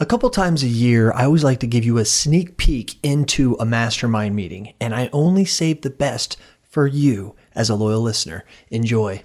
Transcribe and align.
A 0.00 0.06
couple 0.06 0.30
times 0.30 0.62
a 0.62 0.68
year, 0.68 1.12
I 1.12 1.24
always 1.24 1.42
like 1.42 1.58
to 1.58 1.66
give 1.66 1.84
you 1.84 1.98
a 1.98 2.04
sneak 2.04 2.56
peek 2.56 3.04
into 3.04 3.56
a 3.58 3.66
mastermind 3.66 4.36
meeting, 4.36 4.74
and 4.80 4.94
I 4.94 5.10
only 5.12 5.44
save 5.44 5.82
the 5.82 5.90
best 5.90 6.36
for 6.62 6.86
you 6.86 7.34
as 7.52 7.68
a 7.68 7.74
loyal 7.74 8.00
listener. 8.00 8.44
Enjoy. 8.70 9.24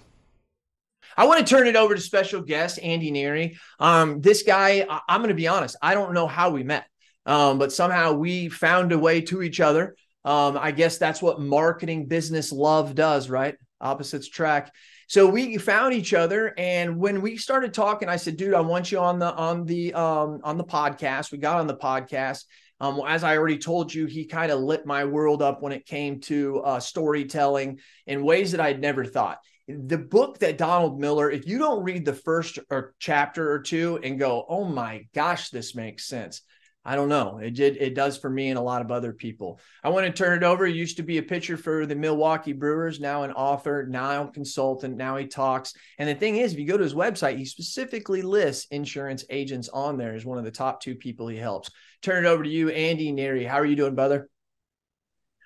I 1.15 1.27
want 1.27 1.45
to 1.45 1.55
turn 1.55 1.67
it 1.67 1.75
over 1.75 1.93
to 1.93 2.01
special 2.01 2.41
guest 2.41 2.79
Andy 2.81 3.11
Neary. 3.11 3.55
Um, 3.79 4.19
this 4.19 4.41
guy, 4.41 4.83
I- 4.89 5.01
I'm 5.07 5.19
going 5.21 5.27
to 5.29 5.35
be 5.35 5.47
honest, 5.47 5.75
I 5.79 5.93
don't 5.93 6.15
know 6.15 6.25
how 6.25 6.49
we 6.49 6.63
met, 6.63 6.87
um, 7.27 7.59
but 7.59 7.71
somehow 7.71 8.13
we 8.13 8.49
found 8.49 8.91
a 8.93 8.97
way 8.97 9.21
to 9.21 9.43
each 9.43 9.59
other. 9.59 9.95
Um, 10.25 10.57
I 10.59 10.71
guess 10.71 10.97
that's 10.97 11.21
what 11.21 11.39
marketing 11.39 12.07
business 12.07 12.51
love 12.51 12.95
does, 12.95 13.29
right? 13.29 13.57
Opposites 13.79 14.27
track. 14.27 14.73
So 15.07 15.27
we 15.27 15.57
found 15.57 15.93
each 15.93 16.13
other, 16.13 16.53
and 16.57 16.97
when 16.97 17.21
we 17.21 17.37
started 17.37 17.73
talking, 17.73 18.09
I 18.09 18.15
said, 18.15 18.37
"Dude, 18.37 18.53
I 18.53 18.61
want 18.61 18.91
you 18.91 18.99
on 18.99 19.19
the 19.19 19.33
on 19.33 19.65
the 19.65 19.93
um, 19.93 20.39
on 20.43 20.57
the 20.57 20.63
podcast." 20.63 21.31
We 21.31 21.37
got 21.37 21.59
on 21.59 21.67
the 21.67 21.75
podcast. 21.77 22.45
Um, 22.79 23.01
as 23.07 23.23
I 23.23 23.37
already 23.37 23.57
told 23.57 23.93
you, 23.93 24.05
he 24.05 24.25
kind 24.25 24.51
of 24.51 24.59
lit 24.59 24.85
my 24.85 25.05
world 25.05 25.41
up 25.41 25.61
when 25.61 25.71
it 25.71 25.85
came 25.85 26.19
to 26.21 26.59
uh, 26.61 26.79
storytelling 26.79 27.79
in 28.07 28.25
ways 28.25 28.51
that 28.51 28.61
I'd 28.61 28.81
never 28.81 29.05
thought. 29.05 29.37
The 29.67 29.97
book 29.97 30.39
that 30.39 30.57
Donald 30.57 30.99
Miller, 30.99 31.31
if 31.31 31.47
you 31.47 31.57
don't 31.57 31.83
read 31.83 32.03
the 32.03 32.13
first 32.13 32.59
or 32.69 32.93
chapter 32.99 33.51
or 33.51 33.59
two 33.59 33.99
and 34.03 34.19
go, 34.19 34.45
"Oh 34.47 34.65
my 34.65 35.05
gosh, 35.13 35.49
this 35.49 35.75
makes 35.75 36.05
sense," 36.07 36.41
I 36.85 36.95
don't 36.97 37.07
know. 37.07 37.37
It 37.37 37.51
did. 37.51 37.77
It 37.77 37.95
does 37.95 38.17
for 38.17 38.29
me 38.29 38.49
and 38.49 38.59
a 38.59 38.61
lot 38.61 38.81
of 38.81 38.91
other 38.91 39.13
people. 39.13 39.61
I 39.83 39.89
want 39.89 40.05
to 40.05 40.11
turn 40.11 40.37
it 40.37 40.43
over. 40.43 40.65
He 40.65 40.73
used 40.73 40.97
to 40.97 41.03
be 41.03 41.17
a 41.17 41.23
pitcher 41.23 41.55
for 41.55 41.85
the 41.85 41.95
Milwaukee 41.95 42.51
Brewers, 42.51 42.99
now 42.99 43.23
an 43.23 43.31
author, 43.31 43.85
now 43.87 44.25
a 44.25 44.31
consultant. 44.31 44.97
Now 44.97 45.15
he 45.15 45.27
talks. 45.27 45.73
And 45.97 46.09
the 46.09 46.15
thing 46.15 46.37
is, 46.37 46.51
if 46.51 46.59
you 46.59 46.67
go 46.67 46.77
to 46.77 46.83
his 46.83 46.93
website, 46.93 47.37
he 47.37 47.45
specifically 47.45 48.21
lists 48.21 48.67
insurance 48.69 49.23
agents 49.29 49.69
on 49.69 49.97
there 49.97 50.13
as 50.13 50.25
one 50.25 50.37
of 50.37 50.43
the 50.43 50.51
top 50.51 50.81
two 50.81 50.95
people 50.95 51.29
he 51.29 51.37
helps. 51.37 51.69
Turn 52.01 52.25
it 52.25 52.27
over 52.27 52.43
to 52.43 52.49
you, 52.49 52.69
Andy 52.69 53.13
Neary. 53.13 53.47
How 53.47 53.59
are 53.59 53.65
you 53.65 53.77
doing, 53.77 53.95
brother? 53.95 54.27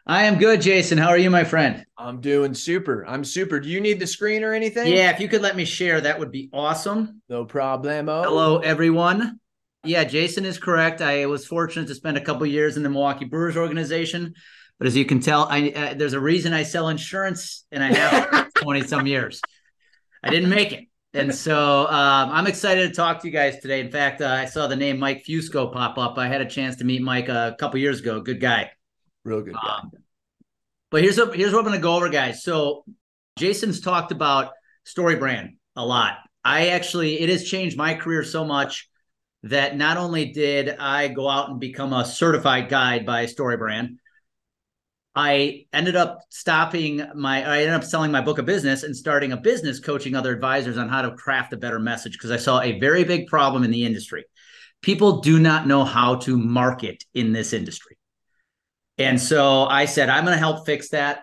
I 0.07 0.23
am 0.23 0.39
good, 0.39 0.61
Jason. 0.61 0.97
How 0.97 1.09
are 1.09 1.17
you, 1.17 1.29
my 1.29 1.43
friend? 1.43 1.85
I'm 1.97 2.21
doing 2.21 2.53
super. 2.53 3.05
I'm 3.05 3.25
super. 3.25 3.59
Do 3.59 3.67
you 3.67 3.81
need 3.81 3.99
the 3.99 4.07
screen 4.07 4.43
or 4.43 4.53
anything? 4.53 4.87
Yeah, 4.87 5.11
if 5.11 5.19
you 5.19 5.27
could 5.27 5.41
let 5.41 5.55
me 5.55 5.65
share, 5.65 5.99
that 6.01 6.17
would 6.17 6.31
be 6.31 6.49
awesome. 6.53 7.21
No 7.27 7.45
problemo. 7.45 8.23
Hello, 8.23 8.59
everyone. 8.59 9.39
Yeah, 9.83 10.03
Jason 10.03 10.45
is 10.45 10.57
correct. 10.57 11.01
I 11.01 11.25
was 11.27 11.45
fortunate 11.45 11.87
to 11.87 11.95
spend 11.95 12.17
a 12.17 12.21
couple 12.21 12.45
years 12.45 12.77
in 12.77 12.83
the 12.83 12.89
Milwaukee 12.89 13.25
Brewers 13.25 13.55
organization, 13.55 14.33
but 14.79 14.87
as 14.87 14.95
you 14.95 15.05
can 15.05 15.19
tell, 15.19 15.47
I 15.49 15.69
uh, 15.69 15.93
there's 15.93 16.13
a 16.13 16.19
reason 16.19 16.53
I 16.53 16.63
sell 16.63 16.89
insurance, 16.89 17.65
and 17.71 17.83
I 17.83 17.93
have 17.93 18.53
twenty 18.55 18.83
some 18.83 19.07
years. 19.07 19.41
I 20.23 20.29
didn't 20.29 20.49
make 20.49 20.73
it, 20.73 20.85
and 21.13 21.33
so 21.33 21.87
um, 21.87 22.29
I'm 22.31 22.47
excited 22.47 22.89
to 22.89 22.95
talk 22.95 23.21
to 23.21 23.27
you 23.27 23.33
guys 23.33 23.59
today. 23.59 23.79
In 23.79 23.91
fact, 23.91 24.21
uh, 24.21 24.27
I 24.27 24.45
saw 24.45 24.67
the 24.67 24.75
name 24.75 24.99
Mike 24.99 25.23
Fusco 25.27 25.71
pop 25.71 25.97
up. 25.97 26.17
I 26.17 26.27
had 26.27 26.41
a 26.41 26.49
chance 26.49 26.77
to 26.77 26.83
meet 26.83 27.01
Mike 27.01 27.29
a 27.29 27.55
couple 27.59 27.79
years 27.79 27.99
ago. 27.99 28.19
Good 28.19 28.41
guy. 28.41 28.71
Real 29.23 29.41
good 29.41 29.53
guy. 29.53 29.79
Um, 29.79 29.91
but 30.89 31.01
here's 31.01 31.17
what 31.17 31.35
here's 31.35 31.53
what 31.53 31.59
I'm 31.59 31.65
going 31.65 31.77
to 31.77 31.81
go 31.81 31.95
over, 31.95 32.09
guys. 32.09 32.43
So 32.43 32.83
Jason's 33.37 33.79
talked 33.79 34.11
about 34.11 34.51
story 34.83 35.15
brand 35.15 35.57
a 35.75 35.85
lot. 35.85 36.17
I 36.43 36.69
actually 36.69 37.19
it 37.19 37.29
has 37.29 37.43
changed 37.43 37.77
my 37.77 37.93
career 37.93 38.23
so 38.23 38.45
much 38.45 38.89
that 39.49 39.77
not 39.77 39.97
only 39.97 40.31
did 40.31 40.69
I 40.69 41.07
go 41.07 41.29
out 41.29 41.49
and 41.49 41.59
become 41.59 41.93
a 41.93 42.05
certified 42.05 42.69
guide 42.69 43.05
by 43.05 43.25
StoryBrand, 43.25 43.97
I 45.15 45.65
ended 45.73 45.95
up 45.95 46.19
stopping 46.29 47.03
my 47.15 47.43
I 47.43 47.61
ended 47.61 47.73
up 47.73 47.83
selling 47.83 48.11
my 48.11 48.21
book 48.21 48.37
of 48.37 48.45
business 48.45 48.83
and 48.83 48.95
starting 48.95 49.31
a 49.31 49.37
business 49.37 49.79
coaching 49.79 50.15
other 50.15 50.31
advisors 50.31 50.77
on 50.77 50.89
how 50.89 51.01
to 51.01 51.15
craft 51.15 51.53
a 51.53 51.57
better 51.57 51.79
message 51.79 52.13
because 52.13 52.29
I 52.29 52.37
saw 52.37 52.61
a 52.61 52.79
very 52.79 53.03
big 53.03 53.27
problem 53.27 53.63
in 53.63 53.71
the 53.71 53.83
industry. 53.83 54.25
People 54.83 55.21
do 55.21 55.39
not 55.39 55.65
know 55.65 55.83
how 55.83 56.15
to 56.17 56.37
market 56.37 57.03
in 57.15 57.33
this 57.33 57.51
industry. 57.51 57.97
And 58.99 59.19
so 59.19 59.63
I 59.65 59.85
said, 59.85 60.09
I'm 60.09 60.23
going 60.23 60.35
to 60.35 60.39
help 60.39 60.65
fix 60.67 60.89
that. 60.89 61.21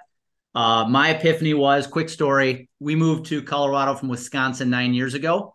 Uh, 0.55 0.87
my 0.89 1.11
epiphany 1.11 1.55
was 1.55 1.87
quick 1.87 2.09
story. 2.09 2.69
We 2.81 2.97
moved 2.97 3.27
to 3.27 3.43
Colorado 3.43 3.95
from 3.95 4.09
Wisconsin 4.09 4.71
nine 4.71 4.95
years 4.95 5.15
ago 5.15 5.54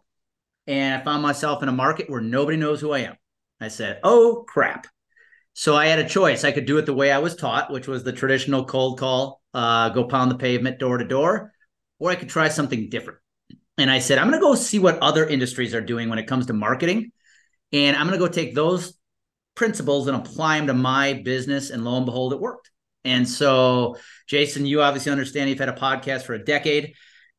and 0.69 0.93
I 0.93 1.03
found 1.03 1.23
myself 1.23 1.63
in 1.63 1.67
a 1.67 1.73
market 1.73 2.09
where 2.09 2.21
nobody 2.21 2.55
knows 2.55 2.79
who 2.79 2.91
I 2.91 2.99
am. 2.99 3.17
I 3.59 3.69
said, 3.69 3.99
"Oh 4.03 4.45
crap!" 4.47 4.85
So 5.53 5.75
I 5.75 5.87
had 5.87 5.99
a 5.99 6.07
choice. 6.07 6.43
I 6.43 6.51
could 6.51 6.67
do 6.67 6.77
it 6.77 6.85
the 6.85 6.93
way 6.93 7.11
I 7.11 7.17
was 7.17 7.35
taught, 7.35 7.73
which 7.73 7.87
was 7.87 8.03
the 8.03 8.13
traditional 8.13 8.63
cold 8.65 8.99
call, 8.99 9.41
uh, 9.53 9.89
go 9.89 10.05
pound 10.05 10.29
the 10.29 10.37
pavement 10.37 10.77
door 10.79 10.99
to 10.99 11.05
door, 11.05 11.51
or 11.97 12.11
I 12.11 12.15
could 12.15 12.29
try 12.29 12.49
something 12.49 12.89
different. 12.89 13.19
And 13.79 13.89
I 13.89 13.97
said, 13.97 14.19
"I'm 14.19 14.29
going 14.29 14.39
to 14.39 14.45
go 14.45 14.53
see 14.53 14.77
what 14.77 14.99
other 14.99 15.25
industries 15.25 15.73
are 15.73 15.81
doing 15.81 16.07
when 16.07 16.19
it 16.19 16.27
comes 16.27 16.45
to 16.45 16.53
marketing, 16.53 17.11
and 17.73 17.97
I'm 17.97 18.07
going 18.07 18.19
to 18.19 18.25
go 18.25 18.31
take 18.31 18.53
those 18.53 18.93
principles 19.55 20.07
and 20.07 20.15
apply 20.15 20.57
them 20.57 20.67
to 20.67 20.75
my 20.75 21.13
business." 21.13 21.71
And 21.71 21.83
lo 21.83 21.97
and 21.97 22.05
behold, 22.05 22.31
it 22.31 22.39
worked. 22.39 22.69
And 23.03 23.27
so, 23.27 23.97
Jason, 24.27 24.67
you 24.67 24.83
obviously 24.83 25.11
understand 25.11 25.49
you've 25.49 25.57
had 25.57 25.69
a 25.69 25.73
podcast 25.73 26.23
for 26.23 26.35
a 26.35 26.45
decade. 26.45 26.93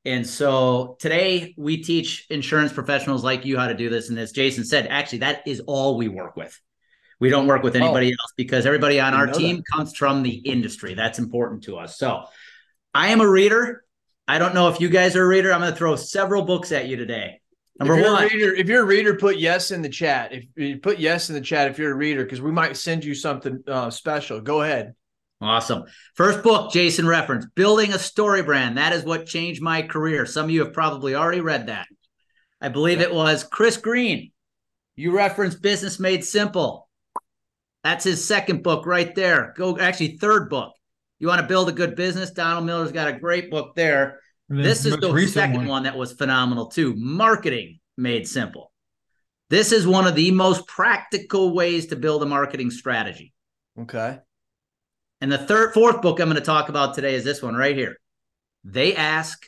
And 0.05 0.27
so 0.27 0.97
today 0.99 1.55
we 1.59 1.83
teach 1.83 2.27
insurance 2.31 2.73
professionals 2.73 3.23
like 3.23 3.45
you 3.45 3.59
how 3.59 3.69
to 3.69 3.75
do 3.75 3.91
this. 3.91 4.09
And 4.09 4.19
as 4.19 4.33
Jason 4.33 4.65
said, 4.65 4.87
actually, 4.87 5.19
that 5.19 5.47
is 5.47 5.61
all 5.67 5.97
we 5.97 6.09
work 6.09 6.37
with. 6.37 6.59
We 7.19 7.29
don't 7.29 7.47
work 7.47 7.63
with 7.63 7.77
anybody 7.77 8.07
oh, 8.09 8.17
else 8.23 8.33
because 8.37 8.65
everybody 8.65 8.99
on 8.99 9.13
our 9.13 9.27
team 9.27 9.57
that. 9.57 9.65
comes 9.77 9.95
from 9.95 10.23
the 10.23 10.31
industry. 10.31 10.95
That's 10.95 11.19
important 11.19 11.65
to 11.65 11.77
us. 11.77 11.99
So 11.99 12.25
I 12.95 13.09
am 13.09 13.21
a 13.21 13.29
reader. 13.29 13.85
I 14.27 14.39
don't 14.39 14.55
know 14.55 14.69
if 14.69 14.81
you 14.81 14.89
guys 14.89 15.17
are 15.17 15.25
a 15.25 15.29
reader. 15.29 15.53
I'm 15.53 15.61
going 15.61 15.73
to 15.73 15.77
throw 15.77 15.97
several 15.97 16.45
books 16.45 16.73
at 16.73 16.89
you 16.89 16.97
today. 16.97 17.41
Number 17.79 17.99
if 17.99 18.07
one, 18.07 18.23
reader, 18.25 18.55
if 18.55 18.69
you're 18.69 18.83
a 18.83 18.87
reader, 18.87 19.17
put 19.17 19.39
yes 19.39 19.71
in 19.71 19.83
the 19.83 19.89
chat. 19.89 20.33
If 20.33 20.45
you 20.57 20.79
put 20.79 20.99
yes 20.99 21.29
in 21.29 21.35
the 21.35 21.41
chat, 21.41 21.71
if 21.71 21.79
you're 21.79 21.93
a 21.93 21.97
reader, 21.97 22.25
because 22.25 22.41
we 22.41 22.53
might 22.53 22.77
send 22.77 23.05
you 23.05 23.15
something 23.15 23.63
uh, 23.67 23.91
special. 23.91 24.41
Go 24.41 24.63
ahead. 24.63 24.95
Awesome. 25.41 25.85
First 26.15 26.43
book, 26.43 26.71
Jason 26.71 27.07
referenced, 27.07 27.49
Building 27.55 27.93
a 27.93 27.99
Story 27.99 28.43
Brand. 28.43 28.77
That 28.77 28.93
is 28.93 29.05
what 29.05 29.27
changed 29.27 29.63
my 29.63 29.83
career. 29.83 30.27
Some 30.27 30.45
of 30.45 30.51
you 30.51 30.65
have 30.65 30.75
probably 30.75 31.15
already 31.15 31.41
read 31.41 31.69
that. 31.69 31.87
I 32.61 32.69
believe 32.69 33.01
it 33.01 33.15
was 33.15 33.43
Chris 33.43 33.79
Green. 33.79 34.33
You 34.97 35.17
referenced 35.17 35.63
Business 35.63 35.99
Made 35.99 36.25
Simple. 36.25 36.89
That's 37.83 38.05
his 38.05 38.23
second 38.23 38.63
book 38.63 38.85
right 38.85 39.15
there. 39.15 39.55
Go, 39.57 39.79
actually, 39.79 40.19
third 40.19 40.51
book. 40.51 40.75
You 41.19 41.29
want 41.29 41.41
to 41.41 41.47
build 41.47 41.71
a 41.71 41.73
good 41.73 41.97
business? 41.97 42.33
Donald 42.33 42.67
Miller's 42.67 42.93
got 42.93 43.09
a 43.09 43.19
great 43.19 43.51
book 43.51 43.75
there. 43.75 44.21
This 44.51 44.85
is 44.85 44.97
the 44.97 45.27
second 45.29 45.59
one. 45.59 45.69
one 45.69 45.83
that 45.85 45.97
was 45.97 46.13
phenomenal 46.13 46.67
too. 46.67 46.95
Marketing 46.97 47.79
Made 47.97 48.27
Simple. 48.27 48.73
This 49.49 49.73
is 49.73 49.87
one 49.87 50.07
of 50.07 50.15
the 50.15 50.31
most 50.33 50.67
practical 50.67 51.55
ways 51.55 51.87
to 51.87 51.97
build 51.97 52.23
a 52.23 52.27
marketing 52.27 52.71
strategy. 52.71 53.33
Okay. 53.81 54.19
And 55.21 55.31
the 55.31 55.39
third, 55.39 55.75
fourth 55.75 56.01
book 56.01 56.19
I'm 56.21 56.29
going 56.29 56.37
to 56.37 56.45
talk 56.45 56.69
about 56.69 56.95
today 56.95 57.15
is 57.15 57.25
this 57.25 57.43
one 57.43 57.55
right 57.55 57.77
here. 57.77 57.99
They 58.65 58.97
ask, 58.97 59.45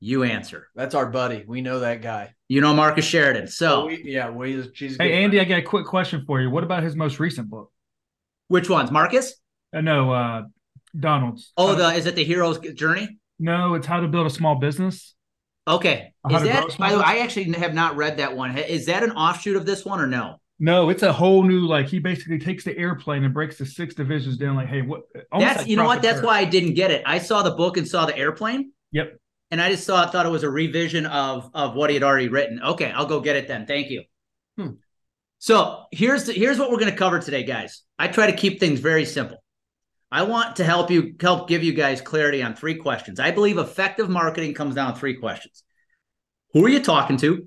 you 0.00 0.22
answer. 0.22 0.68
That's 0.76 0.94
our 0.94 1.06
buddy. 1.06 1.44
We 1.46 1.60
know 1.60 1.80
that 1.80 2.02
guy. 2.02 2.34
You 2.48 2.60
know 2.60 2.72
Marcus 2.72 3.04
Sheridan. 3.04 3.48
So, 3.48 3.86
we, 3.86 4.02
yeah, 4.04 4.30
we, 4.30 4.70
she's 4.74 4.96
hey, 4.96 5.24
Andy, 5.24 5.40
I 5.40 5.44
got 5.44 5.58
a 5.58 5.62
quick 5.62 5.86
question 5.86 6.24
for 6.24 6.40
you. 6.40 6.50
What 6.50 6.62
about 6.62 6.82
his 6.82 6.94
most 6.94 7.18
recent 7.18 7.50
book? 7.50 7.72
Which 8.46 8.70
ones? 8.70 8.90
Marcus? 8.90 9.34
Uh, 9.74 9.80
no, 9.80 10.12
uh, 10.12 10.42
Donald's. 10.98 11.52
Oh, 11.56 11.74
the 11.74 11.88
is 11.88 12.06
it 12.06 12.14
the 12.14 12.24
hero's 12.24 12.58
journey? 12.58 13.18
No, 13.38 13.74
it's 13.74 13.86
how 13.86 14.00
to 14.00 14.08
build 14.08 14.26
a 14.26 14.30
small 14.30 14.54
business. 14.54 15.14
Okay. 15.66 16.14
Is 16.30 16.42
that, 16.44 16.78
by 16.78 16.92
the 16.92 16.98
way, 16.98 17.04
I 17.04 17.18
actually 17.18 17.52
have 17.52 17.74
not 17.74 17.96
read 17.96 18.16
that 18.16 18.34
one. 18.34 18.56
Is 18.56 18.86
that 18.86 19.02
an 19.02 19.10
offshoot 19.12 19.56
of 19.56 19.66
this 19.66 19.84
one 19.84 20.00
or 20.00 20.06
no? 20.06 20.40
No, 20.60 20.90
it's 20.90 21.04
a 21.04 21.12
whole 21.12 21.44
new 21.44 21.60
like 21.60 21.86
he 21.86 22.00
basically 22.00 22.38
takes 22.38 22.64
the 22.64 22.76
airplane 22.76 23.22
and 23.24 23.32
breaks 23.32 23.58
the 23.58 23.66
six 23.66 23.94
divisions 23.94 24.36
down. 24.36 24.56
Like, 24.56 24.66
hey, 24.66 24.82
what? 24.82 25.02
That's 25.30 25.58
like 25.58 25.68
you 25.68 25.76
know 25.76 25.84
what? 25.84 26.02
That's 26.02 26.20
why 26.20 26.38
I 26.38 26.44
didn't 26.44 26.74
get 26.74 26.90
it. 26.90 27.02
I 27.06 27.18
saw 27.18 27.42
the 27.42 27.52
book 27.52 27.76
and 27.76 27.86
saw 27.86 28.06
the 28.06 28.16
airplane. 28.16 28.72
Yep. 28.90 29.18
And 29.50 29.62
I 29.62 29.70
just 29.70 29.86
thought 29.86 30.10
thought 30.10 30.26
it 30.26 30.30
was 30.30 30.42
a 30.42 30.50
revision 30.50 31.06
of 31.06 31.50
of 31.54 31.74
what 31.74 31.90
he 31.90 31.94
had 31.94 32.02
already 32.02 32.28
written. 32.28 32.60
Okay, 32.60 32.90
I'll 32.90 33.06
go 33.06 33.20
get 33.20 33.36
it 33.36 33.46
then. 33.46 33.66
Thank 33.66 33.90
you. 33.90 34.02
Hmm. 34.56 34.70
So 35.38 35.84
here's 35.92 36.24
the, 36.24 36.32
here's 36.32 36.58
what 36.58 36.70
we're 36.70 36.80
going 36.80 36.90
to 36.90 36.96
cover 36.96 37.20
today, 37.20 37.44
guys. 37.44 37.82
I 37.96 38.08
try 38.08 38.28
to 38.28 38.36
keep 38.36 38.58
things 38.58 38.80
very 38.80 39.04
simple. 39.04 39.42
I 40.10 40.22
want 40.22 40.56
to 40.56 40.64
help 40.64 40.90
you 40.90 41.14
help 41.20 41.48
give 41.48 41.62
you 41.62 41.72
guys 41.72 42.00
clarity 42.00 42.42
on 42.42 42.56
three 42.56 42.74
questions. 42.74 43.20
I 43.20 43.30
believe 43.30 43.58
effective 43.58 44.08
marketing 44.08 44.54
comes 44.54 44.74
down 44.74 44.94
to 44.94 44.98
three 44.98 45.14
questions. 45.14 45.62
Who 46.52 46.64
are 46.64 46.68
you 46.68 46.80
talking 46.80 47.18
to? 47.18 47.46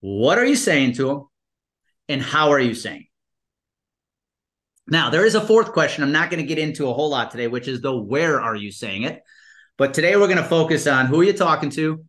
What 0.00 0.38
are 0.38 0.44
you 0.44 0.54
saying 0.56 0.92
to 0.94 1.06
them? 1.06 1.28
And 2.08 2.22
how 2.22 2.50
are 2.50 2.60
you 2.60 2.74
saying? 2.74 3.06
Now, 4.88 5.10
there 5.10 5.24
is 5.24 5.34
a 5.34 5.40
fourth 5.40 5.72
question 5.72 6.04
I'm 6.04 6.12
not 6.12 6.30
going 6.30 6.40
to 6.40 6.46
get 6.46 6.58
into 6.58 6.88
a 6.88 6.92
whole 6.92 7.10
lot 7.10 7.30
today, 7.30 7.48
which 7.48 7.66
is 7.66 7.80
the 7.80 7.96
where 7.96 8.40
are 8.40 8.54
you 8.54 8.70
saying 8.70 9.02
it? 9.02 9.22
But 9.78 9.94
today 9.94 10.16
we're 10.16 10.28
going 10.28 10.36
to 10.38 10.44
focus 10.44 10.86
on 10.86 11.06
who 11.06 11.20
are 11.20 11.24
you 11.24 11.32
talking 11.32 11.70
to, 11.70 12.04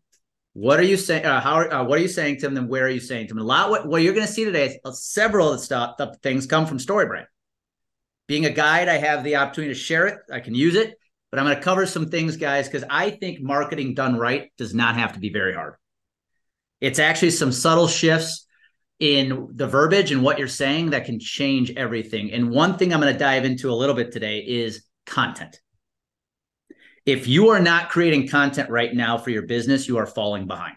what 0.54 0.80
are 0.80 0.84
you 0.84 0.98
saying, 0.98 1.26
uh, 1.26 1.42
how 1.42 1.60
uh, 1.62 1.84
what 1.84 2.00
are 2.00 2.02
you 2.02 2.08
saying 2.08 2.38
to 2.38 2.42
them, 2.48 2.58
and 2.58 2.70
where 2.70 2.86
are 2.86 2.90
you 2.90 3.00
saying 3.00 3.28
to 3.28 3.34
them? 3.34 3.44
A 3.44 3.46
lot 3.46 3.70
what, 3.70 3.88
what 3.88 4.02
you're 4.02 4.14
going 4.14 4.26
to 4.26 4.32
see 4.32 4.46
today 4.46 4.68
is 4.68 4.78
uh, 4.86 4.92
several 4.92 5.52
of 5.52 5.60
the 5.60 5.64
stuff, 5.64 5.98
the 5.98 6.16
things 6.24 6.46
come 6.46 6.66
from 6.66 6.78
StoryBrand. 6.78 7.26
Being 8.28 8.46
a 8.46 8.50
guide, 8.50 8.90
I 8.90 8.98
have 8.98 9.24
the 9.24 9.36
opportunity 9.36 9.74
to 9.74 9.80
share 9.80 10.08
it. 10.08 10.18
I 10.32 10.40
can 10.40 10.56
use 10.56 10.76
it, 10.76 10.98
but 11.30 11.40
I'm 11.40 11.46
going 11.46 11.58
to 11.58 11.64
cover 11.64 11.86
some 11.86 12.10
things, 12.10 12.38
guys, 12.38 12.68
because 12.68 12.88
I 12.90 13.12
think 13.12 13.40
marketing 13.40 13.94
done 13.94 14.18
right 14.18 14.52
does 14.58 14.74
not 14.74 14.96
have 14.96 15.14
to 15.14 15.20
be 15.20 15.32
very 15.32 15.54
hard. 15.54 15.76
It's 16.82 17.00
actually 17.00 17.32
some 17.32 17.52
subtle 17.52 17.88
shifts 17.88 18.47
in 19.00 19.50
the 19.54 19.68
verbiage 19.68 20.12
and 20.12 20.24
what 20.24 20.40
you're 20.40 20.48
saying 20.48 20.90
that 20.90 21.06
can 21.06 21.20
change 21.20 21.72
everything. 21.72 22.32
And 22.32 22.50
one 22.50 22.78
thing 22.78 22.94
I'm 22.94 23.02
going 23.02 23.14
to 23.14 23.20
dive 23.20 23.46
into 23.46 23.70
a 23.70 23.74
little 23.74 23.96
bit 23.96 24.12
today 24.12 24.40
is 24.40 24.84
content. 25.06 25.60
If 27.06 27.28
you 27.28 27.50
are 27.50 27.60
not 27.60 27.90
creating 27.90 28.28
content 28.28 28.70
right 28.70 28.94
now 28.94 29.18
for 29.18 29.30
your 29.30 29.44
business, 29.44 29.88
you 29.88 29.98
are 29.98 30.06
falling 30.06 30.48
behind. 30.48 30.76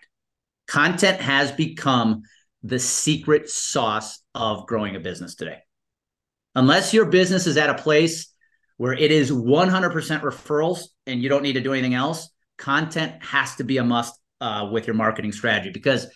Content 0.68 1.20
has 1.20 1.50
become 1.50 2.22
the 2.62 2.78
secret 2.78 3.48
sauce 3.48 4.20
of 4.34 4.66
growing 4.66 4.94
a 4.94 5.00
business 5.00 5.34
today. 5.34 5.58
Unless 6.54 6.92
your 6.92 7.06
business 7.06 7.46
is 7.46 7.56
at 7.56 7.70
a 7.70 7.82
place 7.82 8.32
where 8.76 8.92
it 8.92 9.10
is 9.10 9.30
100% 9.30 10.20
referrals 10.20 10.84
and 11.06 11.22
you 11.22 11.28
don't 11.28 11.42
need 11.42 11.54
to 11.54 11.60
do 11.60 11.72
anything 11.72 11.94
else, 11.94 12.28
content 12.58 13.22
has 13.22 13.56
to 13.56 13.64
be 13.64 13.78
a 13.78 13.84
must 13.84 14.14
uh, 14.40 14.68
with 14.70 14.86
your 14.86 14.94
marketing 14.94 15.32
strategy 15.32 15.70
because 15.70 16.06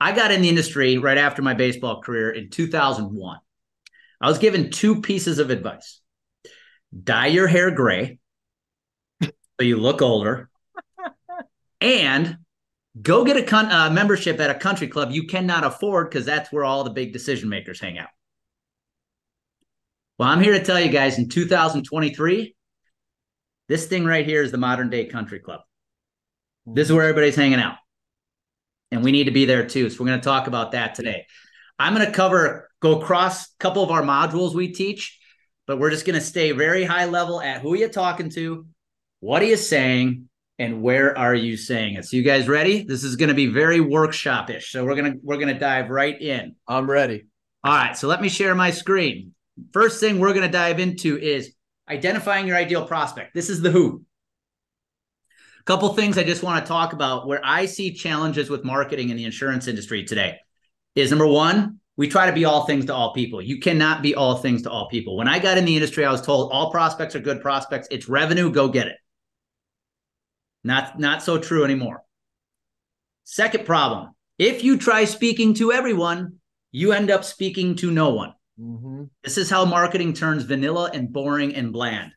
I 0.00 0.12
got 0.12 0.30
in 0.30 0.42
the 0.42 0.48
industry 0.48 0.98
right 0.98 1.18
after 1.18 1.42
my 1.42 1.54
baseball 1.54 2.02
career 2.02 2.30
in 2.30 2.50
2001. 2.50 3.38
I 4.20 4.28
was 4.28 4.38
given 4.38 4.70
two 4.70 5.00
pieces 5.00 5.38
of 5.38 5.50
advice 5.50 6.00
dye 7.02 7.26
your 7.26 7.48
hair 7.48 7.70
gray 7.72 8.18
so 9.58 9.64
you 9.64 9.76
look 9.76 10.02
older, 10.02 10.50
and 11.80 12.38
go 13.00 13.24
get 13.24 13.36
a 13.36 13.42
con- 13.42 13.70
uh, 13.70 13.90
membership 13.90 14.40
at 14.40 14.50
a 14.50 14.54
country 14.54 14.88
club 14.88 15.12
you 15.12 15.26
cannot 15.26 15.64
afford 15.64 16.10
because 16.10 16.24
that's 16.24 16.52
where 16.52 16.64
all 16.64 16.84
the 16.84 16.90
big 16.90 17.12
decision 17.12 17.48
makers 17.48 17.80
hang 17.80 17.98
out. 17.98 18.08
Well, 20.18 20.28
I'm 20.28 20.42
here 20.42 20.52
to 20.52 20.64
tell 20.64 20.80
you 20.80 20.90
guys 20.90 21.18
in 21.18 21.28
2023, 21.28 22.54
this 23.68 23.86
thing 23.86 24.04
right 24.04 24.26
here 24.26 24.42
is 24.42 24.50
the 24.50 24.58
modern 24.58 24.90
day 24.90 25.06
country 25.06 25.40
club. 25.40 25.60
This 26.66 26.88
is 26.88 26.92
where 26.92 27.02
everybody's 27.02 27.36
hanging 27.36 27.58
out. 27.58 27.76
And 28.94 29.02
we 29.02 29.10
need 29.10 29.24
to 29.24 29.32
be 29.32 29.44
there 29.44 29.66
too. 29.66 29.90
So 29.90 29.98
we're 29.98 30.06
going 30.06 30.20
to 30.20 30.24
talk 30.24 30.46
about 30.46 30.70
that 30.72 30.94
today. 30.94 31.26
I'm 31.80 31.94
going 31.94 32.06
to 32.06 32.12
cover, 32.12 32.70
go 32.80 33.00
across 33.00 33.46
a 33.46 33.48
couple 33.58 33.82
of 33.82 33.90
our 33.90 34.02
modules 34.02 34.54
we 34.54 34.68
teach, 34.68 35.18
but 35.66 35.80
we're 35.80 35.90
just 35.90 36.06
going 36.06 36.14
to 36.14 36.24
stay 36.24 36.52
very 36.52 36.84
high 36.84 37.06
level 37.06 37.40
at 37.40 37.60
who 37.60 37.74
you're 37.74 37.88
talking 37.88 38.30
to, 38.30 38.66
what 39.18 39.42
are 39.42 39.46
you 39.46 39.56
saying, 39.56 40.28
and 40.60 40.80
where 40.80 41.18
are 41.18 41.34
you 41.34 41.56
saying 41.56 41.94
it. 41.94 42.04
So 42.04 42.16
you 42.16 42.22
guys 42.22 42.46
ready? 42.46 42.84
This 42.84 43.02
is 43.02 43.16
going 43.16 43.30
to 43.30 43.34
be 43.34 43.46
very 43.46 43.80
workshop-ish. 43.80 44.70
So 44.70 44.84
we're 44.84 44.94
going 44.94 45.14
to 45.14 45.18
we're 45.24 45.38
going 45.38 45.52
to 45.52 45.58
dive 45.58 45.90
right 45.90 46.20
in. 46.20 46.54
I'm 46.68 46.88
ready. 46.88 47.24
All 47.64 47.74
right, 47.74 47.96
so 47.96 48.06
let 48.06 48.22
me 48.22 48.28
share 48.28 48.54
my 48.54 48.70
screen. 48.70 49.34
First 49.72 49.98
thing 49.98 50.20
we're 50.20 50.34
going 50.34 50.46
to 50.46 50.52
dive 50.52 50.78
into 50.78 51.18
is 51.18 51.52
identifying 51.88 52.46
your 52.46 52.56
ideal 52.56 52.86
prospect. 52.86 53.34
This 53.34 53.50
is 53.50 53.60
the 53.60 53.72
who. 53.72 54.04
Couple 55.64 55.88
things 55.94 56.18
I 56.18 56.24
just 56.24 56.42
want 56.42 56.62
to 56.62 56.68
talk 56.68 56.92
about 56.92 57.26
where 57.26 57.40
I 57.42 57.64
see 57.64 57.94
challenges 57.94 58.50
with 58.50 58.64
marketing 58.64 59.08
in 59.08 59.16
the 59.16 59.24
insurance 59.24 59.66
industry 59.66 60.04
today 60.04 60.38
is 60.94 61.10
number 61.10 61.26
one, 61.26 61.80
we 61.96 62.06
try 62.06 62.26
to 62.26 62.32
be 62.32 62.44
all 62.44 62.66
things 62.66 62.84
to 62.86 62.94
all 62.94 63.14
people. 63.14 63.40
You 63.40 63.60
cannot 63.60 64.02
be 64.02 64.14
all 64.14 64.36
things 64.36 64.62
to 64.62 64.70
all 64.70 64.88
people. 64.88 65.16
When 65.16 65.28
I 65.28 65.38
got 65.38 65.56
in 65.56 65.64
the 65.64 65.74
industry, 65.74 66.04
I 66.04 66.12
was 66.12 66.20
told 66.20 66.52
all 66.52 66.70
prospects 66.70 67.14
are 67.14 67.20
good 67.20 67.40
prospects. 67.40 67.88
It's 67.90 68.08
revenue, 68.08 68.50
go 68.50 68.68
get 68.68 68.88
it. 68.88 68.96
Not, 70.64 70.98
not 70.98 71.22
so 71.22 71.38
true 71.38 71.64
anymore. 71.64 72.02
Second 73.24 73.64
problem 73.64 74.10
if 74.38 74.64
you 74.64 74.76
try 74.76 75.04
speaking 75.04 75.54
to 75.54 75.72
everyone, 75.72 76.40
you 76.72 76.92
end 76.92 77.10
up 77.10 77.24
speaking 77.24 77.76
to 77.76 77.90
no 77.90 78.10
one. 78.10 78.34
Mm-hmm. 78.60 79.04
This 79.22 79.38
is 79.38 79.48
how 79.48 79.64
marketing 79.64 80.12
turns 80.12 80.42
vanilla 80.42 80.90
and 80.92 81.12
boring 81.12 81.54
and 81.54 81.72
bland. 81.72 82.12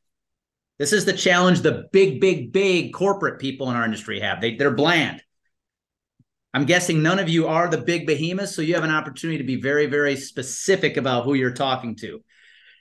This 0.77 0.93
is 0.93 1.05
the 1.05 1.13
challenge 1.13 1.61
the 1.61 1.85
big, 1.91 2.21
big, 2.21 2.51
big 2.51 2.93
corporate 2.93 3.39
people 3.39 3.69
in 3.69 3.75
our 3.75 3.85
industry 3.85 4.19
have. 4.19 4.41
They, 4.41 4.55
they're 4.55 4.71
bland. 4.71 5.23
I'm 6.53 6.65
guessing 6.65 7.01
none 7.03 7.19
of 7.19 7.29
you 7.29 7.47
are 7.47 7.67
the 7.67 7.77
big 7.77 8.07
behemoths, 8.07 8.55
so 8.55 8.61
you 8.61 8.75
have 8.75 8.83
an 8.83 8.91
opportunity 8.91 9.37
to 9.39 9.43
be 9.43 9.61
very, 9.61 9.85
very 9.87 10.15
specific 10.15 10.97
about 10.97 11.25
who 11.25 11.33
you're 11.33 11.51
talking 11.51 11.95
to. 11.97 12.23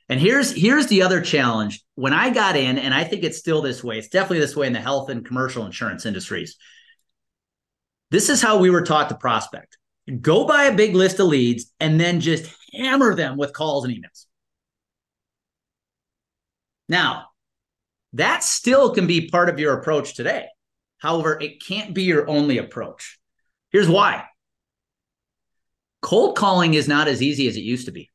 And 0.09 0.21
here's 0.21 0.53
here's 0.53 0.87
the 0.87 1.03
other 1.03 1.21
challenge. 1.21 1.83
When 1.95 2.13
I 2.13 2.31
got 2.31 2.57
in, 2.57 2.79
and 2.79 2.95
I 2.95 3.05
think 3.05 3.25
it's 3.25 3.39
still 3.39 3.61
this 3.61 3.83
way, 3.83 3.99
it's 3.99 4.09
definitely 4.09 4.41
this 4.41 4.55
way 4.55 4.67
in 4.67 4.73
the 4.73 4.81
health 4.81 5.11
and 5.11 5.27
commercial 5.27 5.67
insurance 5.67 6.07
industries. 6.07 6.57
This 8.11 8.29
is 8.29 8.41
how 8.41 8.59
we 8.59 8.71
were 8.71 8.83
taught 8.83 9.09
to 9.09 9.17
prospect. 9.17 9.79
Go 10.21 10.47
buy 10.47 10.65
a 10.65 10.77
big 10.77 10.95
list 10.95 11.19
of 11.19 11.27
leads 11.27 11.73
and 11.81 12.01
then 12.01 12.21
just 12.21 12.55
hammer 12.73 13.15
them 13.15 13.37
with 13.37 13.53
calls 13.53 13.85
and 13.85 13.93
emails. 13.93 14.27
Now, 16.89 17.27
that 18.17 18.43
still 18.43 18.95
can 18.95 19.07
be 19.07 19.29
part 19.29 19.49
of 19.49 19.59
your 19.59 19.75
approach 19.75 20.15
today. 20.15 20.47
However, 20.99 21.39
it 21.41 21.63
can't 21.63 21.95
be 21.95 22.03
your 22.03 22.29
only 22.29 22.59
approach. 22.59 23.19
Here's 23.71 23.89
why 23.89 24.25
cold 26.03 26.37
calling 26.37 26.75
is 26.75 26.89
not 26.89 27.09
as 27.09 27.21
easy 27.21 27.49
as 27.49 27.57
it 27.57 27.63
used 27.63 27.87
to 27.87 27.93
be. 27.93 28.11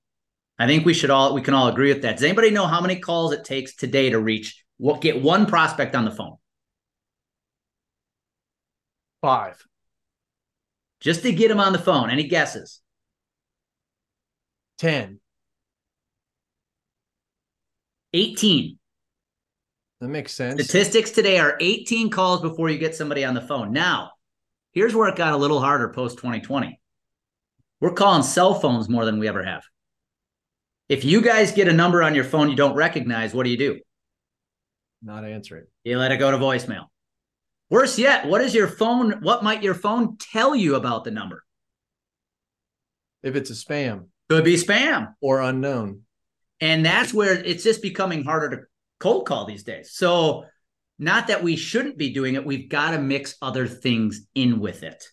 I 0.58 0.68
think 0.68 0.86
we 0.86 0.94
should 0.94 1.10
all 1.10 1.34
we 1.34 1.42
can 1.42 1.54
all 1.54 1.68
agree 1.68 1.94
with 1.94 2.04
that. 2.04 2.18
Does 2.18 2.24
anybody 2.24 2.50
know 2.52 2.68
how 2.68 2.82
many 2.82 3.00
calls 3.00 3.34
it 3.34 3.44
takes 3.44 3.76
today 3.76 4.10
to 4.12 4.20
reach 4.20 4.64
what 4.78 5.02
get 5.02 5.22
one 5.22 5.46
prospect 5.46 5.96
on 5.96 6.06
the 6.06 6.12
phone? 6.12 6.38
Five. 9.22 9.64
Just 11.00 11.24
to 11.24 11.32
get 11.32 11.52
him 11.52 11.60
on 11.60 11.74
the 11.74 11.80
phone. 11.80 12.10
Any 12.10 12.28
guesses? 12.28 12.80
10. 14.80 15.20
18. 18.14 18.80
That 20.02 20.10
makes 20.10 20.34
sense. 20.34 20.64
Statistics 20.64 21.12
today 21.12 21.38
are 21.38 21.58
18 21.60 22.10
calls 22.10 22.42
before 22.42 22.70
you 22.72 22.80
get 22.80 22.96
somebody 22.96 23.24
on 23.24 23.36
the 23.36 23.42
phone. 23.42 23.72
Now, 23.72 24.14
here's 24.72 24.96
where 24.96 25.08
it 25.08 25.16
got 25.16 25.34
a 25.34 25.38
little 25.38 25.62
harder 25.62 25.90
post 25.90 26.18
2020. 26.18 26.82
We're 27.80 27.94
calling 27.94 28.24
cell 28.24 28.56
phones 28.56 28.90
more 28.90 29.06
than 29.06 29.20
we 29.20 29.28
ever 29.28 29.44
have. 29.44 29.64
If 30.90 31.06
you 31.06 31.22
guys 31.22 31.52
get 31.52 31.68
a 31.68 31.74
number 31.74 32.02
on 32.02 32.16
your 32.16 32.24
phone 32.24 32.50
you 32.50 32.56
don't 32.56 32.74
recognize, 32.74 33.34
what 33.36 33.44
do 33.44 33.52
you 33.52 33.58
do? 33.58 33.80
Not 35.04 35.24
answer 35.24 35.58
it. 35.58 35.70
You 35.84 36.00
let 36.00 36.12
it 36.12 36.18
go 36.18 36.32
to 36.32 36.38
voicemail. 36.38 36.88
Worse 37.70 38.00
yet, 38.00 38.28
what 38.28 38.42
is 38.42 38.56
your 38.56 38.68
phone? 38.68 39.22
What 39.22 39.44
might 39.44 39.62
your 39.62 39.76
phone 39.76 40.18
tell 40.18 40.56
you 40.56 40.76
about 40.76 41.04
the 41.04 41.12
number? 41.12 41.44
If 43.22 43.36
it's 43.36 43.52
a 43.52 43.54
spam, 43.54 44.08
could 44.30 44.44
be 44.44 44.56
spam 44.56 45.14
or 45.22 45.42
unknown. 45.42 46.02
And 46.60 46.84
that's 46.84 47.14
where 47.14 47.34
it's 47.34 47.64
just 47.64 47.84
becoming 47.84 48.24
harder 48.24 48.50
to 48.50 48.62
cold 49.02 49.28
call 49.28 49.46
these 49.46 49.64
days. 49.64 49.92
So, 49.92 50.46
not 51.00 51.28
that 51.28 51.44
we 51.44 51.56
shouldn't 51.56 51.98
be 51.98 52.14
doing 52.14 52.36
it, 52.36 52.46
we've 52.46 52.70
got 52.70 52.92
to 52.92 53.00
mix 53.00 53.36
other 53.42 53.68
things 53.68 54.28
in 54.36 54.60
with 54.60 54.84
it. 54.84 55.04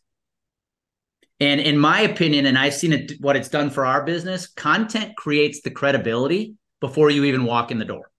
And 1.40 1.60
in 1.60 1.78
my 1.78 2.00
opinion, 2.00 2.46
and 2.46 2.58
I've 2.58 2.74
seen 2.74 2.92
it 2.92 3.12
what 3.20 3.36
it's 3.36 3.48
done 3.48 3.70
for 3.70 3.86
our 3.86 4.04
business, 4.04 4.48
content 4.48 5.16
creates 5.16 5.62
the 5.62 5.70
credibility 5.70 6.56
before 6.80 7.10
you 7.10 7.24
even 7.24 7.44
walk 7.44 7.70
in 7.70 7.78
the 7.78 7.84
door. 7.84 8.10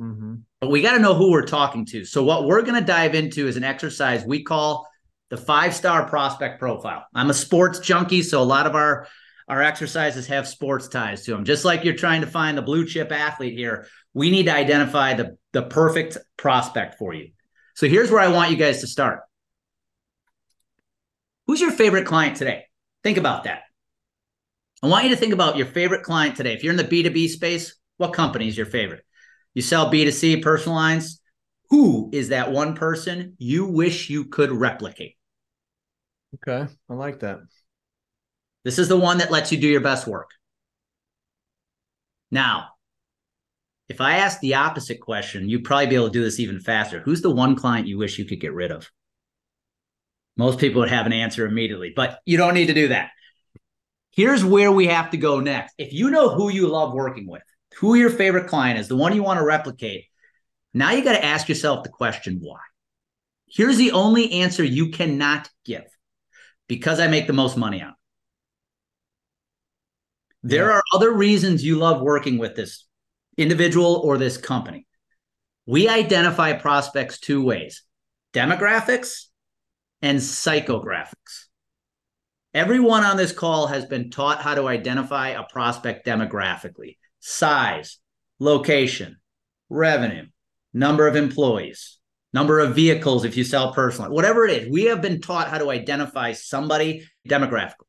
Mm-hmm. 0.00 0.34
But 0.60 0.70
we 0.70 0.82
got 0.82 0.92
to 0.92 0.98
know 1.00 1.14
who 1.14 1.30
we're 1.30 1.46
talking 1.46 1.86
to. 1.86 2.04
So, 2.04 2.22
what 2.22 2.46
we're 2.46 2.62
going 2.62 2.78
to 2.78 2.86
dive 2.86 3.14
into 3.14 3.48
is 3.48 3.56
an 3.56 3.64
exercise 3.64 4.24
we 4.24 4.42
call 4.42 4.86
the 5.30 5.36
five 5.36 5.74
star 5.74 6.08
prospect 6.08 6.60
profile. 6.60 7.06
I'm 7.14 7.30
a 7.30 7.34
sports 7.34 7.80
junkie, 7.80 8.22
so 8.22 8.42
a 8.42 8.44
lot 8.44 8.66
of 8.66 8.74
our 8.74 9.08
our 9.48 9.62
exercises 9.62 10.26
have 10.28 10.46
sports 10.46 10.88
ties 10.88 11.24
to 11.24 11.32
them. 11.32 11.44
Just 11.44 11.64
like 11.64 11.84
you're 11.84 11.94
trying 11.94 12.20
to 12.20 12.26
find 12.26 12.56
the 12.56 12.62
blue 12.62 12.86
chip 12.86 13.10
athlete 13.12 13.56
here, 13.56 13.86
we 14.14 14.30
need 14.30 14.44
to 14.44 14.54
identify 14.54 15.14
the, 15.14 15.36
the 15.52 15.62
perfect 15.62 16.18
prospect 16.36 16.96
for 16.98 17.14
you. 17.14 17.30
So 17.74 17.88
here's 17.88 18.10
where 18.10 18.20
I 18.20 18.28
want 18.28 18.50
you 18.50 18.56
guys 18.56 18.80
to 18.80 18.86
start. 18.86 19.20
Who's 21.46 21.60
your 21.60 21.72
favorite 21.72 22.06
client 22.06 22.36
today? 22.36 22.66
Think 23.02 23.18
about 23.18 23.44
that. 23.44 23.62
I 24.82 24.88
want 24.88 25.04
you 25.04 25.10
to 25.10 25.16
think 25.16 25.32
about 25.32 25.56
your 25.56 25.66
favorite 25.66 26.02
client 26.02 26.36
today. 26.36 26.52
If 26.52 26.62
you're 26.62 26.72
in 26.72 26.76
the 26.76 26.84
B2B 26.84 27.28
space, 27.28 27.76
what 27.96 28.12
company 28.12 28.48
is 28.48 28.56
your 28.56 28.66
favorite? 28.66 29.04
You 29.54 29.62
sell 29.62 29.90
B2C 29.90 30.42
personal 30.42 30.76
lines. 30.76 31.20
Who 31.70 32.10
is 32.12 32.28
that 32.28 32.52
one 32.52 32.74
person 32.74 33.34
you 33.38 33.66
wish 33.66 34.10
you 34.10 34.26
could 34.26 34.50
replicate? 34.50 35.16
Okay, 36.34 36.70
I 36.88 36.94
like 36.94 37.20
that. 37.20 37.40
This 38.64 38.78
is 38.78 38.88
the 38.88 38.96
one 38.96 39.18
that 39.18 39.30
lets 39.30 39.52
you 39.52 39.58
do 39.58 39.68
your 39.68 39.80
best 39.80 40.06
work. 40.06 40.30
Now, 42.30 42.68
if 43.88 44.00
I 44.00 44.16
ask 44.16 44.40
the 44.40 44.54
opposite 44.54 45.00
question, 45.00 45.48
you'd 45.48 45.64
probably 45.64 45.86
be 45.86 45.96
able 45.96 46.06
to 46.06 46.12
do 46.12 46.22
this 46.22 46.40
even 46.40 46.60
faster. 46.60 47.00
Who's 47.00 47.22
the 47.22 47.30
one 47.30 47.56
client 47.56 47.86
you 47.86 47.98
wish 47.98 48.18
you 48.18 48.24
could 48.24 48.40
get 48.40 48.54
rid 48.54 48.70
of? 48.70 48.90
Most 50.36 50.58
people 50.58 50.80
would 50.80 50.90
have 50.90 51.06
an 51.06 51.12
answer 51.12 51.46
immediately, 51.46 51.92
but 51.94 52.20
you 52.24 52.38
don't 52.38 52.54
need 52.54 52.68
to 52.68 52.74
do 52.74 52.88
that. 52.88 53.10
Here's 54.12 54.44
where 54.44 54.72
we 54.72 54.86
have 54.86 55.10
to 55.10 55.16
go 55.16 55.40
next. 55.40 55.74
If 55.78 55.92
you 55.92 56.10
know 56.10 56.30
who 56.30 56.48
you 56.48 56.68
love 56.68 56.94
working 56.94 57.26
with, 57.26 57.42
who 57.78 57.94
your 57.94 58.10
favorite 58.10 58.46
client 58.46 58.78
is, 58.78 58.88
the 58.88 58.96
one 58.96 59.14
you 59.14 59.22
want 59.22 59.38
to 59.38 59.44
replicate, 59.44 60.06
now 60.74 60.92
you 60.92 61.04
got 61.04 61.12
to 61.12 61.24
ask 61.24 61.48
yourself 61.48 61.82
the 61.82 61.90
question 61.90 62.38
why. 62.40 62.60
Here's 63.48 63.76
the 63.76 63.92
only 63.92 64.32
answer 64.32 64.64
you 64.64 64.90
cannot 64.90 65.48
give 65.64 65.84
because 66.68 67.00
I 67.00 67.08
make 67.08 67.26
the 67.26 67.34
most 67.34 67.56
money 67.58 67.82
on. 67.82 67.94
There 70.42 70.68
yeah. 70.68 70.76
are 70.76 70.82
other 70.94 71.12
reasons 71.12 71.64
you 71.64 71.76
love 71.76 72.00
working 72.00 72.38
with 72.38 72.56
this 72.56 72.86
individual 73.36 74.00
or 74.04 74.18
this 74.18 74.36
company. 74.36 74.86
We 75.66 75.88
identify 75.88 76.54
prospects 76.54 77.18
two 77.18 77.42
ways 77.42 77.82
demographics 78.34 79.26
and 80.00 80.18
psychographics. 80.18 81.46
Everyone 82.54 83.04
on 83.04 83.16
this 83.16 83.32
call 83.32 83.68
has 83.68 83.86
been 83.86 84.10
taught 84.10 84.42
how 84.42 84.54
to 84.54 84.68
identify 84.68 85.30
a 85.30 85.44
prospect 85.44 86.06
demographically 86.06 86.96
size, 87.20 87.98
location, 88.40 89.16
revenue, 89.70 90.26
number 90.74 91.06
of 91.06 91.16
employees, 91.16 91.98
number 92.32 92.58
of 92.58 92.74
vehicles 92.74 93.24
if 93.24 93.36
you 93.36 93.44
sell 93.44 93.72
personally, 93.72 94.10
whatever 94.10 94.44
it 94.44 94.62
is. 94.62 94.68
We 94.70 94.84
have 94.84 95.00
been 95.00 95.20
taught 95.20 95.48
how 95.48 95.58
to 95.58 95.70
identify 95.70 96.32
somebody 96.32 97.06
demographically. 97.28 97.86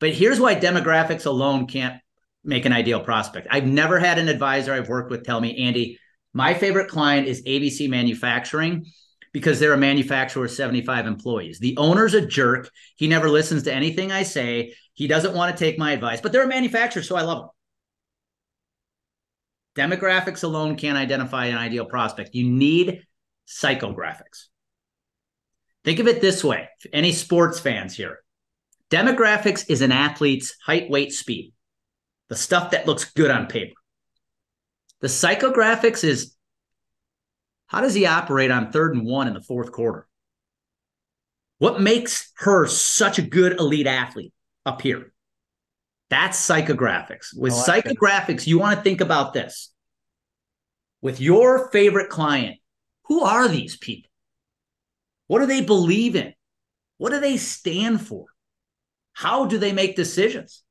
But 0.00 0.12
here's 0.12 0.40
why 0.40 0.54
demographics 0.56 1.26
alone 1.26 1.66
can't 1.66 2.01
make 2.44 2.64
an 2.64 2.72
ideal 2.72 3.00
prospect. 3.00 3.46
I've 3.50 3.66
never 3.66 3.98
had 3.98 4.18
an 4.18 4.28
advisor 4.28 4.72
I've 4.72 4.88
worked 4.88 5.10
with 5.10 5.24
tell 5.24 5.40
me, 5.40 5.56
Andy, 5.58 5.98
my 6.34 6.54
favorite 6.54 6.88
client 6.88 7.28
is 7.28 7.42
ABC 7.44 7.88
Manufacturing 7.88 8.86
because 9.32 9.60
they're 9.60 9.72
a 9.72 9.78
manufacturer 9.78 10.42
with 10.42 10.52
75 10.52 11.06
employees. 11.06 11.58
The 11.58 11.76
owner's 11.76 12.14
a 12.14 12.26
jerk. 12.26 12.70
He 12.96 13.06
never 13.06 13.28
listens 13.28 13.62
to 13.64 13.72
anything 13.72 14.12
I 14.12 14.22
say. 14.24 14.74
He 14.94 15.06
doesn't 15.06 15.34
want 15.34 15.56
to 15.56 15.64
take 15.64 15.78
my 15.78 15.92
advice, 15.92 16.20
but 16.20 16.32
they're 16.32 16.44
a 16.44 16.48
manufacturer, 16.48 17.02
so 17.02 17.16
I 17.16 17.22
love 17.22 17.38
them. 19.74 19.90
Demographics 19.90 20.44
alone 20.44 20.76
can't 20.76 20.98
identify 20.98 21.46
an 21.46 21.56
ideal 21.56 21.86
prospect. 21.86 22.34
You 22.34 22.48
need 22.48 23.04
psychographics. 23.48 24.48
Think 25.84 25.98
of 25.98 26.06
it 26.06 26.20
this 26.20 26.44
way 26.44 26.68
any 26.92 27.12
sports 27.12 27.58
fans 27.58 27.96
here. 27.96 28.18
Demographics 28.90 29.64
is 29.70 29.80
an 29.80 29.92
athlete's 29.92 30.54
height, 30.64 30.90
weight, 30.90 31.12
speed, 31.12 31.54
the 32.28 32.36
stuff 32.36 32.70
that 32.70 32.86
looks 32.86 33.12
good 33.12 33.30
on 33.30 33.46
paper. 33.46 33.74
The 35.00 35.08
psychographics 35.08 36.04
is 36.04 36.34
how 37.66 37.80
does 37.80 37.94
he 37.94 38.06
operate 38.06 38.50
on 38.50 38.70
third 38.70 38.94
and 38.94 39.06
one 39.06 39.28
in 39.28 39.34
the 39.34 39.40
fourth 39.40 39.72
quarter? 39.72 40.06
What 41.58 41.80
makes 41.80 42.32
her 42.36 42.66
such 42.66 43.18
a 43.18 43.22
good 43.22 43.58
elite 43.58 43.86
athlete 43.86 44.32
up 44.66 44.82
here? 44.82 45.12
That's 46.10 46.38
psychographics. 46.38 47.28
With 47.34 47.52
like 47.52 47.84
psychographics, 47.84 48.42
it. 48.42 48.46
you 48.48 48.58
want 48.58 48.76
to 48.76 48.82
think 48.82 49.00
about 49.00 49.32
this. 49.32 49.72
With 51.00 51.20
your 51.20 51.70
favorite 51.70 52.10
client, 52.10 52.58
who 53.04 53.22
are 53.22 53.48
these 53.48 53.76
people? 53.76 54.10
What 55.26 55.38
do 55.38 55.46
they 55.46 55.62
believe 55.62 56.14
in? 56.14 56.34
What 56.98 57.10
do 57.10 57.20
they 57.20 57.38
stand 57.38 58.06
for? 58.06 58.26
How 59.14 59.46
do 59.46 59.56
they 59.56 59.72
make 59.72 59.96
decisions? 59.96 60.62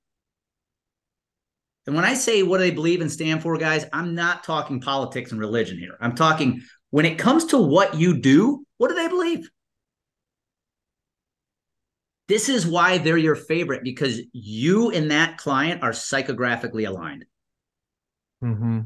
And 1.91 1.98
when 1.98 2.05
I 2.05 2.13
say 2.13 2.41
what 2.41 2.60
do 2.60 2.63
they 2.63 2.71
believe 2.71 3.01
and 3.01 3.12
stand 3.12 3.41
for, 3.41 3.57
guys, 3.57 3.83
I'm 3.91 4.15
not 4.15 4.45
talking 4.45 4.79
politics 4.79 5.33
and 5.33 5.41
religion 5.41 5.77
here. 5.77 5.98
I'm 6.00 6.15
talking 6.15 6.62
when 6.89 7.05
it 7.05 7.19
comes 7.19 7.43
to 7.48 7.57
what 7.57 7.95
you 7.95 8.17
do, 8.17 8.65
what 8.77 8.88
do 8.88 8.95
they 8.95 9.10
believe? 9.10 9.50
This 12.29 12.48
is 12.48 12.65
why 12.65 12.98
they're 12.98 13.17
your 13.17 13.36
favorite 13.36 13.83
because 13.83 14.21
you 14.31 14.91
and 14.91 15.12
that 15.12 15.38
client 15.38 15.83
are 15.83 15.91
psychographically 15.91 16.88
aligned. 16.88 17.25
Mm-hmm. 18.41 18.79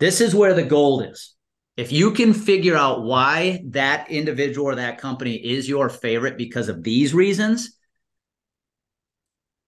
This 0.00 0.20
is 0.20 0.34
where 0.34 0.54
the 0.54 0.64
gold 0.64 1.04
is. 1.04 1.36
If 1.76 1.92
you 1.92 2.10
can 2.10 2.34
figure 2.34 2.74
out 2.74 3.04
why 3.04 3.62
that 3.68 4.10
individual 4.10 4.66
or 4.66 4.74
that 4.74 4.98
company 4.98 5.36
is 5.36 5.68
your 5.68 5.88
favorite 5.88 6.36
because 6.36 6.68
of 6.68 6.82
these 6.82 7.14
reasons, 7.14 7.75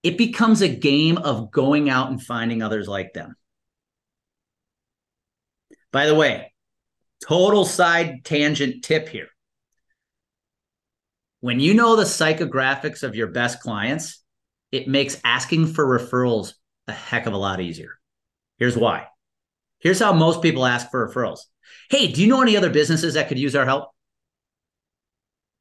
it 0.03 0.17
becomes 0.17 0.61
a 0.61 0.67
game 0.67 1.17
of 1.17 1.51
going 1.51 1.89
out 1.89 2.09
and 2.09 2.21
finding 2.21 2.61
others 2.61 2.87
like 2.87 3.13
them. 3.13 3.35
By 5.91 6.05
the 6.05 6.15
way, 6.15 6.53
Total 7.21 7.65
side 7.65 8.23
tangent 8.23 8.83
tip 8.83 9.09
here. 9.09 9.27
When 11.41 11.59
you 11.59 11.73
know 11.73 11.95
the 11.95 12.03
psychographics 12.03 13.03
of 13.03 13.15
your 13.15 13.27
best 13.27 13.61
clients, 13.61 14.23
it 14.71 14.87
makes 14.87 15.19
asking 15.23 15.67
for 15.67 15.85
referrals 15.85 16.53
a 16.87 16.91
heck 16.91 17.25
of 17.25 17.33
a 17.33 17.37
lot 17.37 17.61
easier. 17.61 17.99
Here's 18.57 18.77
why. 18.77 19.07
Here's 19.79 19.99
how 19.99 20.13
most 20.13 20.41
people 20.41 20.65
ask 20.65 20.89
for 20.91 21.07
referrals. 21.07 21.39
Hey, 21.89 22.11
do 22.11 22.21
you 22.21 22.27
know 22.27 22.41
any 22.41 22.57
other 22.57 22.69
businesses 22.69 23.13
that 23.13 23.27
could 23.27 23.39
use 23.39 23.55
our 23.55 23.65
help? 23.65 23.89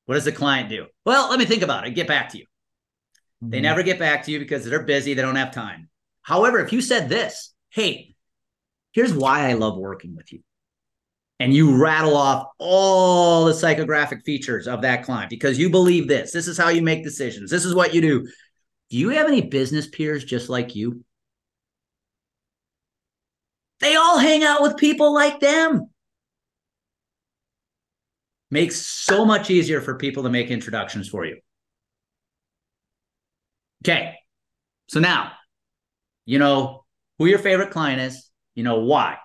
What 0.07 0.15
does 0.15 0.25
the 0.25 0.33
client 0.33 0.69
do? 0.69 0.87
Well, 1.05 1.29
let 1.31 1.39
me 1.39 1.45
think 1.45 1.63
about 1.63 1.87
it. 1.87 1.91
Get 1.95 2.09
back 2.09 2.31
to 2.31 2.39
you. 2.39 2.47
Mm-hmm. 3.43 3.51
They 3.51 3.61
never 3.61 3.83
get 3.83 3.99
back 3.99 4.25
to 4.25 4.33
you 4.33 4.39
because 4.39 4.65
they're 4.65 4.83
busy. 4.83 5.15
They 5.15 5.23
don't 5.23 5.37
have 5.37 5.53
time. 5.53 5.89
However, 6.23 6.59
if 6.61 6.73
you 6.73 6.81
said 6.81 7.09
this, 7.09 7.53
hey, 7.71 8.15
here's 8.93 9.13
why 9.13 9.49
I 9.49 9.55
love 9.55 9.79
working 9.79 10.15
with 10.17 10.33
you 10.33 10.41
and 11.41 11.55
you 11.55 11.77
rattle 11.77 12.17
off 12.17 12.49
all 12.59 13.45
the 13.45 13.53
psychographic 13.53 14.25
features 14.25 14.67
of 14.67 14.83
that 14.83 15.05
client 15.05 15.31
because 15.31 15.59
you 15.59 15.71
believe 15.71 16.09
this. 16.09 16.33
This 16.33 16.49
is 16.49 16.59
how 16.59 16.69
you 16.69 16.83
make 16.83 17.05
decisions. 17.05 17.51
This 17.51 17.65
is 17.65 17.75
what 17.75 17.95
you 17.95 18.01
do. 18.01 18.27
Do 18.91 18.97
you 18.97 19.11
have 19.11 19.27
any 19.27 19.43
business 19.43 19.87
peers 19.87 20.25
just 20.25 20.49
like 20.49 20.75
you? 20.75 21.05
They 23.81 23.95
all 23.95 24.19
hang 24.19 24.43
out 24.43 24.63
with 24.63 24.77
people 24.77 25.15
like 25.15 25.39
them. 25.39 25.91
Makes 28.51 28.77
so 28.77 29.25
much 29.25 29.51
easier 29.51 29.81
for 29.81 29.97
people 29.97 30.25
to 30.25 30.31
make 30.31 30.51
introductions 30.51 31.09
for 31.09 31.25
you. 31.25 31.39
Okay. 33.85 34.15
So 34.89 35.01
now, 35.01 35.33
you 36.25 36.39
know 36.39 36.85
who 37.19 37.27
your 37.27 37.39
favorite 37.39 37.71
client 37.71 38.01
is, 38.01 38.31
you 38.55 38.65
know 38.65 38.81
why. 38.81 39.19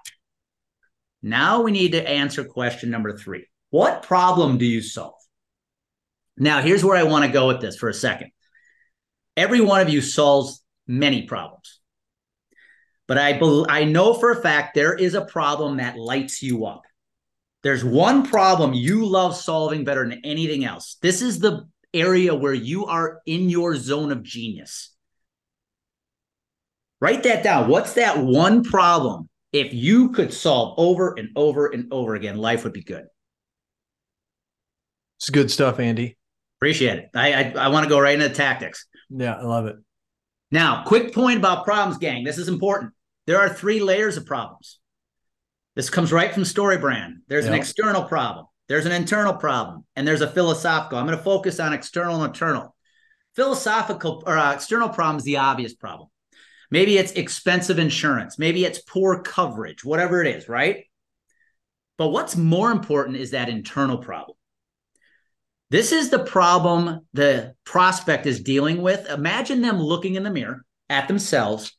Now 1.22 1.62
we 1.62 1.72
need 1.72 1.94
to 1.94 2.08
answer 2.08 2.44
question 2.44 2.90
number 2.90 3.18
three 3.18 3.46
What 3.70 4.04
problem 4.04 4.58
do 4.58 4.66
you 4.66 4.82
solve? 4.82 5.16
Now, 6.38 6.62
here's 6.62 6.84
where 6.84 6.98
I 6.98 7.04
want 7.04 7.26
to 7.26 7.32
go 7.32 7.48
with 7.48 7.62
this 7.62 7.78
for 7.78 7.90
a 7.90 7.94
second. 7.94 8.32
Every 9.38 9.62
one 9.62 9.82
of 9.82 9.90
you 9.90 10.02
solves 10.02 10.64
many 10.88 11.24
problems. 11.24 11.80
But 13.08 13.18
I, 13.18 13.34
be- 13.34 13.66
I 13.70 13.84
know 13.84 14.14
for 14.14 14.32
a 14.32 14.42
fact 14.42 14.76
there 14.76 14.94
is 14.94 15.14
a 15.14 15.26
problem 15.26 15.78
that 15.78 15.98
lights 15.98 16.42
you 16.42 16.66
up. 16.66 16.84
There's 17.62 17.84
one 17.84 18.26
problem 18.26 18.74
you 18.74 19.06
love 19.06 19.36
solving 19.36 19.84
better 19.84 20.08
than 20.08 20.22
anything 20.24 20.66
else. 20.66 20.98
This 21.02 21.22
is 21.22 21.40
the 21.40 21.68
area 21.94 22.34
where 22.34 22.54
you 22.54 22.86
are 22.86 23.22
in 23.26 23.50
your 23.50 23.76
zone 23.76 24.12
of 24.12 24.24
genius. 24.24 24.94
Write 27.00 27.24
that 27.24 27.44
down. 27.44 27.70
What's 27.70 27.94
that 27.94 28.18
one 28.18 28.64
problem 28.64 29.30
if 29.54 29.74
you 29.74 30.10
could 30.10 30.34
solve 30.34 30.74
over 30.78 31.14
and 31.18 31.30
over 31.36 31.68
and 31.68 31.94
over 31.94 32.16
again, 32.16 32.38
life 32.38 32.64
would 32.64 32.74
be 32.74 32.84
good. 32.84 33.06
It's 35.20 35.30
good 35.30 35.52
stuff, 35.52 35.80
Andy. 35.80 36.18
Appreciate 36.58 36.98
it. 36.98 37.10
I 37.16 37.34
I, 37.34 37.54
I 37.58 37.68
want 37.70 37.84
to 37.84 37.90
go 37.90 38.00
right 38.00 38.20
into 38.20 38.34
tactics. 38.34 38.88
Yeah, 39.10 39.36
I 39.36 39.44
love 39.44 39.68
it. 39.68 39.76
Now, 40.52 40.84
quick 40.84 41.14
point 41.14 41.38
about 41.38 41.66
problems, 41.66 41.98
gang. 41.98 42.24
This 42.24 42.38
is 42.38 42.48
important. 42.48 42.94
There 43.26 43.40
are 43.40 43.50
three 43.50 43.80
layers 43.80 44.18
of 44.18 44.26
problems. 44.26 44.80
This 45.76 45.90
comes 45.90 46.12
right 46.12 46.34
from 46.34 46.44
StoryBrand. 46.44 47.14
There's 47.28 47.46
yep. 47.46 47.54
an 47.54 47.60
external 47.60 48.04
problem, 48.04 48.46
there's 48.70 48.86
an 48.86 48.92
internal 48.92 49.34
problem, 49.34 49.86
and 49.96 50.08
there's 50.08 50.22
a 50.22 50.28
philosophical. 50.28 50.98
I'm 50.98 51.06
going 51.06 51.18
to 51.18 51.24
focus 51.24 51.60
on 51.60 51.74
external 51.74 52.16
and 52.16 52.34
internal. 52.34 52.76
Philosophical 53.36 54.24
or 54.26 54.38
uh, 54.38 54.54
external 54.54 54.90
problem 54.90 55.18
is 55.18 55.24
the 55.24 55.38
obvious 55.38 55.74
problem. 55.74 56.10
Maybe 56.72 56.98
it's 56.98 57.12
expensive 57.12 57.78
insurance. 57.78 58.40
Maybe 58.40 58.66
it's 58.66 58.82
poor 58.82 59.22
coverage, 59.22 59.84
whatever 59.84 60.24
it 60.24 60.36
is, 60.36 60.48
right? 60.48 60.86
But 61.98 62.10
what's 62.10 62.36
more 62.36 62.72
important 62.72 63.18
is 63.18 63.32
that 63.32 63.50
internal 63.50 63.98
problem. 63.98 64.38
This 65.70 65.92
is 65.92 66.10
the 66.10 66.24
problem 66.24 67.02
the 67.14 67.56
prospect 67.66 68.26
is 68.26 68.42
dealing 68.42 68.82
with. 68.82 69.10
Imagine 69.10 69.62
them 69.62 69.80
looking 69.80 70.16
in 70.16 70.24
the 70.24 70.30
mirror 70.30 70.64
at 70.90 71.08
themselves. 71.08 71.76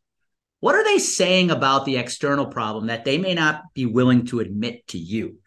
What 0.60 0.74
are 0.74 0.84
they 0.84 0.98
saying 0.98 1.50
about 1.50 1.84
the 1.84 1.96
external 1.96 2.46
problem 2.46 2.86
that 2.86 3.04
they 3.04 3.18
may 3.18 3.34
not 3.34 3.62
be 3.74 3.86
willing 3.86 4.26
to 4.26 4.40
admit 4.40 4.86
to 4.88 4.98
you? 4.98 5.38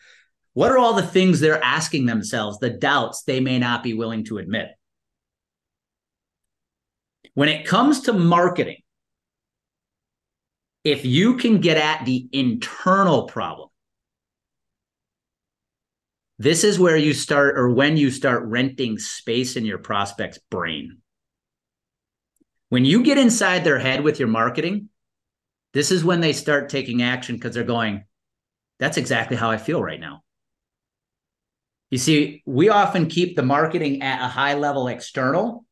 What 0.57 0.71
are 0.71 0.79
all 0.79 0.95
the 0.95 1.03
things 1.03 1.39
they're 1.39 1.63
asking 1.63 2.07
themselves, 2.07 2.57
the 2.57 2.71
doubts 2.71 3.21
they 3.21 3.39
may 3.39 3.59
not 3.59 3.83
be 3.83 3.93
willing 3.93 4.23
to 4.23 4.39
admit? 4.39 4.69
When 7.35 7.47
it 7.47 7.67
comes 7.67 8.01
to 8.01 8.13
marketing, 8.13 8.77
if 10.83 11.05
you 11.05 11.37
can 11.37 11.61
get 11.61 11.77
at 11.77 12.07
the 12.07 12.27
internal 12.31 13.27
problem, 13.27 13.69
this 16.39 16.63
is 16.63 16.79
where 16.79 16.97
you 16.97 17.13
start 17.13 17.55
or 17.55 17.69
when 17.69 17.95
you 17.95 18.09
start 18.09 18.41
renting 18.45 18.97
space 18.97 19.57
in 19.57 19.63
your 19.63 19.77
prospect's 19.77 20.39
brain. 20.49 20.97
When 22.69 22.83
you 22.83 23.03
get 23.03 23.19
inside 23.19 23.63
their 23.63 23.77
head 23.77 24.03
with 24.03 24.17
your 24.17 24.27
marketing, 24.27 24.89
this 25.75 25.91
is 25.91 26.03
when 26.03 26.19
they 26.19 26.33
start 26.33 26.69
taking 26.69 27.03
action 27.03 27.35
because 27.35 27.53
they're 27.53 27.63
going, 27.63 28.05
that's 28.79 28.97
exactly 28.97 29.37
how 29.37 29.51
I 29.51 29.57
feel 29.57 29.83
right 29.83 29.99
now. 29.99 30.23
You 31.89 31.97
see, 31.97 32.43
we 32.45 32.69
often 32.69 33.07
keep 33.07 33.35
the 33.35 33.43
marketing 33.43 34.01
at 34.01 34.23
a 34.23 34.27
high 34.27 34.55
level 34.55 34.87
external 34.87 35.65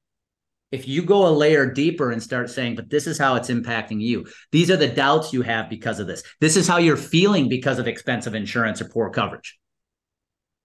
if 0.76 0.88
you 0.88 1.04
go 1.04 1.28
a 1.28 1.30
layer 1.30 1.72
deeper 1.72 2.12
and 2.12 2.22
start 2.22 2.50
saying, 2.50 2.76
but 2.76 2.90
this 2.90 3.08
is 3.08 3.18
how 3.18 3.36
it's 3.36 3.50
impacting 3.50 4.02
you, 4.02 4.28
these 4.52 4.70
are 4.70 4.78
the 4.78 4.88
doubts 4.88 5.32
you 5.32 5.42
have 5.42 5.70
because 5.70 6.00
of 6.00 6.08
this, 6.08 6.22
this 6.42 6.58
is 6.58 6.68
how 6.68 6.78
you're 6.78 6.98
feeling 6.98 7.48
because 7.48 7.80
of 7.80 7.88
expensive 7.88 8.36
insurance 8.36 8.82
or 8.82 8.90
poor 8.90 9.10
coverage. 9.10 9.58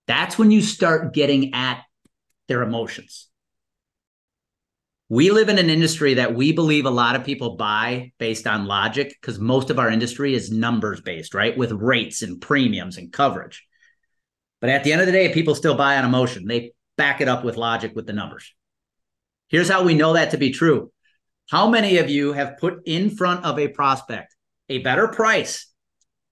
That's 0.08 0.36
when 0.36 0.50
you 0.50 0.62
start 0.62 1.14
getting 1.14 1.54
at 1.54 1.82
their 2.48 2.62
emotions. 2.62 3.28
We 5.08 5.30
live 5.30 5.48
in 5.48 5.58
an 5.58 5.70
industry 5.70 6.14
that 6.14 6.34
we 6.34 6.52
believe 6.52 6.86
a 6.86 6.90
lot 6.90 7.14
of 7.14 7.24
people 7.24 7.56
buy 7.56 8.12
based 8.18 8.46
on 8.46 8.66
logic 8.66 9.14
because 9.20 9.38
most 9.38 9.70
of 9.70 9.78
our 9.78 9.90
industry 9.90 10.34
is 10.34 10.50
numbers 10.50 11.00
based, 11.00 11.34
right? 11.34 11.56
With 11.56 11.72
rates 11.72 12.22
and 12.22 12.40
premiums 12.40 12.96
and 12.96 13.12
coverage. 13.12 13.64
But 14.60 14.70
at 14.70 14.84
the 14.84 14.92
end 14.92 15.00
of 15.00 15.06
the 15.06 15.12
day, 15.12 15.32
people 15.32 15.54
still 15.54 15.74
buy 15.74 15.96
on 15.96 16.04
emotion. 16.04 16.46
They 16.46 16.72
back 16.96 17.20
it 17.20 17.28
up 17.28 17.44
with 17.44 17.56
logic 17.56 17.92
with 17.94 18.06
the 18.06 18.12
numbers. 18.12 18.54
Here's 19.48 19.68
how 19.68 19.84
we 19.84 19.94
know 19.94 20.12
that 20.12 20.30
to 20.30 20.38
be 20.38 20.50
true. 20.50 20.92
How 21.50 21.68
many 21.68 21.98
of 21.98 22.08
you 22.10 22.32
have 22.32 22.58
put 22.58 22.82
in 22.86 23.10
front 23.10 23.44
of 23.44 23.58
a 23.58 23.68
prospect 23.68 24.36
a 24.68 24.78
better 24.78 25.08
price, 25.08 25.66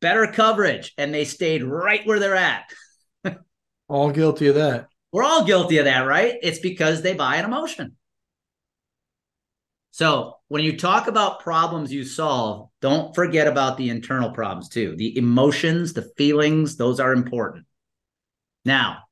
better 0.01 0.29
coverage, 0.29 0.93
and 0.97 1.13
they 1.13 1.25
stayed 1.25 1.65
right 1.65 2.07
where 2.07 2.21
they're 2.21 2.37
at? 2.37 2.71
all 3.89 4.11
guilty 4.11 4.47
of 4.47 4.55
that. 4.55 4.89
We're 5.11 5.25
all 5.25 5.45
guilty 5.45 5.79
of 5.79 5.87
that, 5.87 6.03
right? 6.03 6.35
It's 6.43 6.61
because 6.61 7.03
they 7.03 7.15
buy 7.15 7.37
an 7.37 7.47
emotion. 7.47 7.97
So 9.91 10.35
when 10.47 10.63
you 10.63 10.77
talk 10.77 11.09
about 11.09 11.41
problems 11.41 11.93
you 11.93 12.05
solve, 12.05 12.69
don't 12.81 13.15
forget 13.15 13.49
about 13.49 13.77
the 13.77 13.91
internal 13.91 14.31
problems 14.31 14.69
too. 14.69 14.95
The 14.97 15.19
emotions, 15.19 15.95
the 15.95 16.11
feelings, 16.17 16.77
those 16.77 17.01
are 17.01 17.13
important. 17.13 17.65
Now, 18.69 19.05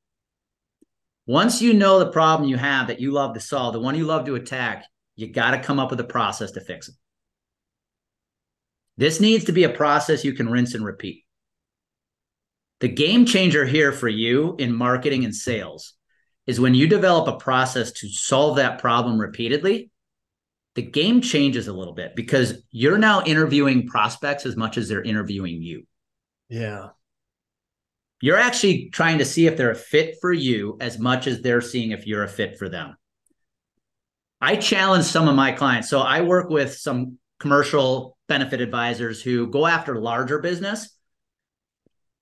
once 1.27 1.63
you 1.63 1.73
know 1.73 1.99
the 1.99 2.13
problem 2.13 2.47
you 2.47 2.59
have 2.59 2.89
that 2.89 3.01
you 3.01 3.11
love 3.11 3.33
to 3.33 3.41
solve, 3.41 3.73
the 3.73 3.81
one 3.81 3.95
you 3.95 4.05
love 4.05 4.27
to 4.27 4.35
attack, 4.35 4.85
you 5.15 5.33
got 5.33 5.53
to 5.53 5.63
come 5.63 5.81
up 5.81 5.91
with 5.91 5.99
a 5.99 6.05
process 6.05 6.51
to 6.51 6.61
fix 6.61 6.89
it. 6.91 6.95
This 8.99 9.19
needs 9.19 9.45
to 9.45 9.53
be 9.53 9.65
a 9.65 9.71
process 9.71 10.27
you 10.27 10.35
can 10.35 10.51
rinse 10.51 10.75
and 10.75 10.85
repeat. 10.85 11.25
The 12.81 12.89
game 12.89 13.25
changer 13.25 13.65
here 13.65 13.93
for 13.93 14.11
you 14.11 14.57
in 14.59 14.75
marketing 14.75 15.25
and 15.25 15.35
sales 15.35 15.95
is 16.47 16.61
when 16.61 16.75
you 16.75 16.87
develop 16.87 17.27
a 17.27 17.39
process 17.39 17.93
to 17.93 18.11
solve 18.11 18.57
that 18.57 18.79
problem 18.79 19.19
repeatedly 19.19 19.91
the 20.75 20.83
game 20.83 21.23
changes 21.23 21.67
a 21.67 21.73
little 21.73 21.95
bit 21.95 22.15
because 22.15 22.63
you're 22.71 22.99
now 22.99 23.25
interviewing 23.25 23.87
prospects 23.87 24.45
as 24.45 24.55
much 24.55 24.77
as 24.77 24.91
they're 24.91 25.03
interviewing 25.03 25.63
you. 25.63 25.87
Yeah. 26.51 26.89
You're 28.21 28.39
actually 28.39 28.89
trying 28.91 29.19
to 29.19 29.25
see 29.25 29.47
if 29.47 29.57
they're 29.57 29.71
a 29.71 29.75
fit 29.75 30.17
for 30.21 30.33
you 30.33 30.77
as 30.81 30.99
much 30.99 31.27
as 31.27 31.43
they're 31.43 31.61
seeing 31.61 31.91
if 31.91 32.07
you're 32.07 32.25
a 32.25 32.29
fit 32.29 32.59
for 32.59 32.69
them. 32.69 32.97
I 34.41 34.57
challenge 34.57 35.05
some 35.05 35.29
of 35.29 35.35
my 35.35 35.53
clients. 35.53 35.89
So 35.89 36.01
I 36.01 36.23
work 36.23 36.51
with 36.51 36.75
some 36.75 37.19
commercial 37.39 38.17
benefit 38.29 38.61
advisors 38.61 39.23
who 39.23 39.49
go 39.49 39.67
after 39.67 40.01
larger 40.01 40.39
business. 40.39 40.91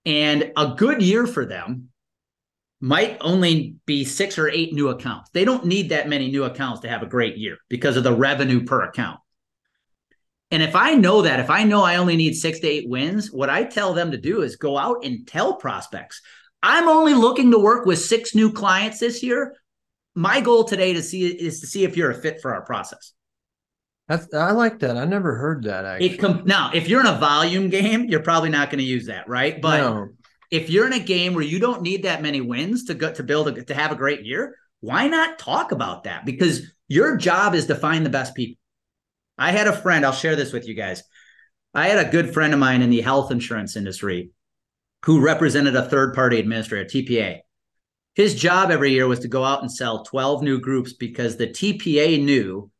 And 0.06 0.52
a 0.56 0.74
good 0.76 1.02
year 1.02 1.26
for 1.26 1.46
them 1.46 1.88
might 2.80 3.16
only 3.20 3.76
be 3.86 4.04
six 4.04 4.38
or 4.38 4.48
eight 4.48 4.74
new 4.74 4.88
accounts. 4.88 5.30
They 5.30 5.44
don't 5.44 5.64
need 5.64 5.88
that 5.88 6.08
many 6.08 6.30
new 6.30 6.44
accounts 6.44 6.80
to 6.80 6.88
have 6.88 7.02
a 7.02 7.06
great 7.06 7.38
year 7.38 7.56
because 7.68 7.96
of 7.96 8.04
the 8.04 8.12
revenue 8.12 8.64
per 8.64 8.82
account. 8.82 9.20
And 10.50 10.62
if 10.62 10.76
I 10.76 10.94
know 10.94 11.22
that, 11.22 11.40
if 11.40 11.50
I 11.50 11.64
know 11.64 11.82
I 11.82 11.96
only 11.96 12.16
need 12.16 12.34
six 12.34 12.60
to 12.60 12.68
eight 12.68 12.88
wins, 12.88 13.32
what 13.32 13.50
I 13.50 13.64
tell 13.64 13.94
them 13.94 14.12
to 14.12 14.18
do 14.18 14.42
is 14.42 14.56
go 14.56 14.78
out 14.78 15.04
and 15.04 15.26
tell 15.26 15.56
prospects, 15.56 16.20
I'm 16.62 16.88
only 16.88 17.14
looking 17.14 17.50
to 17.50 17.58
work 17.58 17.86
with 17.86 17.98
six 17.98 18.34
new 18.34 18.52
clients 18.52 19.00
this 19.00 19.22
year. 19.22 19.56
My 20.14 20.40
goal 20.40 20.64
today 20.64 20.92
to 20.92 21.02
see 21.02 21.26
is 21.26 21.60
to 21.60 21.66
see 21.66 21.84
if 21.84 21.96
you're 21.96 22.10
a 22.10 22.14
fit 22.14 22.40
for 22.40 22.54
our 22.54 22.64
process. 22.64 23.12
That's, 24.06 24.32
I 24.34 24.52
like 24.52 24.80
that. 24.80 24.96
I 24.96 25.06
never 25.06 25.34
heard 25.34 25.64
that 25.64 25.84
actually. 25.84 26.18
Com- 26.18 26.42
now, 26.44 26.70
if 26.74 26.88
you're 26.88 27.00
in 27.00 27.06
a 27.06 27.18
volume 27.18 27.70
game, 27.70 28.04
you're 28.04 28.22
probably 28.22 28.50
not 28.50 28.70
going 28.70 28.78
to 28.78 28.84
use 28.84 29.06
that, 29.06 29.28
right? 29.28 29.60
But 29.60 29.78
no 29.78 30.08
if 30.54 30.70
you're 30.70 30.86
in 30.86 30.92
a 30.92 31.00
game 31.00 31.34
where 31.34 31.42
you 31.42 31.58
don't 31.58 31.82
need 31.82 32.04
that 32.04 32.22
many 32.22 32.40
wins 32.40 32.84
to 32.84 32.94
go 32.94 33.12
to 33.12 33.24
build 33.24 33.48
a, 33.48 33.64
to 33.64 33.74
have 33.74 33.90
a 33.90 33.96
great 33.96 34.24
year, 34.24 34.56
why 34.80 35.08
not 35.08 35.36
talk 35.36 35.72
about 35.72 36.04
that? 36.04 36.24
Because 36.24 36.70
your 36.86 37.16
job 37.16 37.56
is 37.56 37.66
to 37.66 37.74
find 37.74 38.06
the 38.06 38.10
best 38.10 38.36
people. 38.36 38.60
I 39.38 39.52
had 39.52 39.66
a 39.66 39.72
friend, 39.76 40.04
I'll 40.04 40.12
share 40.12 40.36
this 40.36 40.52
with 40.52 40.66
you 40.66 40.74
guys. 40.74 41.02
I 41.74 41.88
had 41.88 42.06
a 42.06 42.10
good 42.10 42.32
friend 42.32 42.54
of 42.54 42.60
mine 42.60 42.82
in 42.82 42.90
the 42.90 43.00
health 43.00 43.32
insurance 43.32 43.76
industry 43.76 44.30
who 45.04 45.20
represented 45.20 45.75
a 45.75 45.88
third 45.88 46.14
party 46.14 46.38
administrator, 46.38 46.84
TPA. 46.84 47.40
His 48.14 48.34
job 48.36 48.70
every 48.70 48.92
year 48.92 49.08
was 49.08 49.20
to 49.20 49.28
go 49.28 49.42
out 49.42 49.60
and 49.60 49.70
sell 49.70 50.04
12 50.04 50.42
new 50.42 50.60
groups 50.60 50.92
because 50.92 51.36
the 51.36 51.49
TPA 51.49 52.25
knew 52.25 52.70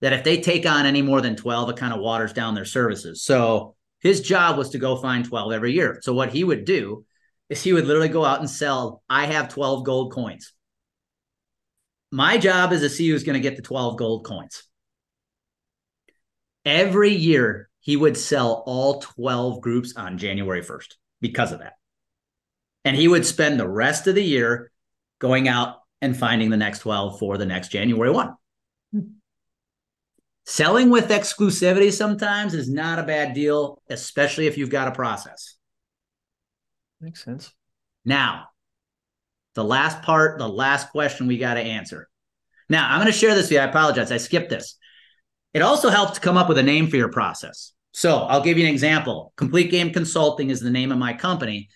that 0.00 0.12
if 0.12 0.22
they 0.22 0.40
take 0.40 0.64
on 0.64 0.86
any 0.86 1.02
more 1.02 1.20
than 1.20 1.34
12, 1.34 1.70
it 1.70 1.76
kind 1.76 1.92
of 1.92 2.00
waters 2.00 2.32
down 2.32 2.54
their 2.54 2.64
services. 2.64 3.22
So 3.24 3.74
his 4.00 4.20
job 4.20 4.56
was 4.56 4.70
to 4.70 4.78
go 4.78 4.96
find 4.96 5.24
12 5.24 5.52
every 5.52 5.72
year. 5.72 5.98
So 6.02 6.12
what 6.12 6.32
he 6.32 6.44
would 6.44 6.64
do 6.64 7.04
is 7.48 7.62
he 7.62 7.72
would 7.72 7.86
literally 7.86 8.08
go 8.08 8.24
out 8.24 8.40
and 8.40 8.48
sell, 8.48 9.02
I 9.08 9.26
have 9.26 9.48
12 9.48 9.84
gold 9.84 10.12
coins. 10.12 10.52
My 12.12 12.38
job 12.38 12.72
is 12.72 12.80
to 12.82 12.88
see 12.88 13.08
who's 13.08 13.24
going 13.24 13.34
to 13.34 13.40
get 13.40 13.56
the 13.56 13.62
12 13.62 13.96
gold 13.96 14.24
coins. 14.24 14.62
Every 16.66 17.12
year, 17.12 17.70
he 17.80 17.96
would 17.96 18.16
sell 18.16 18.64
all 18.66 19.00
12 19.00 19.60
groups 19.60 19.94
on 19.96 20.18
January 20.18 20.62
1st 20.62 20.94
because 21.20 21.52
of 21.52 21.60
that. 21.60 21.74
And 22.84 22.96
he 22.96 23.06
would 23.06 23.24
spend 23.24 23.58
the 23.58 23.68
rest 23.68 24.08
of 24.08 24.16
the 24.16 24.24
year 24.24 24.72
going 25.20 25.46
out 25.46 25.76
and 26.02 26.16
finding 26.16 26.50
the 26.50 26.56
next 26.56 26.80
12 26.80 27.20
for 27.20 27.38
the 27.38 27.46
next 27.46 27.68
January 27.68 28.10
1. 28.10 28.34
Selling 30.44 30.90
with 30.90 31.08
exclusivity 31.08 31.92
sometimes 31.92 32.54
is 32.54 32.68
not 32.68 32.98
a 32.98 33.04
bad 33.04 33.34
deal, 33.34 33.80
especially 33.88 34.46
if 34.46 34.58
you've 34.58 34.70
got 34.70 34.88
a 34.88 34.92
process. 34.92 35.56
Makes 37.00 37.24
sense. 37.24 37.52
Now, 38.04 38.46
the 39.54 39.64
last 39.64 40.02
part, 40.02 40.38
the 40.38 40.48
last 40.48 40.90
question 40.90 41.26
we 41.26 41.38
got 41.38 41.54
to 41.54 41.60
answer. 41.60 42.08
Now, 42.68 42.88
I'm 42.88 43.00
going 43.00 43.12
to 43.12 43.18
share 43.18 43.34
this 43.34 43.46
with 43.46 43.52
you. 43.52 43.58
I 43.58 43.64
apologize. 43.64 44.12
I 44.12 44.16
skipped 44.16 44.50
this. 44.50 44.76
It 45.56 45.62
also 45.62 45.88
helps 45.88 46.12
to 46.12 46.20
come 46.20 46.36
up 46.36 46.48
with 46.48 46.58
a 46.58 46.62
name 46.62 46.88
for 46.88 46.96
your 46.96 47.10
process. 47.10 47.72
So 47.92 48.18
I'll 48.18 48.42
give 48.42 48.58
you 48.58 48.66
an 48.66 48.72
example. 48.72 49.32
Complete 49.36 49.70
Game 49.70 49.90
Consulting 49.90 50.50
is 50.50 50.60
the 50.60 50.70
name 50.70 50.92
of 50.92 50.98
my 50.98 51.14
company. 51.14 51.70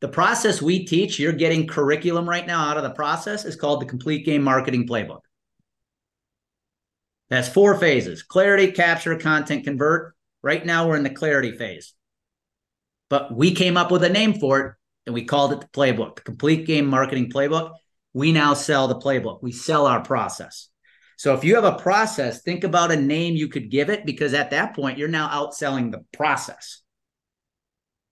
The 0.00 0.08
process 0.08 0.62
we 0.62 0.86
teach, 0.86 1.18
you're 1.18 1.32
getting 1.32 1.66
curriculum 1.66 2.26
right 2.26 2.46
now 2.46 2.64
out 2.64 2.78
of 2.78 2.82
the 2.82 2.94
process, 2.94 3.44
is 3.44 3.56
called 3.56 3.82
the 3.82 3.86
Complete 3.86 4.24
Game 4.24 4.42
Marketing 4.42 4.88
Playbook. 4.88 5.20
That's 7.28 7.48
four 7.48 7.78
phases 7.78 8.22
clarity, 8.22 8.72
capture, 8.72 9.16
content, 9.18 9.64
convert. 9.64 10.14
Right 10.42 10.64
now, 10.64 10.88
we're 10.88 10.96
in 10.96 11.02
the 11.02 11.10
clarity 11.10 11.52
phase 11.52 11.92
but 13.08 13.34
we 13.34 13.54
came 13.54 13.76
up 13.76 13.90
with 13.90 14.04
a 14.04 14.08
name 14.08 14.34
for 14.34 14.60
it 14.60 14.74
and 15.06 15.14
we 15.14 15.24
called 15.24 15.52
it 15.52 15.60
the 15.60 15.68
playbook, 15.68 16.16
the 16.16 16.22
complete 16.22 16.66
game 16.66 16.86
marketing 16.86 17.30
playbook. 17.30 17.72
We 18.12 18.32
now 18.32 18.54
sell 18.54 18.88
the 18.88 18.98
playbook. 18.98 19.42
We 19.42 19.52
sell 19.52 19.86
our 19.86 20.02
process. 20.02 20.68
So 21.16 21.34
if 21.34 21.44
you 21.44 21.54
have 21.54 21.64
a 21.64 21.78
process, 21.78 22.42
think 22.42 22.62
about 22.62 22.92
a 22.92 22.96
name 22.96 23.34
you 23.34 23.48
could 23.48 23.70
give 23.70 23.88
it 23.88 24.04
because 24.04 24.34
at 24.34 24.50
that 24.50 24.74
point 24.74 24.98
you're 24.98 25.08
now 25.08 25.28
outselling 25.28 25.90
the 25.90 26.04
process. 26.12 26.82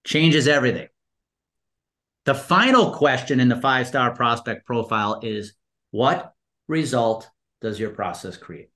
Changes 0.05 0.49
everything. 0.49 0.89
The 2.25 2.35
final 2.35 2.93
question 2.93 3.41
in 3.41 3.51
the 3.51 3.61
five 3.61 3.87
star 3.87 4.15
prospect 4.15 4.67
profile 4.67 5.21
is 5.23 5.55
what 5.91 6.33
result 6.67 7.29
does 7.61 7.79
your 7.79 7.91
process 7.91 8.39
create? 8.39 8.71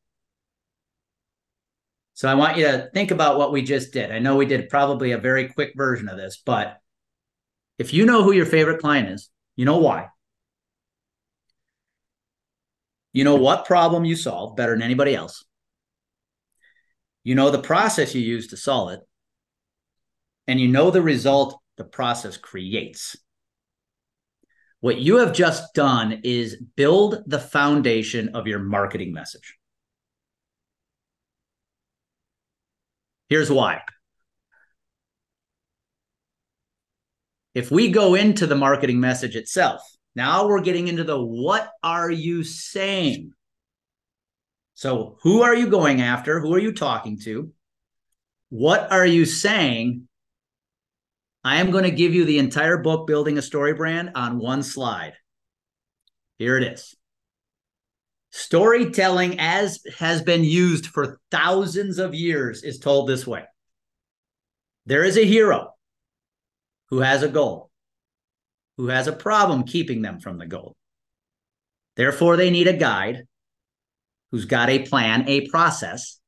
So 2.12 2.28
I 2.28 2.34
want 2.34 2.58
you 2.58 2.64
to 2.64 2.90
think 2.92 3.10
about 3.10 3.38
what 3.38 3.52
we 3.52 3.62
just 3.62 3.92
did. 3.92 4.10
I 4.10 4.18
know 4.18 4.36
we 4.36 4.44
did 4.44 4.68
probably 4.68 5.12
a 5.12 5.18
very 5.18 5.48
quick 5.48 5.72
version 5.76 6.08
of 6.08 6.18
this, 6.18 6.42
but 6.44 6.78
if 7.78 7.94
you 7.94 8.04
know 8.04 8.24
who 8.24 8.32
your 8.32 8.44
favorite 8.44 8.80
client 8.80 9.08
is, 9.08 9.30
you 9.56 9.64
know 9.64 9.78
why. 9.78 10.08
You 13.12 13.24
know 13.24 13.36
what 13.36 13.64
problem 13.64 14.04
you 14.04 14.16
solve 14.16 14.56
better 14.56 14.72
than 14.72 14.82
anybody 14.82 15.14
else. 15.14 15.44
You 17.24 17.34
know 17.34 17.50
the 17.50 17.60
process 17.60 18.14
you 18.14 18.22
use 18.22 18.48
to 18.48 18.56
solve 18.56 18.92
it. 18.92 19.00
And 20.46 20.60
you 20.60 20.68
know 20.68 20.90
the 20.90 21.02
result 21.02 21.60
the 21.76 21.84
process 21.84 22.36
creates. 22.36 23.16
What 24.80 24.98
you 24.98 25.16
have 25.18 25.32
just 25.32 25.74
done 25.74 26.20
is 26.22 26.56
build 26.76 27.22
the 27.26 27.38
foundation 27.38 28.30
of 28.34 28.46
your 28.46 28.60
marketing 28.60 29.12
message. 29.12 29.56
Here's 33.28 33.50
why. 33.50 33.82
If 37.54 37.70
we 37.70 37.90
go 37.90 38.14
into 38.14 38.46
the 38.46 38.54
marketing 38.54 39.00
message 39.00 39.34
itself, 39.34 39.82
now 40.14 40.46
we're 40.46 40.60
getting 40.60 40.88
into 40.88 41.04
the 41.04 41.20
what 41.20 41.70
are 41.82 42.10
you 42.10 42.44
saying? 42.44 43.32
So, 44.74 45.18
who 45.22 45.42
are 45.42 45.54
you 45.54 45.68
going 45.68 46.00
after? 46.00 46.40
Who 46.40 46.54
are 46.54 46.58
you 46.58 46.72
talking 46.72 47.18
to? 47.20 47.52
What 48.50 48.92
are 48.92 49.06
you 49.06 49.24
saying? 49.24 50.08
I 51.44 51.60
am 51.60 51.70
going 51.70 51.84
to 51.84 51.90
give 51.90 52.14
you 52.14 52.24
the 52.24 52.38
entire 52.38 52.78
book, 52.78 53.06
Building 53.06 53.38
a 53.38 53.42
Story 53.42 53.74
Brand, 53.74 54.12
on 54.14 54.38
one 54.38 54.62
slide. 54.62 55.14
Here 56.38 56.56
it 56.56 56.64
is. 56.64 56.94
Storytelling, 58.30 59.40
as 59.40 59.80
has 59.98 60.22
been 60.22 60.44
used 60.44 60.86
for 60.86 61.20
thousands 61.30 61.98
of 61.98 62.14
years, 62.14 62.62
is 62.62 62.78
told 62.78 63.08
this 63.08 63.26
way 63.26 63.44
there 64.86 65.04
is 65.04 65.16
a 65.16 65.24
hero 65.24 65.72
who 66.90 67.00
has 67.00 67.22
a 67.22 67.28
goal, 67.28 67.67
who 68.78 68.86
has 68.86 69.06
a 69.06 69.12
problem 69.12 69.64
keeping 69.64 70.00
them 70.00 70.20
from 70.20 70.38
the 70.38 70.46
goal. 70.46 70.74
Therefore, 71.96 72.38
they 72.38 72.48
need 72.48 72.68
a 72.68 72.72
guide. 72.72 73.24
who's 74.30 74.44
got 74.46 74.70
a 74.70 74.86
plan, 74.86 75.28
a 75.28 75.48
process 75.48 76.20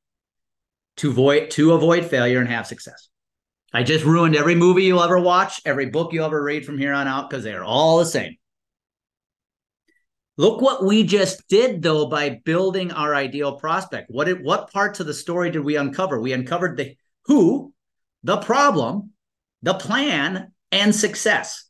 to 0.97 1.11
avoid 1.11 1.51
to 1.53 1.73
avoid 1.73 2.05
failure 2.05 2.41
and 2.41 2.49
have 2.49 2.67
success. 2.67 3.09
I 3.73 3.85
just 3.85 4.05
ruined 4.05 4.37
every 4.37 4.55
movie 4.57 4.85
you'll 4.85 5.03
ever 5.03 5.19
watch, 5.19 5.61
every 5.65 5.87
book 5.87 6.13
you'll 6.13 6.27
ever 6.27 6.43
read 6.43 6.67
from 6.67 6.77
here 6.77 6.93
on 6.93 7.07
out 7.07 7.31
because 7.31 7.45
they're 7.45 7.65
all 7.65 7.99
the 7.99 8.07
same. 8.07 8.37
Look 10.37 10.61
what 10.61 10.85
we 10.85 11.05
just 11.05 11.47
did 11.49 11.83
though 11.83 12.07
by 12.07 12.41
building 12.45 12.91
our 12.91 13.15
ideal 13.15 13.57
prospect. 13.57 14.11
What 14.11 14.25
did 14.25 14.43
what 14.43 14.73
parts 14.73 14.99
of 14.99 15.07
the 15.07 15.15
story 15.15 15.51
did 15.51 15.65
we 15.65 15.77
uncover? 15.77 16.21
We 16.21 16.33
uncovered 16.33 16.77
the 16.77 16.97
who, 17.27 17.73
the 18.25 18.39
problem, 18.39 19.13
the 19.63 19.75
plan, 19.75 20.53
and 20.73 20.95
success. 20.95 21.70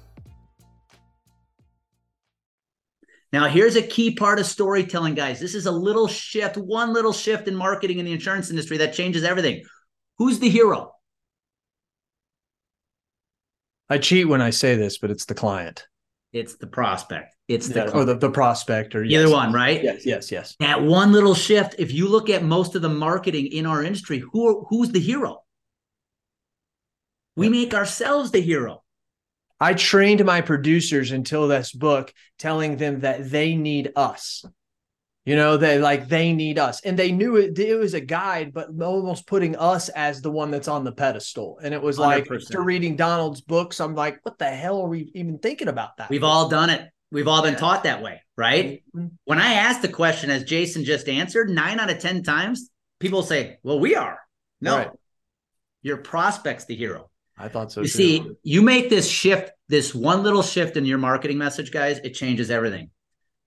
Now, 3.33 3.47
here's 3.47 3.77
a 3.77 3.81
key 3.81 4.13
part 4.13 4.39
of 4.39 4.45
storytelling, 4.45 5.15
guys. 5.15 5.39
This 5.39 5.55
is 5.55 5.65
a 5.65 5.71
little 5.71 6.07
shift, 6.07 6.57
one 6.57 6.91
little 6.93 7.13
shift 7.13 7.47
in 7.47 7.55
marketing 7.55 7.99
in 7.99 8.05
the 8.05 8.11
insurance 8.11 8.49
industry 8.49 8.77
that 8.77 8.93
changes 8.93 9.23
everything. 9.23 9.63
Who's 10.17 10.39
the 10.39 10.49
hero? 10.49 10.91
I 13.89 13.97
cheat 13.97 14.27
when 14.27 14.41
I 14.41 14.49
say 14.49 14.75
this, 14.75 14.97
but 14.97 15.11
it's 15.11 15.25
the 15.25 15.33
client. 15.33 15.87
It's 16.33 16.55
the 16.55 16.67
prospect. 16.67 17.35
It's 17.47 17.67
the, 17.67 17.85
yeah, 17.85 17.91
or 17.91 18.05
the, 18.05 18.15
the 18.15 18.29
prospect 18.29 18.95
or 18.95 19.03
either 19.03 19.23
yes. 19.23 19.31
one, 19.31 19.51
right? 19.51 19.83
Yes, 19.83 20.05
yes, 20.05 20.31
yes. 20.31 20.55
That 20.59 20.81
one 20.81 21.11
little 21.11 21.35
shift. 21.35 21.75
If 21.77 21.91
you 21.91 22.07
look 22.07 22.29
at 22.29 22.43
most 22.43 22.75
of 22.75 22.81
the 22.81 22.89
marketing 22.89 23.47
in 23.47 23.65
our 23.65 23.83
industry, 23.83 24.19
who 24.19 24.47
are, 24.47 24.63
who's 24.69 24.91
the 24.91 24.99
hero? 24.99 25.43
We 27.35 27.49
make 27.49 27.73
ourselves 27.73 28.31
the 28.31 28.41
hero. 28.41 28.83
I 29.61 29.75
trained 29.75 30.25
my 30.25 30.41
producers 30.41 31.11
until 31.11 31.47
this 31.47 31.71
book, 31.71 32.11
telling 32.39 32.77
them 32.77 33.01
that 33.01 33.29
they 33.29 33.55
need 33.55 33.93
us. 33.95 34.43
You 35.23 35.35
know, 35.35 35.55
they 35.55 35.77
like 35.77 36.09
they 36.09 36.33
need 36.33 36.57
us, 36.57 36.81
and 36.81 36.97
they 36.97 37.11
knew 37.11 37.35
it. 37.35 37.57
It 37.59 37.75
was 37.75 37.93
a 37.93 38.01
guide, 38.01 38.53
but 38.55 38.69
almost 38.81 39.27
putting 39.27 39.55
us 39.55 39.87
as 39.89 40.19
the 40.19 40.31
one 40.31 40.49
that's 40.49 40.67
on 40.67 40.83
the 40.83 40.91
pedestal. 40.91 41.59
And 41.61 41.75
it 41.75 41.81
was 41.81 41.99
like 41.99 42.25
100%. 42.25 42.41
after 42.41 42.63
reading 42.63 42.95
Donald's 42.95 43.41
books, 43.41 43.79
I'm 43.79 43.93
like, 43.93 44.17
what 44.23 44.39
the 44.39 44.49
hell 44.49 44.81
are 44.81 44.87
we 44.87 45.11
even 45.13 45.37
thinking 45.37 45.67
about 45.67 45.97
that? 45.97 46.09
We've 46.09 46.23
all 46.23 46.49
done 46.49 46.71
it. 46.71 46.89
We've 47.11 47.27
all 47.27 47.43
been 47.43 47.53
yeah. 47.53 47.59
taught 47.59 47.83
that 47.83 48.01
way, 48.01 48.19
right? 48.35 48.83
Mm-hmm. 48.95 49.07
When 49.25 49.39
I 49.39 49.53
ask 49.53 49.81
the 49.81 49.89
question, 49.89 50.31
as 50.31 50.43
Jason 50.43 50.83
just 50.83 51.07
answered, 51.07 51.51
nine 51.51 51.79
out 51.79 51.91
of 51.91 51.99
ten 51.99 52.23
times, 52.23 52.71
people 52.99 53.21
say, 53.21 53.59
"Well, 53.61 53.79
we 53.79 53.95
are." 53.95 54.17
No, 54.59 54.77
right. 54.77 54.89
your 55.83 55.97
prospect's 55.97 56.65
the 56.65 56.75
hero. 56.75 57.10
I 57.37 57.47
thought 57.47 57.71
so. 57.71 57.81
You 57.81 57.87
too. 57.87 57.91
see, 57.91 58.31
you 58.43 58.61
make 58.61 58.89
this 58.89 59.09
shift, 59.09 59.51
this 59.67 59.95
one 59.95 60.23
little 60.23 60.43
shift 60.43 60.77
in 60.77 60.85
your 60.85 60.97
marketing 60.97 61.37
message, 61.37 61.71
guys, 61.71 61.99
it 61.99 62.11
changes 62.11 62.51
everything. 62.51 62.89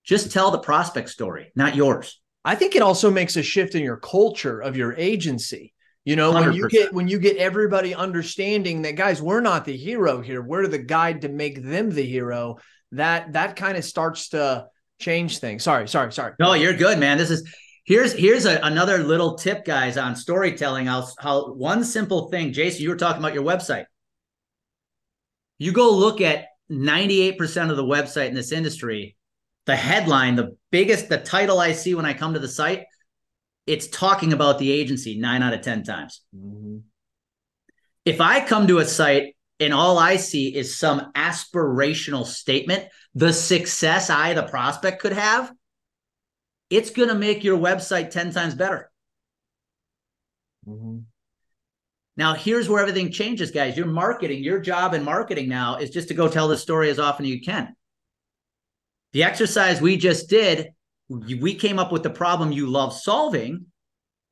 Just 0.04 0.32
tell 0.32 0.50
the 0.50 0.58
prospect 0.58 1.08
story, 1.08 1.52
not 1.54 1.74
yours. 1.74 2.20
I 2.44 2.54
think 2.54 2.76
it 2.76 2.82
also 2.82 3.10
makes 3.10 3.36
a 3.36 3.42
shift 3.42 3.74
in 3.74 3.82
your 3.82 3.96
culture 3.96 4.60
of 4.60 4.76
your 4.76 4.94
agency. 4.96 5.72
You 6.04 6.16
know, 6.16 6.32
100%. 6.32 6.44
when 6.44 6.52
you 6.52 6.68
get 6.68 6.92
when 6.92 7.08
you 7.08 7.18
get 7.18 7.38
everybody 7.38 7.94
understanding 7.94 8.82
that 8.82 8.96
guys, 8.96 9.22
we're 9.22 9.40
not 9.40 9.64
the 9.64 9.76
hero 9.76 10.20
here. 10.20 10.42
We're 10.42 10.66
the 10.66 10.78
guide 10.78 11.22
to 11.22 11.30
make 11.30 11.62
them 11.62 11.90
the 11.90 12.04
hero. 12.04 12.58
That 12.92 13.32
that 13.32 13.56
kind 13.56 13.78
of 13.78 13.84
starts 13.84 14.28
to 14.30 14.66
change 14.98 15.38
things. 15.38 15.62
Sorry, 15.62 15.88
sorry, 15.88 16.12
sorry. 16.12 16.34
No, 16.38 16.52
you're 16.52 16.74
good, 16.74 16.98
man. 16.98 17.16
This 17.16 17.30
is 17.30 17.50
here's 17.84 18.12
here's 18.12 18.46
a, 18.46 18.58
another 18.62 18.98
little 18.98 19.36
tip, 19.36 19.64
guys, 19.64 19.96
on 19.96 20.16
storytelling. 20.16 20.86
How 20.86 21.06
how 21.18 21.52
one 21.52 21.84
simple 21.84 22.28
thing, 22.30 22.52
Jason, 22.52 22.82
you 22.82 22.90
were 22.90 22.96
talking 22.96 23.20
about 23.22 23.34
your 23.34 23.44
website. 23.44 23.84
You 25.58 25.72
go 25.72 25.90
look 25.92 26.20
at 26.20 26.46
98% 26.70 27.70
of 27.70 27.76
the 27.76 27.84
website 27.84 28.28
in 28.28 28.34
this 28.34 28.52
industry, 28.52 29.16
the 29.66 29.76
headline, 29.76 30.34
the 30.34 30.56
biggest, 30.70 31.08
the 31.08 31.18
title 31.18 31.60
I 31.60 31.72
see 31.72 31.94
when 31.94 32.06
I 32.06 32.14
come 32.14 32.34
to 32.34 32.40
the 32.40 32.48
site, 32.48 32.84
it's 33.66 33.88
talking 33.88 34.32
about 34.32 34.58
the 34.58 34.70
agency 34.70 35.18
nine 35.18 35.42
out 35.42 35.54
of 35.54 35.60
10 35.60 35.84
times. 35.84 36.22
Mm-hmm. 36.34 36.78
If 38.04 38.20
I 38.20 38.44
come 38.44 38.66
to 38.66 38.78
a 38.78 38.84
site 38.84 39.36
and 39.60 39.72
all 39.72 39.98
I 39.98 40.16
see 40.16 40.54
is 40.54 40.76
some 40.76 41.12
aspirational 41.14 42.26
statement, 42.26 42.84
the 43.14 43.32
success 43.32 44.10
I, 44.10 44.34
the 44.34 44.42
prospect, 44.42 45.00
could 45.00 45.12
have, 45.12 45.52
it's 46.70 46.90
going 46.90 47.08
to 47.08 47.14
make 47.14 47.44
your 47.44 47.58
website 47.58 48.10
10 48.10 48.32
times 48.32 48.54
better. 48.54 48.90
Mm-hmm. 50.66 51.00
Now, 52.16 52.34
here's 52.34 52.68
where 52.68 52.80
everything 52.80 53.10
changes, 53.10 53.50
guys. 53.50 53.76
Your 53.76 53.86
marketing, 53.86 54.42
your 54.42 54.60
job 54.60 54.94
in 54.94 55.02
marketing 55.02 55.48
now 55.48 55.76
is 55.76 55.90
just 55.90 56.08
to 56.08 56.14
go 56.14 56.28
tell 56.28 56.48
the 56.48 56.56
story 56.56 56.88
as 56.90 56.98
often 56.98 57.26
as 57.26 57.30
you 57.32 57.40
can. 57.40 57.74
The 59.12 59.24
exercise 59.24 59.80
we 59.80 59.96
just 59.96 60.28
did, 60.28 60.70
we 61.08 61.54
came 61.54 61.78
up 61.78 61.92
with 61.92 62.02
the 62.02 62.10
problem 62.10 62.52
you 62.52 62.68
love 62.68 62.92
solving. 62.92 63.66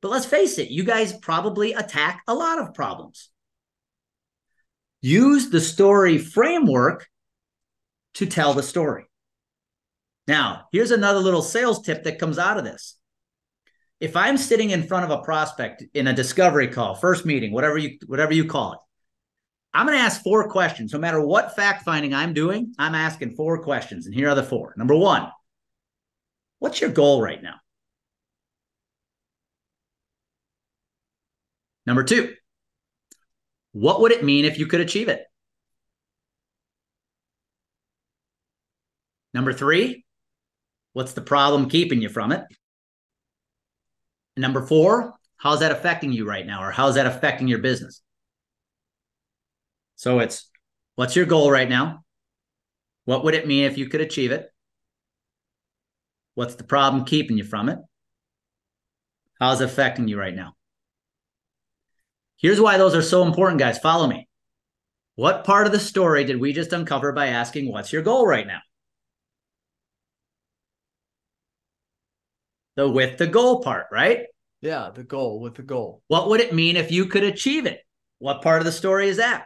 But 0.01 0.11
let's 0.11 0.25
face 0.25 0.57
it, 0.57 0.69
you 0.69 0.83
guys 0.83 1.13
probably 1.13 1.73
attack 1.73 2.23
a 2.27 2.33
lot 2.33 2.59
of 2.59 2.73
problems. 2.73 3.29
Use 5.01 5.49
the 5.49 5.61
story 5.61 6.17
framework 6.17 7.07
to 8.15 8.25
tell 8.25 8.53
the 8.53 8.63
story. 8.63 9.05
Now, 10.27 10.67
here's 10.71 10.91
another 10.91 11.19
little 11.19 11.41
sales 11.41 11.81
tip 11.81 12.03
that 12.03 12.19
comes 12.19 12.37
out 12.39 12.57
of 12.57 12.63
this. 12.63 12.97
If 13.99 14.15
I'm 14.15 14.37
sitting 14.37 14.69
in 14.69 14.83
front 14.83 15.05
of 15.05 15.11
a 15.11 15.23
prospect 15.23 15.83
in 15.93 16.07
a 16.07 16.13
discovery 16.13 16.67
call, 16.67 16.95
first 16.95 17.25
meeting, 17.25 17.51
whatever 17.51 17.77
you 17.77 17.97
whatever 18.07 18.33
you 18.33 18.45
call 18.45 18.73
it, 18.73 18.79
I'm 19.73 19.85
going 19.85 19.97
to 19.97 20.03
ask 20.03 20.21
four 20.21 20.49
questions. 20.49 20.93
No 20.93 20.99
matter 20.99 21.25
what 21.25 21.55
fact 21.55 21.83
finding 21.83 22.13
I'm 22.13 22.33
doing, 22.33 22.73
I'm 22.77 22.95
asking 22.95 23.35
four 23.35 23.63
questions. 23.63 24.05
And 24.05 24.13
here 24.13 24.29
are 24.29 24.35
the 24.35 24.43
four. 24.43 24.73
Number 24.77 24.95
one, 24.95 25.29
what's 26.59 26.79
your 26.79 26.89
goal 26.89 27.21
right 27.21 27.41
now? 27.41 27.55
Number 31.85 32.03
two, 32.03 32.33
what 33.73 34.01
would 34.01 34.11
it 34.11 34.23
mean 34.23 34.45
if 34.45 34.59
you 34.59 34.67
could 34.67 34.79
achieve 34.79 35.09
it? 35.09 35.23
Number 39.33 39.51
three, 39.51 40.05
what's 40.93 41.13
the 41.13 41.21
problem 41.21 41.69
keeping 41.69 42.01
you 42.01 42.09
from 42.09 42.31
it? 42.31 42.43
number 44.35 44.65
four, 44.65 45.13
how's 45.37 45.59
that 45.59 45.71
affecting 45.71 46.11
you 46.11 46.25
right 46.25 46.45
now? 46.45 46.63
Or 46.63 46.71
how's 46.71 46.95
that 46.95 47.05
affecting 47.05 47.47
your 47.47 47.59
business? 47.59 48.01
So 49.95 50.19
it's 50.19 50.49
what's 50.95 51.15
your 51.15 51.25
goal 51.25 51.51
right 51.51 51.69
now? 51.69 52.03
What 53.05 53.23
would 53.23 53.35
it 53.35 53.47
mean 53.47 53.65
if 53.65 53.77
you 53.77 53.87
could 53.87 54.01
achieve 54.01 54.31
it? 54.31 54.49
What's 56.35 56.55
the 56.55 56.63
problem 56.63 57.05
keeping 57.05 57.37
you 57.37 57.43
from 57.43 57.69
it? 57.69 57.79
How's 59.39 59.61
it 59.61 59.65
affecting 59.65 60.07
you 60.07 60.17
right 60.17 60.33
now? 60.33 60.53
Here's 62.37 62.59
why 62.59 62.77
those 62.77 62.95
are 62.95 63.01
so 63.01 63.23
important, 63.23 63.59
guys. 63.59 63.77
Follow 63.77 64.07
me. 64.07 64.27
What 65.15 65.43
part 65.43 65.67
of 65.67 65.73
the 65.73 65.79
story 65.79 66.23
did 66.23 66.39
we 66.39 66.53
just 66.53 66.73
uncover 66.73 67.11
by 67.11 67.27
asking, 67.27 67.71
What's 67.71 67.93
your 67.93 68.01
goal 68.01 68.25
right 68.25 68.47
now? 68.47 68.59
The 72.75 72.89
with 72.89 73.17
the 73.17 73.27
goal 73.27 73.61
part, 73.61 73.87
right? 73.91 74.21
Yeah, 74.61 74.89
the 74.93 75.03
goal 75.03 75.39
with 75.41 75.55
the 75.55 75.61
goal. 75.63 76.01
What 76.07 76.29
would 76.29 76.39
it 76.39 76.53
mean 76.53 76.77
if 76.77 76.91
you 76.91 77.05
could 77.05 77.23
achieve 77.23 77.65
it? 77.65 77.81
What 78.19 78.41
part 78.41 78.59
of 78.59 78.65
the 78.65 78.71
story 78.71 79.09
is 79.09 79.17
that? 79.17 79.45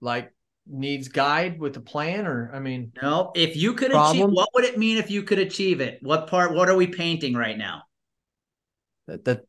Like 0.00 0.32
needs 0.66 1.08
guide 1.08 1.60
with 1.60 1.76
a 1.76 1.80
plan 1.80 2.26
or 2.26 2.50
I 2.54 2.58
mean 2.58 2.92
No, 3.00 3.32
if 3.34 3.54
you 3.56 3.74
could 3.74 3.90
problem? 3.90 4.16
achieve 4.16 4.30
what 4.30 4.48
would 4.54 4.64
it 4.64 4.78
mean 4.78 4.98
if 4.98 5.10
you 5.10 5.22
could 5.22 5.38
achieve 5.38 5.80
it? 5.80 5.98
What 6.02 6.26
part 6.26 6.54
what 6.54 6.68
are 6.68 6.76
we 6.76 6.86
painting 6.86 7.34
right 7.34 7.56
now? 7.56 7.82
That, 9.06 9.24
that 9.26 9.44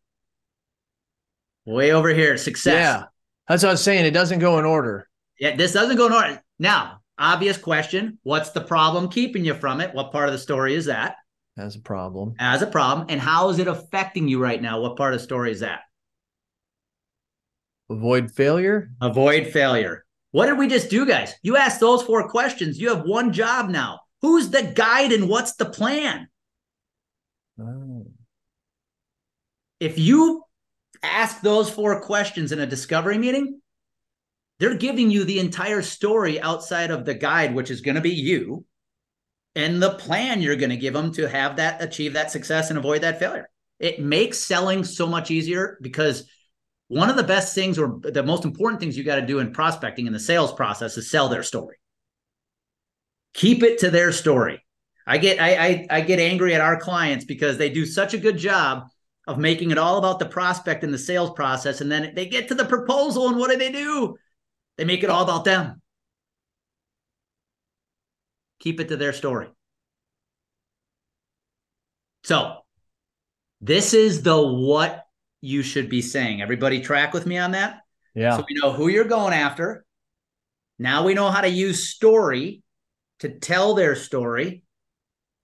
way 1.65 1.91
over 1.91 2.09
here, 2.09 2.37
success. 2.37 2.73
Yeah. 2.73 3.03
That's 3.47 3.63
what 3.63 3.69
I 3.69 3.73
was 3.73 3.83
saying. 3.83 4.05
It 4.05 4.11
doesn't 4.11 4.39
go 4.39 4.59
in 4.59 4.65
order. 4.65 5.07
Yeah, 5.39 5.55
this 5.55 5.73
doesn't 5.73 5.97
go 5.97 6.07
in 6.07 6.13
order. 6.13 6.43
Now, 6.59 7.01
obvious 7.17 7.57
question, 7.57 8.19
what's 8.23 8.51
the 8.51 8.61
problem 8.61 9.09
keeping 9.09 9.45
you 9.45 9.53
from 9.53 9.81
it? 9.81 9.93
What 9.93 10.11
part 10.11 10.27
of 10.27 10.33
the 10.33 10.39
story 10.39 10.75
is 10.75 10.85
that? 10.85 11.15
As 11.57 11.75
a 11.75 11.79
problem. 11.79 12.35
as 12.37 12.61
a 12.61 12.67
problem. 12.67 13.07
And 13.09 13.21
how 13.21 13.49
is 13.49 13.59
it 13.59 13.67
affecting 13.67 14.27
you 14.27 14.41
right 14.41 14.61
now? 14.61 14.81
What 14.81 14.97
part 14.97 15.13
of 15.13 15.19
the 15.21 15.23
story 15.23 15.51
is 15.51 15.61
that? 15.61 15.81
Avoid 17.89 18.31
failure. 18.31 18.89
Avoid 18.99 19.47
failure. 19.47 20.05
What 20.31 20.47
did 20.47 20.57
we 20.57 20.67
just 20.67 20.89
do, 20.89 21.05
guys? 21.05 21.33
You 21.43 21.55
asked 21.55 21.79
those 21.79 22.03
four 22.03 22.27
questions. 22.27 22.77
You 22.77 22.89
have 22.89 23.05
one 23.05 23.31
job 23.31 23.69
now. 23.69 24.01
Who's 24.21 24.49
the 24.49 24.63
guide 24.63 25.13
and 25.13 25.29
what's 25.29 25.55
the 25.55 25.65
plan? 25.65 26.27
Oh. 27.57 28.07
If 29.79 29.97
you 29.97 30.43
ask 31.03 31.41
those 31.41 31.69
four 31.69 32.01
questions 32.01 32.51
in 32.51 32.59
a 32.59 32.65
discovery 32.65 33.17
meeting, 33.17 33.61
they're 34.59 34.77
giving 34.77 35.11
you 35.11 35.23
the 35.23 35.39
entire 35.39 35.81
story 35.81 36.39
outside 36.39 36.91
of 36.91 37.05
the 37.05 37.13
guide, 37.13 37.53
which 37.53 37.71
is 37.71 37.81
going 37.81 37.95
to 37.95 38.01
be 38.01 38.13
you, 38.13 38.65
and 39.55 39.81
the 39.81 39.91
plan 39.91 40.41
you're 40.41 40.55
going 40.55 40.69
to 40.69 40.77
give 40.77 40.93
them 40.93 41.11
to 41.13 41.27
have 41.27 41.57
that 41.57 41.81
achieve 41.81 42.13
that 42.13 42.31
success 42.31 42.69
and 42.69 42.79
avoid 42.79 43.01
that 43.01 43.19
failure. 43.19 43.49
It 43.79 43.99
makes 43.99 44.39
selling 44.39 44.83
so 44.83 45.07
much 45.07 45.31
easier 45.31 45.77
because 45.81 46.29
one 46.87 47.09
of 47.09 47.17
the 47.17 47.23
best 47.23 47.55
things 47.55 47.79
or 47.79 47.99
the 48.01 48.23
most 48.23 48.45
important 48.45 48.79
things 48.79 48.97
you 48.97 49.03
got 49.03 49.15
to 49.15 49.25
do 49.25 49.39
in 49.39 49.51
prospecting 49.51 50.07
in 50.07 50.13
the 50.13 50.19
sales 50.19 50.53
process 50.53 50.97
is 50.97 51.09
sell 51.09 51.29
their 51.29 51.43
story. 51.43 51.77
Keep 53.33 53.63
it 53.63 53.79
to 53.79 53.89
their 53.89 54.11
story. 54.11 54.63
I 55.07 55.17
get 55.17 55.41
I, 55.41 55.67
I, 55.67 55.87
I 55.89 56.01
get 56.01 56.19
angry 56.19 56.55
at 56.55 56.61
our 56.61 56.79
clients 56.79 57.25
because 57.25 57.57
they 57.57 57.69
do 57.69 57.85
such 57.85 58.13
a 58.13 58.19
good 58.19 58.37
job 58.37 58.87
of 59.27 59.37
making 59.37 59.71
it 59.71 59.77
all 59.77 59.97
about 59.97 60.19
the 60.19 60.25
prospect 60.25 60.83
and 60.83 60.93
the 60.93 60.99
sales 60.99 61.31
process, 61.31 61.81
and 61.81 61.91
then 61.91 62.13
they 62.15 62.27
get 62.27 62.47
to 62.47 62.55
the 62.55 62.65
proposal, 62.65 63.27
and 63.27 63.37
what 63.37 63.49
do 63.49 63.57
they 63.57 63.71
do? 63.71 64.15
They 64.77 64.85
make 64.85 65.03
it 65.03 65.09
all 65.09 65.23
about 65.23 65.45
them. 65.45 65.81
Keep 68.59 68.79
it 68.79 68.89
to 68.89 68.97
their 68.97 69.13
story. 69.13 69.47
So, 72.23 72.57
this 73.61 73.93
is 73.93 74.23
the 74.23 74.39
what 74.41 75.05
you 75.41 75.61
should 75.61 75.89
be 75.89 76.01
saying. 76.01 76.41
Everybody 76.41 76.81
track 76.81 77.13
with 77.13 77.25
me 77.25 77.37
on 77.37 77.51
that? 77.51 77.81
Yeah. 78.15 78.37
So 78.37 78.45
we 78.47 78.55
know 78.59 78.71
who 78.71 78.87
you're 78.87 79.03
going 79.03 79.33
after. 79.33 79.85
Now 80.79 81.05
we 81.05 81.13
know 81.13 81.29
how 81.29 81.41
to 81.41 81.49
use 81.49 81.89
story 81.89 82.63
to 83.19 83.29
tell 83.29 83.75
their 83.75 83.95
story. 83.95 84.63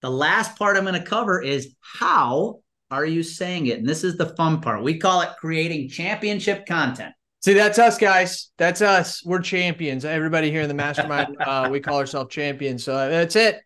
The 0.02 0.10
last 0.10 0.58
part 0.58 0.76
I'm 0.76 0.86
going 0.86 1.02
to 1.02 1.08
cover 1.08 1.42
is 1.42 1.76
how 1.80 2.62
are 2.90 3.06
you 3.06 3.24
saying 3.24 3.68
it? 3.68 3.80
And 3.80 3.88
this 3.88 4.04
is 4.04 4.18
the 4.18 4.36
fun 4.36 4.62
part. 4.62 4.84
We 4.84 4.98
call 4.98 5.22
it 5.22 5.38
creating 5.40 5.90
championship 5.90 6.66
content. 6.66 7.14
See, 7.42 7.54
that's 7.54 7.80
us, 7.80 7.98
guys. 7.98 8.52
That's 8.58 8.82
us. 8.82 9.26
We're 9.26 9.40
champions. 9.40 10.06
Everybody 10.06 10.52
here 10.52 10.62
in 10.62 10.68
the 10.68 10.76
mastermind, 10.76 11.38
uh, 11.46 11.70
we 11.72 11.80
call 11.80 11.98
ourselves 11.98 12.34
champions. 12.34 12.84
So 12.84 12.94
that's 13.10 13.36
it. 13.36 13.62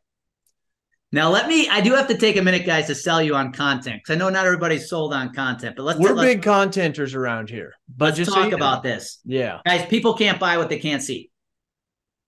Now, 1.11 1.29
let 1.29 1.47
me, 1.47 1.67
I 1.69 1.81
do 1.81 1.93
have 1.93 2.07
to 2.07 2.17
take 2.17 2.35
a 2.37 2.41
minute, 2.41 2.65
guys, 2.65 2.87
to 2.87 2.95
sell 2.95 3.21
you 3.21 3.35
on 3.35 3.51
content 3.51 4.01
because 4.01 4.15
I 4.15 4.17
know 4.17 4.29
not 4.29 4.45
everybody's 4.45 4.89
sold 4.89 5.13
on 5.13 5.33
content, 5.33 5.75
but 5.75 5.83
let's, 5.83 5.99
We're 5.99 6.13
let's, 6.13 6.25
big 6.27 6.41
contenters 6.41 7.15
around 7.15 7.49
here. 7.49 7.73
But 7.95 8.05
let's 8.05 8.17
just 8.17 8.31
so 8.31 8.37
talk 8.37 8.49
know. 8.49 8.57
about 8.57 8.83
this. 8.83 9.19
Yeah. 9.23 9.59
Guys, 9.65 9.85
people 9.87 10.15
can't 10.15 10.39
buy 10.39 10.57
what 10.57 10.69
they 10.69 10.79
can't 10.79 11.01
see. 11.01 11.29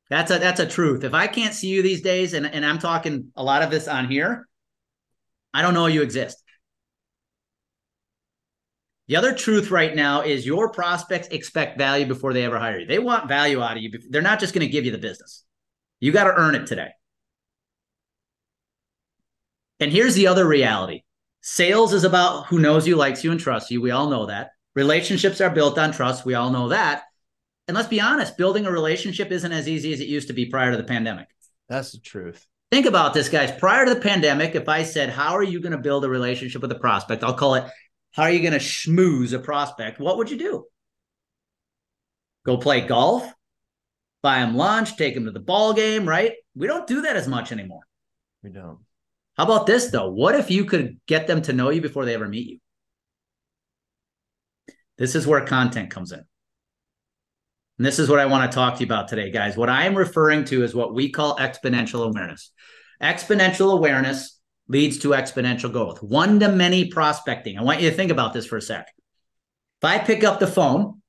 That's 0.09 0.31
a 0.31 0.39
that's 0.39 0.61
a 0.61 0.65
truth. 0.65 1.03
If 1.03 1.13
I 1.13 1.27
can't 1.27 1.53
see 1.53 1.67
you 1.67 1.81
these 1.81 2.01
days, 2.01 2.33
and, 2.33 2.45
and 2.45 2.65
I'm 2.65 2.79
talking 2.79 3.33
a 3.35 3.43
lot 3.43 3.61
of 3.61 3.69
this 3.69 3.89
on 3.89 4.07
here, 4.07 4.47
I 5.53 5.61
don't 5.61 5.73
know 5.73 5.87
you 5.87 6.01
exist. 6.01 6.41
The 9.07 9.15
other 9.15 9.33
truth 9.33 9.71
right 9.71 9.95
now 9.95 10.21
is 10.21 10.45
your 10.45 10.69
prospects 10.69 11.29
expect 11.29 11.77
value 11.77 12.05
before 12.05 12.33
they 12.33 12.43
ever 12.43 12.59
hire 12.59 12.79
you. 12.79 12.85
They 12.85 12.99
want 12.99 13.29
value 13.29 13.61
out 13.61 13.77
of 13.77 13.83
you. 13.83 13.91
They're 14.09 14.21
not 14.21 14.39
just 14.39 14.53
going 14.53 14.67
to 14.67 14.71
give 14.71 14.85
you 14.85 14.91
the 14.91 14.97
business. 14.97 15.43
You 15.99 16.11
got 16.11 16.25
to 16.25 16.33
earn 16.33 16.55
it 16.55 16.67
today. 16.67 16.89
And 19.79 19.91
here's 19.91 20.15
the 20.15 20.27
other 20.27 20.45
reality. 20.45 21.03
Sales 21.41 21.93
is 21.93 22.03
about 22.03 22.47
who 22.47 22.59
knows 22.59 22.85
you, 22.85 22.97
likes 22.97 23.23
you, 23.23 23.31
and 23.31 23.39
trusts 23.39 23.71
you. 23.71 23.81
We 23.81 23.91
all 23.91 24.09
know 24.09 24.25
that. 24.25 24.49
Relationships 24.75 25.39
are 25.39 25.49
built 25.49 25.77
on 25.77 25.91
trust. 25.91 26.25
We 26.25 26.33
all 26.33 26.49
know 26.49 26.69
that. 26.69 27.03
And 27.67 27.75
let's 27.75 27.87
be 27.87 28.01
honest, 28.01 28.37
building 28.37 28.65
a 28.65 28.71
relationship 28.71 29.31
isn't 29.31 29.51
as 29.51 29.67
easy 29.67 29.93
as 29.93 29.99
it 30.01 30.07
used 30.07 30.27
to 30.27 30.33
be 30.33 30.47
prior 30.47 30.71
to 30.71 30.77
the 30.77 30.83
pandemic. 30.83 31.27
That's 31.69 31.91
the 31.91 31.99
truth. 31.99 32.45
Think 32.71 32.85
about 32.85 33.13
this, 33.13 33.29
guys. 33.29 33.51
Prior 33.51 33.85
to 33.85 33.93
the 33.93 34.01
pandemic, 34.01 34.55
if 34.55 34.67
I 34.67 34.83
said, 34.83 35.09
How 35.09 35.35
are 35.35 35.43
you 35.43 35.61
going 35.61 35.71
to 35.71 35.77
build 35.77 36.03
a 36.03 36.09
relationship 36.09 36.61
with 36.61 36.71
a 36.71 36.79
prospect? 36.79 37.23
I'll 37.23 37.33
call 37.33 37.55
it, 37.55 37.65
How 38.13 38.23
are 38.23 38.31
you 38.31 38.39
going 38.39 38.53
to 38.53 38.59
schmooze 38.59 39.33
a 39.33 39.39
prospect? 39.39 39.99
What 39.99 40.17
would 40.17 40.31
you 40.31 40.37
do? 40.37 40.65
Go 42.45 42.57
play 42.57 42.81
golf, 42.81 43.31
buy 44.23 44.39
them 44.39 44.55
lunch, 44.55 44.95
take 44.95 45.13
them 45.13 45.25
to 45.25 45.31
the 45.31 45.39
ball 45.39 45.73
game, 45.73 46.07
right? 46.07 46.33
We 46.55 46.67
don't 46.67 46.87
do 46.87 47.01
that 47.01 47.15
as 47.15 47.27
much 47.27 47.51
anymore. 47.51 47.81
We 48.43 48.49
don't. 48.49 48.79
How 49.35 49.43
about 49.43 49.67
this, 49.67 49.91
though? 49.91 50.09
What 50.09 50.35
if 50.35 50.49
you 50.49 50.65
could 50.65 50.99
get 51.07 51.27
them 51.27 51.41
to 51.43 51.53
know 51.53 51.69
you 51.69 51.81
before 51.81 52.05
they 52.05 52.15
ever 52.15 52.27
meet 52.27 52.47
you? 52.47 52.59
This 54.97 55.13
is 55.13 55.27
where 55.27 55.45
content 55.45 55.91
comes 55.91 56.11
in. 56.11 56.23
And 57.77 57.85
this 57.85 57.99
is 57.99 58.09
what 58.09 58.19
I 58.19 58.25
want 58.25 58.51
to 58.51 58.55
talk 58.55 58.75
to 58.75 58.79
you 58.79 58.87
about 58.87 59.07
today, 59.07 59.29
guys. 59.29 59.55
What 59.55 59.69
I 59.69 59.85
am 59.85 59.95
referring 59.95 60.45
to 60.45 60.63
is 60.63 60.73
what 60.73 60.95
we 60.95 61.11
call 61.11 61.37
exponential 61.37 62.07
awareness. 62.07 62.51
Exponential 63.01 63.73
awareness 63.73 64.36
leads 64.67 64.97
to 64.99 65.09
exponential 65.09 65.71
growth. 65.71 66.03
One 66.03 66.39
to 66.39 66.49
many 66.49 66.89
prospecting. 66.89 67.57
I 67.57 67.63
want 67.63 67.81
you 67.81 67.89
to 67.89 67.95
think 67.95 68.11
about 68.11 68.33
this 68.33 68.45
for 68.45 68.57
a 68.57 68.61
sec. 68.61 68.87
If 69.81 69.85
I 69.85 69.99
pick 69.99 70.23
up 70.23 70.39
the 70.39 70.47
phone 70.47 71.01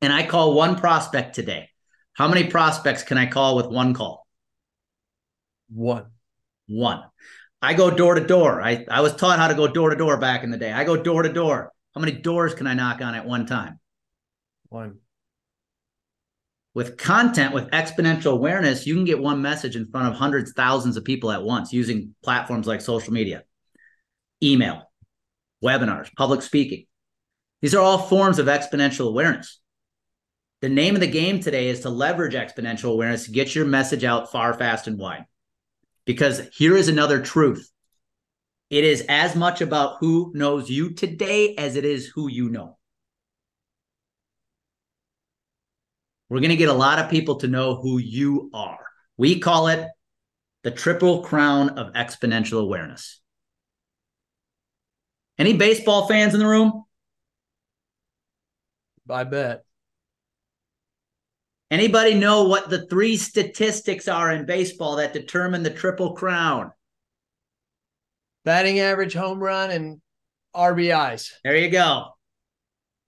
and 0.00 0.12
I 0.12 0.26
call 0.26 0.54
one 0.54 0.76
prospect 0.76 1.34
today, 1.34 1.70
how 2.12 2.28
many 2.28 2.44
prospects 2.44 3.02
can 3.02 3.16
I 3.16 3.26
call 3.26 3.56
with 3.56 3.66
one 3.66 3.94
call? 3.94 4.26
One. 5.70 6.06
One. 6.66 7.04
I 7.62 7.74
go 7.74 7.90
door 7.90 8.14
to 8.14 8.26
door. 8.26 8.60
I, 8.62 8.84
I 8.90 9.00
was 9.00 9.14
taught 9.14 9.38
how 9.38 9.48
to 9.48 9.54
go 9.54 9.68
door 9.68 9.90
to 9.90 9.96
door 9.96 10.18
back 10.18 10.44
in 10.44 10.50
the 10.50 10.58
day. 10.58 10.72
I 10.72 10.84
go 10.84 10.96
door 10.96 11.22
to 11.22 11.32
door. 11.32 11.72
How 11.94 12.00
many 12.00 12.12
doors 12.12 12.54
can 12.54 12.66
I 12.66 12.74
knock 12.74 13.00
on 13.00 13.14
at 13.14 13.26
one 13.26 13.46
time? 13.46 13.80
One. 14.68 14.98
With 16.78 16.96
content, 16.96 17.52
with 17.54 17.72
exponential 17.72 18.30
awareness, 18.30 18.86
you 18.86 18.94
can 18.94 19.04
get 19.04 19.18
one 19.18 19.42
message 19.42 19.74
in 19.74 19.86
front 19.86 20.06
of 20.06 20.14
hundreds, 20.14 20.52
thousands 20.52 20.96
of 20.96 21.04
people 21.04 21.32
at 21.32 21.42
once 21.42 21.72
using 21.72 22.14
platforms 22.22 22.68
like 22.68 22.80
social 22.80 23.12
media, 23.12 23.42
email, 24.40 24.84
webinars, 25.60 26.08
public 26.14 26.40
speaking. 26.40 26.86
These 27.62 27.74
are 27.74 27.82
all 27.82 27.98
forms 27.98 28.38
of 28.38 28.46
exponential 28.46 29.08
awareness. 29.08 29.58
The 30.60 30.68
name 30.68 30.94
of 30.94 31.00
the 31.00 31.08
game 31.08 31.40
today 31.40 31.66
is 31.66 31.80
to 31.80 31.90
leverage 31.90 32.34
exponential 32.34 32.92
awareness 32.92 33.24
to 33.24 33.32
get 33.32 33.56
your 33.56 33.64
message 33.64 34.04
out 34.04 34.30
far, 34.30 34.54
fast, 34.54 34.86
and 34.86 35.00
wide. 35.00 35.24
Because 36.04 36.42
here 36.52 36.76
is 36.76 36.86
another 36.86 37.20
truth 37.20 37.68
it 38.70 38.84
is 38.84 39.04
as 39.08 39.34
much 39.34 39.62
about 39.62 39.96
who 39.98 40.30
knows 40.32 40.70
you 40.70 40.90
today 40.90 41.56
as 41.56 41.74
it 41.74 41.84
is 41.84 42.06
who 42.06 42.28
you 42.28 42.48
know. 42.48 42.77
We're 46.28 46.40
going 46.40 46.50
to 46.50 46.56
get 46.56 46.68
a 46.68 46.74
lot 46.74 46.98
of 46.98 47.10
people 47.10 47.36
to 47.36 47.48
know 47.48 47.76
who 47.76 47.98
you 47.98 48.50
are. 48.52 48.84
We 49.16 49.40
call 49.40 49.68
it 49.68 49.88
the 50.62 50.70
triple 50.70 51.22
crown 51.22 51.70
of 51.78 51.94
exponential 51.94 52.60
awareness. 52.60 53.20
Any 55.38 55.56
baseball 55.56 56.06
fans 56.06 56.34
in 56.34 56.40
the 56.40 56.46
room? 56.46 56.84
I 59.08 59.24
bet. 59.24 59.64
Anybody 61.70 62.14
know 62.14 62.44
what 62.44 62.70
the 62.70 62.86
three 62.86 63.16
statistics 63.16 64.08
are 64.08 64.30
in 64.32 64.46
baseball 64.46 64.96
that 64.96 65.12
determine 65.12 65.62
the 65.62 65.70
triple 65.70 66.14
crown? 66.14 66.72
Batting 68.44 68.80
average, 68.80 69.14
home 69.14 69.38
run, 69.38 69.70
and 69.70 70.00
RBIs. 70.54 71.30
There 71.44 71.56
you 71.56 71.70
go. 71.70 72.06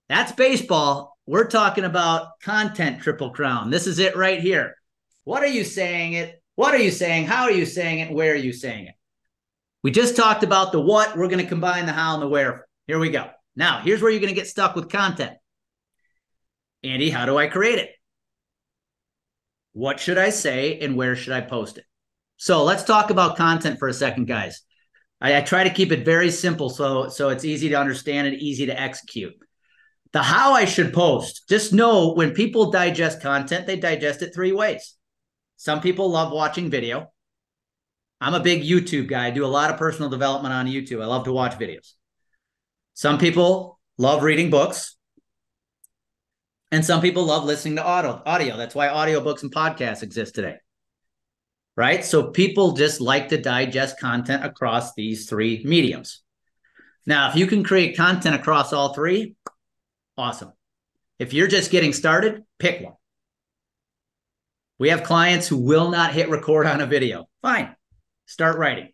That's 0.08 0.32
baseball. 0.32 1.09
We're 1.30 1.46
talking 1.46 1.84
about 1.84 2.40
content 2.40 3.02
triple 3.02 3.30
crown. 3.30 3.70
This 3.70 3.86
is 3.86 4.00
it 4.00 4.16
right 4.16 4.40
here. 4.40 4.74
What 5.22 5.44
are 5.44 5.46
you 5.46 5.62
saying 5.62 6.14
it? 6.14 6.42
What 6.56 6.74
are 6.74 6.80
you 6.80 6.90
saying? 6.90 7.26
How 7.26 7.44
are 7.44 7.52
you 7.52 7.66
saying 7.66 8.00
it? 8.00 8.12
Where 8.12 8.32
are 8.32 8.36
you 8.36 8.52
saying 8.52 8.86
it? 8.86 8.94
We 9.84 9.92
just 9.92 10.16
talked 10.16 10.42
about 10.42 10.72
the 10.72 10.80
what. 10.80 11.16
We're 11.16 11.28
going 11.28 11.38
to 11.38 11.46
combine 11.46 11.86
the 11.86 11.92
how 11.92 12.14
and 12.14 12.22
the 12.22 12.28
where. 12.28 12.66
Here 12.88 12.98
we 12.98 13.10
go. 13.10 13.30
Now, 13.54 13.80
here's 13.80 14.02
where 14.02 14.10
you're 14.10 14.20
going 14.20 14.34
to 14.34 14.40
get 14.40 14.48
stuck 14.48 14.74
with 14.74 14.90
content. 14.90 15.36
Andy, 16.82 17.10
how 17.10 17.26
do 17.26 17.38
I 17.38 17.46
create 17.46 17.78
it? 17.78 17.90
What 19.72 20.00
should 20.00 20.18
I 20.18 20.30
say 20.30 20.80
and 20.80 20.96
where 20.96 21.14
should 21.14 21.32
I 21.32 21.42
post 21.42 21.78
it? 21.78 21.84
So 22.38 22.64
let's 22.64 22.82
talk 22.82 23.10
about 23.10 23.36
content 23.36 23.78
for 23.78 23.86
a 23.86 23.94
second, 23.94 24.24
guys. 24.24 24.62
I, 25.20 25.36
I 25.36 25.42
try 25.42 25.62
to 25.62 25.70
keep 25.70 25.92
it 25.92 26.04
very 26.04 26.32
simple 26.32 26.70
so 26.70 27.08
so 27.08 27.28
it's 27.28 27.44
easy 27.44 27.68
to 27.68 27.76
understand 27.76 28.26
and 28.26 28.36
easy 28.36 28.66
to 28.66 28.80
execute. 28.80 29.34
The 30.12 30.22
how 30.22 30.54
I 30.54 30.64
should 30.64 30.92
post, 30.92 31.48
just 31.48 31.72
know 31.72 32.12
when 32.14 32.32
people 32.32 32.70
digest 32.70 33.22
content, 33.22 33.66
they 33.66 33.76
digest 33.76 34.22
it 34.22 34.34
three 34.34 34.52
ways. 34.52 34.96
Some 35.56 35.80
people 35.80 36.10
love 36.10 36.32
watching 36.32 36.68
video. 36.70 37.12
I'm 38.20 38.34
a 38.34 38.40
big 38.40 38.62
YouTube 38.62 39.08
guy. 39.08 39.26
I 39.26 39.30
do 39.30 39.44
a 39.44 39.46
lot 39.46 39.70
of 39.70 39.78
personal 39.78 40.10
development 40.10 40.52
on 40.52 40.66
YouTube. 40.66 41.02
I 41.02 41.06
love 41.06 41.24
to 41.24 41.32
watch 41.32 41.58
videos. 41.58 41.92
Some 42.94 43.18
people 43.18 43.78
love 43.98 44.22
reading 44.22 44.50
books. 44.50 44.96
And 46.72 46.84
some 46.84 47.00
people 47.00 47.24
love 47.24 47.44
listening 47.44 47.76
to 47.76 47.84
audio. 47.84 48.22
Audio. 48.26 48.56
That's 48.56 48.74
why 48.74 48.88
audiobooks 48.88 49.42
and 49.42 49.52
podcasts 49.52 50.02
exist 50.02 50.34
today. 50.34 50.56
right? 51.76 52.04
So 52.04 52.30
people 52.30 52.72
just 52.72 53.00
like 53.00 53.28
to 53.28 53.38
digest 53.38 53.98
content 53.98 54.44
across 54.44 54.92
these 54.94 55.28
three 55.28 55.62
mediums. 55.64 56.22
Now, 57.06 57.30
if 57.30 57.36
you 57.36 57.46
can 57.46 57.64
create 57.64 57.96
content 57.96 58.34
across 58.34 58.74
all 58.74 58.92
three, 58.92 59.34
awesome. 60.16 60.52
If 61.18 61.32
you're 61.32 61.48
just 61.48 61.70
getting 61.70 61.92
started, 61.92 62.44
pick 62.58 62.82
one. 62.82 62.94
We 64.78 64.88
have 64.88 65.02
clients 65.02 65.46
who 65.46 65.58
will 65.58 65.90
not 65.90 66.14
hit 66.14 66.30
record 66.30 66.66
on 66.66 66.80
a 66.80 66.86
video. 66.86 67.28
Fine, 67.42 67.76
start 68.26 68.56
writing. 68.56 68.88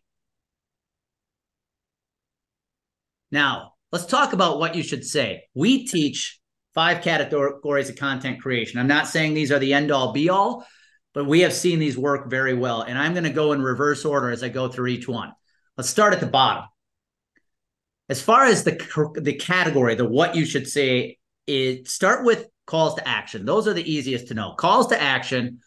Now, 3.31 3.75
let's 3.93 4.07
talk 4.07 4.33
about 4.33 4.59
what 4.59 4.75
you 4.75 4.83
should 4.83 5.05
say. 5.05 5.45
We 5.55 5.87
teach 5.87 6.41
five 6.75 7.03
categories 7.03 7.89
of 7.89 7.97
content 7.97 8.41
creation. 8.41 8.79
I'm 8.79 8.87
not 8.87 9.07
saying 9.07 9.35
these 9.35 9.53
are 9.53 9.59
the 9.59 9.75
end 9.75 9.91
all 9.91 10.13
be 10.13 10.29
all, 10.29 10.67
but 11.15 11.27
we 11.27 11.41
have 11.41 11.53
seen 11.53 11.79
these 11.79 11.97
work 11.97 12.29
very 12.29 12.55
well. 12.55 12.83
And 12.83 12.99
I'm 12.99 13.13
going 13.13 13.25
to 13.25 13.31
go 13.31 13.53
in 13.53 13.63
reverse 13.63 14.05
order 14.05 14.31
as 14.31 14.43
I 14.43 14.49
go 14.49 14.69
through 14.69 14.89
each 14.89 15.09
one. 15.09 15.33
Let's 15.77 15.89
start 15.89 16.13
at 16.13 16.21
the 16.21 16.27
bottom. 16.27 16.65
As 18.09 18.23
far 18.23 18.45
as 18.45 18.65
the 18.65 19.13
the 19.21 19.35
category, 19.35 19.95
the 19.95 20.05
what 20.05 20.37
you 20.37 20.45
should 20.45 20.69
say 20.69 21.19
is 21.47 21.93
start 21.93 22.25
with 22.25 22.47
calls 22.67 22.95
to 22.97 23.07
action. 23.07 23.45
Those 23.45 23.67
are 23.67 23.75
the 23.75 23.91
easiest 23.91 24.29
to 24.29 24.35
know. 24.35 24.53
Calls 24.53 24.89
to 24.89 25.01
action 25.01 25.61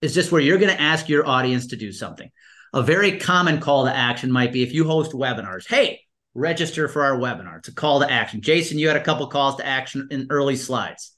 is 0.00 0.14
just 0.14 0.32
where 0.32 0.40
you're 0.40 0.58
going 0.58 0.74
to 0.74 0.80
ask 0.80 1.08
your 1.08 1.26
audience 1.26 1.68
to 1.68 1.76
do 1.76 1.92
something. 1.92 2.30
A 2.74 2.82
very 2.82 3.18
common 3.18 3.60
call 3.60 3.84
to 3.84 3.94
action 3.94 4.32
might 4.32 4.52
be 4.52 4.62
if 4.62 4.72
you 4.72 4.84
host 4.84 5.12
webinars. 5.12 5.68
Hey, 5.68 6.00
register 6.34 6.88
for 6.88 7.04
our 7.04 7.18
webinar. 7.18 7.58
It's 7.58 7.68
a 7.68 7.74
call 7.74 8.00
to 8.00 8.10
action. 8.10 8.40
Jason, 8.40 8.78
you 8.78 8.88
had 8.88 8.96
a 8.96 9.04
couple 9.04 9.26
calls 9.26 9.56
to 9.56 9.66
action 9.66 10.08
in 10.10 10.28
early 10.30 10.56
slides. 10.56 11.12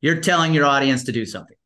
You're 0.00 0.20
telling 0.20 0.54
your 0.54 0.64
audience 0.64 1.04
to 1.04 1.12
do 1.12 1.26
something. 1.26 1.56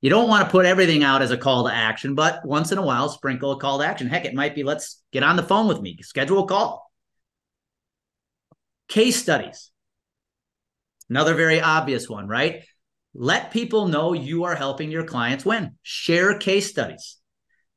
You 0.00 0.10
don't 0.10 0.28
want 0.28 0.44
to 0.44 0.50
put 0.50 0.64
everything 0.64 1.02
out 1.02 1.22
as 1.22 1.30
a 1.30 1.36
call 1.36 1.66
to 1.66 1.74
action, 1.74 2.14
but 2.14 2.44
once 2.44 2.72
in 2.72 2.78
a 2.78 2.82
while, 2.82 3.08
sprinkle 3.08 3.52
a 3.52 3.58
call 3.58 3.78
to 3.78 3.86
action. 3.86 4.06
Heck, 4.06 4.24
it 4.24 4.34
might 4.34 4.54
be 4.54 4.62
let's 4.62 5.02
get 5.12 5.22
on 5.22 5.36
the 5.36 5.42
phone 5.42 5.66
with 5.66 5.80
me, 5.80 5.98
schedule 6.02 6.44
a 6.44 6.46
call. 6.46 6.87
Case 8.88 9.20
studies. 9.20 9.70
Another 11.10 11.34
very 11.34 11.60
obvious 11.60 12.08
one, 12.08 12.28
right? 12.28 12.64
Let 13.14 13.50
people 13.50 13.88
know 13.88 14.12
you 14.12 14.44
are 14.44 14.54
helping 14.54 14.90
your 14.90 15.04
clients 15.04 15.44
win. 15.44 15.76
Share 15.82 16.38
case 16.38 16.70
studies. 16.70 17.16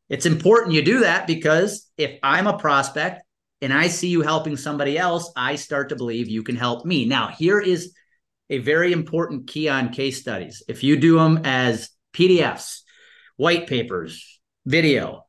It's 0.09 0.25
important 0.25 0.75
you 0.75 0.81
do 0.81 0.99
that 1.01 1.27
because 1.27 1.89
if 1.97 2.19
I'm 2.21 2.47
a 2.47 2.57
prospect 2.57 3.23
and 3.61 3.73
I 3.73 3.87
see 3.87 4.09
you 4.09 4.21
helping 4.21 4.57
somebody 4.57 4.97
else, 4.97 5.31
I 5.35 5.55
start 5.55 5.89
to 5.89 5.95
believe 5.95 6.27
you 6.27 6.43
can 6.43 6.55
help 6.55 6.85
me. 6.85 7.05
Now, 7.05 7.27
here 7.27 7.59
is 7.59 7.93
a 8.49 8.57
very 8.57 8.91
important 8.91 9.47
key 9.47 9.69
on 9.69 9.93
case 9.93 10.19
studies. 10.19 10.63
If 10.67 10.83
you 10.83 10.97
do 10.97 11.17
them 11.17 11.41
as 11.45 11.89
PDFs, 12.13 12.81
white 13.37 13.67
papers, 13.67 14.39
video, 14.65 15.25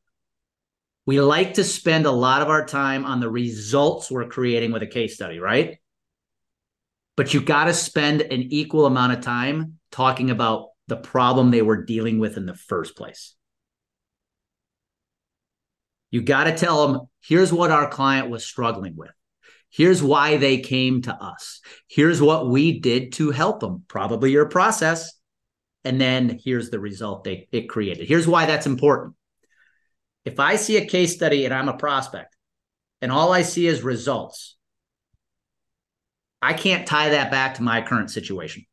we 1.05 1.19
like 1.19 1.55
to 1.55 1.63
spend 1.63 2.05
a 2.05 2.11
lot 2.11 2.41
of 2.41 2.49
our 2.49 2.65
time 2.65 3.05
on 3.05 3.19
the 3.19 3.29
results 3.29 4.09
we're 4.09 4.27
creating 4.27 4.71
with 4.71 4.83
a 4.83 4.87
case 4.87 5.15
study, 5.15 5.39
right? 5.39 5.77
But 7.15 7.33
you 7.33 7.41
got 7.41 7.65
to 7.65 7.73
spend 7.73 8.21
an 8.21 8.41
equal 8.41 8.85
amount 8.85 9.13
of 9.13 9.21
time 9.21 9.79
talking 9.91 10.29
about 10.29 10.69
the 10.87 10.95
problem 10.95 11.51
they 11.51 11.61
were 11.61 11.83
dealing 11.83 12.19
with 12.19 12.37
in 12.37 12.45
the 12.45 12.55
first 12.55 12.95
place. 12.95 13.35
You 16.09 16.21
got 16.21 16.45
to 16.45 16.55
tell 16.55 16.87
them 16.87 17.01
here's 17.21 17.51
what 17.51 17.71
our 17.71 17.89
client 17.89 18.29
was 18.29 18.45
struggling 18.45 18.95
with. 18.95 19.11
Here's 19.69 20.03
why 20.03 20.37
they 20.37 20.59
came 20.59 21.01
to 21.03 21.13
us. 21.13 21.59
Here's 21.87 22.21
what 22.21 22.47
we 22.47 22.79
did 22.79 23.13
to 23.13 23.31
help 23.31 23.59
them, 23.59 23.83
probably 23.87 24.31
your 24.31 24.45
process. 24.45 25.11
And 25.83 25.99
then 25.99 26.39
here's 26.43 26.69
the 26.69 26.79
result 26.79 27.23
they 27.23 27.47
it 27.51 27.67
created. 27.67 28.07
Here's 28.07 28.27
why 28.27 28.45
that's 28.45 28.67
important. 28.67 29.15
If 30.25 30.39
I 30.39 30.55
see 30.55 30.77
a 30.77 30.85
case 30.85 31.13
study 31.13 31.45
and 31.45 31.53
I'm 31.53 31.69
a 31.69 31.77
prospect 31.77 32.35
and 33.01 33.11
all 33.11 33.33
I 33.33 33.41
see 33.41 33.67
is 33.67 33.81
results, 33.81 34.55
I 36.41 36.53
can't 36.53 36.87
tie 36.87 37.09
that 37.09 37.31
back 37.31 37.55
to 37.55 37.63
my 37.63 37.81
current 37.81 38.11
situation. 38.11 38.65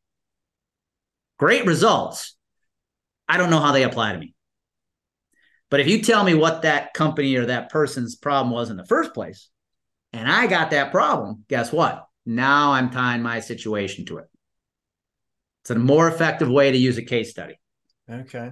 Great 1.37 1.65
results. 1.65 2.35
I 3.27 3.37
don't 3.37 3.49
know 3.49 3.59
how 3.59 3.71
they 3.71 3.83
apply 3.83 4.13
to 4.13 4.19
me. 4.19 4.33
But 5.69 5.79
if 5.79 5.87
you 5.87 6.01
tell 6.01 6.23
me 6.23 6.33
what 6.33 6.63
that 6.63 6.93
company 6.93 7.35
or 7.35 7.45
that 7.45 7.69
person's 7.69 8.15
problem 8.15 8.53
was 8.53 8.69
in 8.69 8.77
the 8.77 8.85
first 8.85 9.13
place, 9.13 9.49
and 10.11 10.29
I 10.29 10.47
got 10.47 10.71
that 10.71 10.91
problem, 10.91 11.45
guess 11.47 11.71
what? 11.71 12.05
Now 12.25 12.73
I'm 12.73 12.89
tying 12.89 13.21
my 13.21 13.39
situation 13.39 14.05
to 14.07 14.17
it. 14.17 14.25
It's 15.63 15.71
a 15.71 15.75
more 15.75 16.07
effective 16.07 16.49
way 16.49 16.71
to 16.71 16.77
use 16.77 16.97
a 16.97 17.03
case 17.03 17.31
study. 17.31 17.57
Okay. 18.09 18.51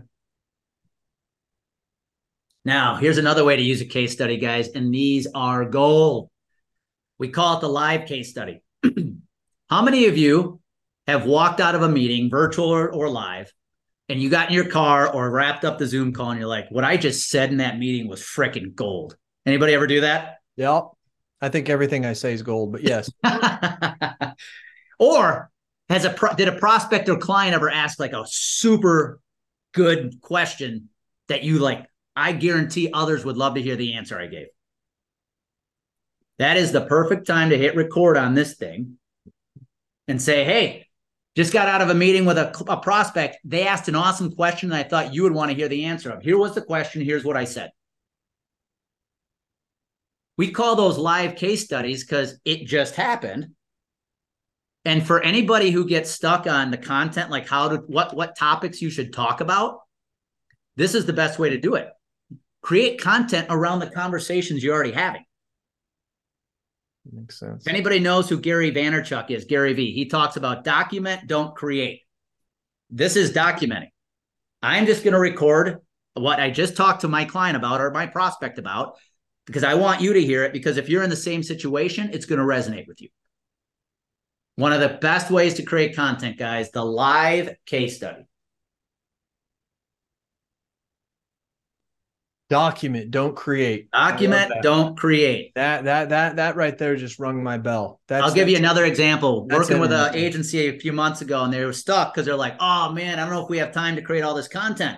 Now, 2.70 2.98
here's 2.98 3.18
another 3.18 3.44
way 3.44 3.56
to 3.56 3.64
use 3.64 3.82
a 3.82 3.86
case 3.86 4.12
study, 4.12 4.38
guys, 4.38 4.68
and 4.68 4.94
these 4.94 5.26
are 5.34 5.66
gold. 5.66 6.30
We 7.18 7.30
call 7.30 7.58
it 7.58 7.62
the 7.62 7.68
live 7.68 8.06
case 8.06 8.30
study. 8.30 8.62
How 9.72 9.82
many 9.82 10.06
of 10.06 10.20
you 10.20 10.62
have 11.08 11.26
walked 11.26 11.60
out 11.60 11.74
of 11.74 11.82
a 11.82 11.90
meeting, 11.90 12.30
virtual 12.30 12.70
or, 12.70 12.88
or 12.94 13.10
live, 13.10 13.52
and 14.08 14.22
you 14.22 14.30
got 14.30 14.50
in 14.50 14.54
your 14.54 14.70
car 14.70 15.12
or 15.12 15.32
wrapped 15.32 15.66
up 15.66 15.80
the 15.80 15.88
Zoom 15.88 16.14
call 16.14 16.30
and 16.30 16.40
you're 16.40 16.48
like, 16.48 16.70
what 16.70 16.84
I 16.84 16.96
just 16.96 17.32
said 17.32 17.50
in 17.50 17.58
that 17.58 17.80
meeting 17.80 18.08
was 18.08 18.22
freaking 18.22 18.76
gold. 18.76 19.18
Anybody 19.48 19.74
ever 19.74 19.88
do 19.88 20.02
that? 20.02 20.38
Yep. 20.58 20.90
I 21.42 21.50
think 21.50 21.70
everything 21.70 22.06
I 22.06 22.14
say 22.14 22.34
is 22.34 22.44
gold, 22.44 22.72
but 22.72 22.84
yes. 22.84 23.10
or 25.00 25.50
has 25.90 26.06
a 26.06 26.12
pro- 26.12 26.36
did 26.36 26.48
a 26.48 26.60
prospect 26.60 27.10
or 27.10 27.18
client 27.18 27.56
ever 27.56 27.72
ask 27.72 28.00
like 28.00 28.14
a 28.14 28.26
super 28.28 29.20
good 29.74 30.22
question 30.22 30.90
that 31.30 31.44
you 31.44 31.58
like? 31.58 31.88
I 32.20 32.34
guarantee 32.34 32.90
others 32.94 33.24
would 33.24 33.38
love 33.38 33.56
to 33.56 33.62
hear 33.62 33.78
the 33.78 33.94
answer 33.94 34.20
I 34.20 34.28
gave. 34.28 34.48
That 36.38 36.58
is 36.58 36.74
the 36.74 36.82
perfect 36.86 37.26
time 37.26 37.50
to 37.50 37.58
hit 37.58 37.76
record 37.76 38.18
on 38.18 38.34
this 38.34 38.56
thing 38.56 38.98
and 40.10 40.22
say, 40.22 40.44
hey, 40.44 40.88
just 41.38 41.54
got 41.54 41.70
out 41.70 41.82
of 41.82 41.90
a 41.90 41.94
meeting 41.94 42.26
with 42.26 42.38
a, 42.38 42.52
a 42.68 42.78
prospect. 42.78 43.38
They 43.46 43.66
asked 43.66 43.88
an 43.88 43.96
awesome 43.96 44.36
question, 44.36 44.70
and 44.70 44.78
I 44.78 44.84
thought 44.84 45.14
you 45.14 45.24
would 45.24 45.32
want 45.32 45.50
to 45.52 45.56
hear 45.56 45.70
the 45.70 45.86
answer 45.86 46.10
of. 46.12 46.22
Here 46.22 46.38
was 46.38 46.56
the 46.56 46.62
question. 46.62 47.02
Here's 47.02 47.24
what 47.24 47.38
I 47.38 47.46
said. 47.46 47.72
We 50.38 50.52
call 50.52 50.76
those 50.76 50.98
live 50.98 51.38
case 51.38 51.64
studies 51.64 52.04
because 52.04 52.38
it 52.44 52.66
just 52.66 52.96
happened. 52.96 53.50
And 54.84 55.06
for 55.06 55.22
anybody 55.22 55.72
who 55.72 55.88
gets 55.88 56.10
stuck 56.12 56.48
on 56.48 56.72
the 56.72 56.78
content, 56.78 57.30
like 57.30 57.48
how 57.48 57.70
to 57.70 57.78
what 57.78 58.16
what 58.16 58.38
topics 58.38 58.82
you 58.82 58.90
should 58.90 59.14
talk 59.14 59.40
about, 59.40 59.80
this 60.76 60.96
is 60.96 61.06
the 61.06 61.14
best 61.14 61.40
way 61.40 61.50
to 61.52 61.58
do 61.58 61.76
it. 61.76 61.90
Create 62.62 63.02
content 63.02 63.48
around 63.50 63.80
the 63.80 63.90
conversations 63.90 64.64
you're 64.64 64.76
already 64.76 64.92
having. 64.92 65.24
Makes 67.12 67.40
sense. 67.40 67.66
If 67.66 67.74
anybody 67.74 68.00
knows 68.00 68.30
who 68.30 68.40
Gary 68.40 68.72
Vaynerchuk 68.72 69.32
is, 69.32 69.46
Gary 69.46 69.74
V, 69.74 69.94
he 69.94 70.06
talks 70.06 70.36
about 70.36 70.64
document, 70.64 71.28
don't 71.28 71.56
create. 71.56 72.02
This 72.90 73.16
is 73.16 73.32
documenting. 73.32 73.90
I'm 74.62 74.86
just 74.86 75.04
going 75.04 75.14
to 75.14 75.20
record 75.20 75.78
what 76.14 76.40
I 76.40 76.50
just 76.50 76.76
talked 76.76 77.02
to 77.02 77.08
my 77.08 77.26
client 77.26 77.56
about 77.56 77.82
or 77.82 77.92
my 77.92 78.06
prospect 78.06 78.60
about 78.60 78.98
because 79.46 79.64
I 79.64 79.76
want 79.76 80.02
you 80.02 80.14
to 80.14 80.22
hear 80.22 80.44
it. 80.44 80.54
Because 80.54 80.78
if 80.78 80.90
you're 80.90 81.04
in 81.04 81.10
the 81.10 81.16
same 81.16 81.44
situation, 81.44 82.10
it's 82.14 82.26
going 82.26 82.40
to 82.40 82.46
resonate 82.46 82.88
with 82.88 83.02
you. 83.02 83.10
One 84.56 84.74
of 84.74 84.82
the 84.82 84.98
best 85.02 85.32
ways 85.32 85.54
to 85.56 85.64
create 85.64 85.96
content, 85.96 86.38
guys, 86.38 86.72
the 86.72 86.84
live 86.84 87.56
case 87.66 87.96
study. 87.96 88.28
Document, 92.50 93.12
don't 93.12 93.36
create. 93.36 93.92
Document, 93.92 94.52
don't 94.64 94.98
create. 94.98 95.54
That 95.54 95.84
that 95.84 96.10
that 96.10 96.38
that 96.38 96.56
right 96.56 96.76
there 96.76 96.96
just 96.96 97.20
rung 97.20 97.44
my 97.44 97.60
bell. 97.60 98.02
That's, 98.08 98.26
I'll 98.26 98.34
give 98.34 98.50
you 98.50 98.58
another 98.58 98.86
example. 98.86 99.48
Working 99.48 99.80
with 99.80 99.92
an 99.92 100.16
agency 100.16 100.68
a 100.68 100.80
few 100.80 100.92
months 100.92 101.22
ago, 101.22 101.44
and 101.44 101.54
they 101.54 101.64
were 101.64 101.74
stuck 101.74 102.12
because 102.12 102.26
they're 102.26 102.36
like, 102.36 102.56
"Oh 102.60 102.92
man, 102.92 103.20
I 103.20 103.24
don't 103.24 103.34
know 103.34 103.44
if 103.44 103.50
we 103.50 103.60
have 103.60 103.72
time 103.72 103.98
to 103.98 104.02
create 104.02 104.22
all 104.22 104.34
this 104.34 104.48
content." 104.48 104.98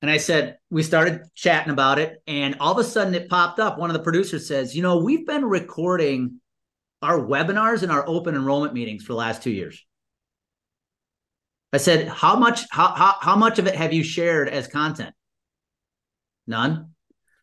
And 0.00 0.10
I 0.10 0.16
said, 0.16 0.58
we 0.70 0.82
started 0.82 1.22
chatting 1.34 1.72
about 1.72 1.98
it, 1.98 2.22
and 2.26 2.56
all 2.60 2.72
of 2.72 2.78
a 2.78 2.84
sudden 2.84 3.14
it 3.14 3.30
popped 3.30 3.58
up. 3.58 3.78
One 3.78 3.88
of 3.88 3.94
the 3.94 4.02
producers 4.02 4.46
says, 4.46 4.74
"You 4.74 4.82
know, 4.82 4.98
we've 4.98 5.26
been 5.26 5.44
recording 5.44 6.40
our 7.02 7.18
webinars 7.18 7.82
and 7.82 7.92
our 7.92 8.06
open 8.08 8.34
enrollment 8.34 8.72
meetings 8.72 9.04
for 9.04 9.12
the 9.12 9.18
last 9.18 9.42
two 9.42 9.50
years." 9.50 9.84
I 11.74 11.76
said, 11.76 12.08
"How 12.08 12.36
much? 12.36 12.62
How 12.70 12.88
how 12.94 13.16
how 13.20 13.36
much 13.36 13.58
of 13.58 13.66
it 13.66 13.74
have 13.74 13.92
you 13.92 14.02
shared 14.02 14.48
as 14.48 14.66
content?" 14.66 15.14
None. 16.46 16.90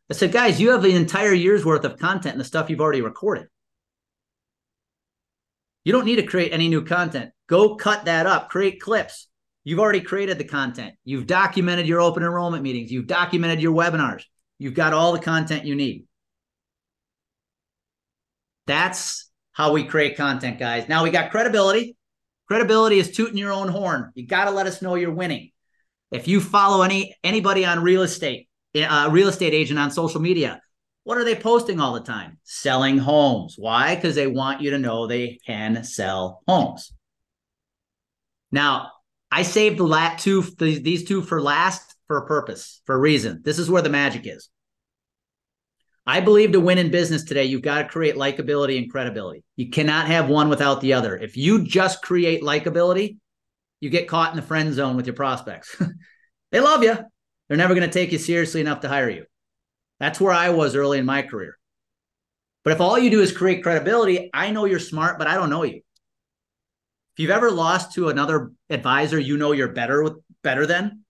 I 0.10 0.14
said, 0.14 0.32
guys, 0.32 0.60
you 0.60 0.72
have 0.72 0.84
the 0.84 0.96
entire 0.96 1.34
year's 1.34 1.66
worth 1.66 1.86
of 1.86 1.98
content 1.98 2.34
and 2.34 2.40
the 2.40 2.46
stuff 2.46 2.70
you've 2.70 2.82
already 2.82 3.02
recorded. 3.02 3.48
You 5.84 5.92
don't 5.94 6.06
need 6.06 6.18
to 6.18 6.24
create 6.24 6.54
any 6.54 6.68
new 6.68 6.84
content. 6.84 7.32
Go 7.48 7.76
cut 7.76 8.06
that 8.06 8.26
up, 8.26 8.50
create 8.50 8.82
clips. 8.82 9.28
You've 9.64 9.80
already 9.80 10.02
created 10.02 10.38
the 10.38 10.44
content. 10.44 10.96
You've 11.04 11.28
documented 11.28 11.88
your 11.88 12.02
open 12.02 12.24
enrollment 12.24 12.64
meetings. 12.64 12.92
You've 12.92 13.08
documented 13.08 13.62
your 13.62 13.74
webinars. 13.74 14.24
You've 14.60 14.74
got 14.74 14.94
all 14.94 15.14
the 15.14 15.20
content 15.20 15.66
you 15.66 15.76
need. 15.76 16.06
That's 18.68 19.30
how 19.54 19.74
we 19.74 19.84
create 19.84 20.18
content, 20.18 20.60
guys. 20.60 20.88
Now 20.88 21.04
we 21.04 21.10
got 21.10 21.32
credibility. 21.32 21.96
Credibility 22.48 23.00
is 23.00 23.12
tooting 23.12 23.38
your 23.38 23.52
own 23.52 23.68
horn. 23.68 24.12
You 24.14 24.28
got 24.28 24.46
to 24.46 24.52
let 24.52 24.68
us 24.68 24.82
know 24.82 24.96
you're 24.96 25.14
winning. 25.14 25.52
If 26.12 26.28
you 26.28 26.42
follow 26.42 26.82
any 26.82 27.16
anybody 27.24 27.66
on 27.66 27.82
real 27.82 28.02
estate, 28.02 28.50
uh, 28.76 29.10
real 29.12 29.28
estate 29.28 29.54
agent 29.54 29.80
on 29.80 29.92
social 29.92 30.22
media, 30.22 30.62
what 31.04 31.18
are 31.18 31.24
they 31.24 31.36
posting 31.36 31.80
all 31.80 31.94
the 31.94 32.02
time? 32.02 32.38
Selling 32.44 32.98
homes. 32.98 33.56
Why? 33.58 33.96
Because 33.96 34.16
they 34.16 34.28
want 34.28 34.62
you 34.62 34.72
to 34.72 34.80
know 34.80 35.08
they 35.08 35.40
can 35.46 35.84
sell 35.84 36.42
homes. 36.48 36.94
Now, 38.52 38.92
I 39.32 39.44
saved 39.44 39.78
the 39.78 39.84
lat 39.84 40.20
two 40.20 40.42
these 40.42 41.06
two 41.06 41.22
for 41.22 41.42
last 41.42 41.96
for 42.08 42.18
a 42.18 42.28
purpose, 42.28 42.82
for 42.86 42.96
a 42.96 43.00
reason. 43.00 43.42
This 43.44 43.58
is 43.58 43.70
where 43.70 43.82
the 43.82 43.90
magic 43.90 44.28
is. 44.28 44.50
I 46.06 46.20
believe 46.20 46.52
to 46.52 46.60
win 46.60 46.78
in 46.78 46.92
business 46.92 47.24
today, 47.24 47.46
you've 47.46 47.62
got 47.62 47.84
to 47.84 47.88
create 47.88 48.16
likability 48.16 48.78
and 48.78 48.92
credibility. 48.92 49.44
You 49.56 49.70
cannot 49.70 50.08
have 50.08 50.30
one 50.30 50.50
without 50.50 50.82
the 50.82 50.94
other. 50.94 51.16
If 51.16 51.38
you 51.38 51.64
just 51.64 52.02
create 52.02 52.42
likability, 52.42 53.18
you 53.80 53.90
get 53.90 54.08
caught 54.08 54.32
in 54.32 54.36
the 54.36 54.42
friend 54.42 54.74
zone 54.74 54.96
with 54.96 55.06
your 55.06 55.16
prospects. 55.16 55.76
they 56.52 56.60
love 56.60 56.84
you. 56.84 56.98
They're 57.52 57.58
never 57.58 57.76
going 57.76 57.86
to 57.86 57.94
take 57.94 58.14
you 58.14 58.18
seriously 58.18 58.62
enough 58.62 58.80
to 58.80 58.88
hire 58.88 59.10
you. 59.10 59.26
That's 60.00 60.22
where 60.22 60.32
I 60.32 60.52
was 60.52 60.74
early 60.74 61.00
in 61.00 61.06
my 61.06 61.22
career. 61.22 61.58
But 62.64 62.72
if 62.72 62.80
all 62.80 62.98
you 62.98 63.10
do 63.10 63.20
is 63.20 63.34
create 63.36 63.62
credibility, 63.62 64.30
I 64.34 64.52
know 64.52 64.64
you're 64.64 64.80
smart, 64.80 65.20
but 65.20 65.28
I 65.28 65.34
don't 65.34 65.50
know 65.50 65.64
you. 65.64 65.82
If 65.82 67.18
you've 67.18 67.30
ever 67.30 67.52
lost 67.52 67.92
to 67.96 68.08
another 68.08 68.54
advisor 68.70 69.20
you 69.20 69.36
know 69.36 69.52
you're 69.52 69.74
better 69.74 70.02
with 70.02 70.14
better 70.42 70.66
than, 70.66 71.02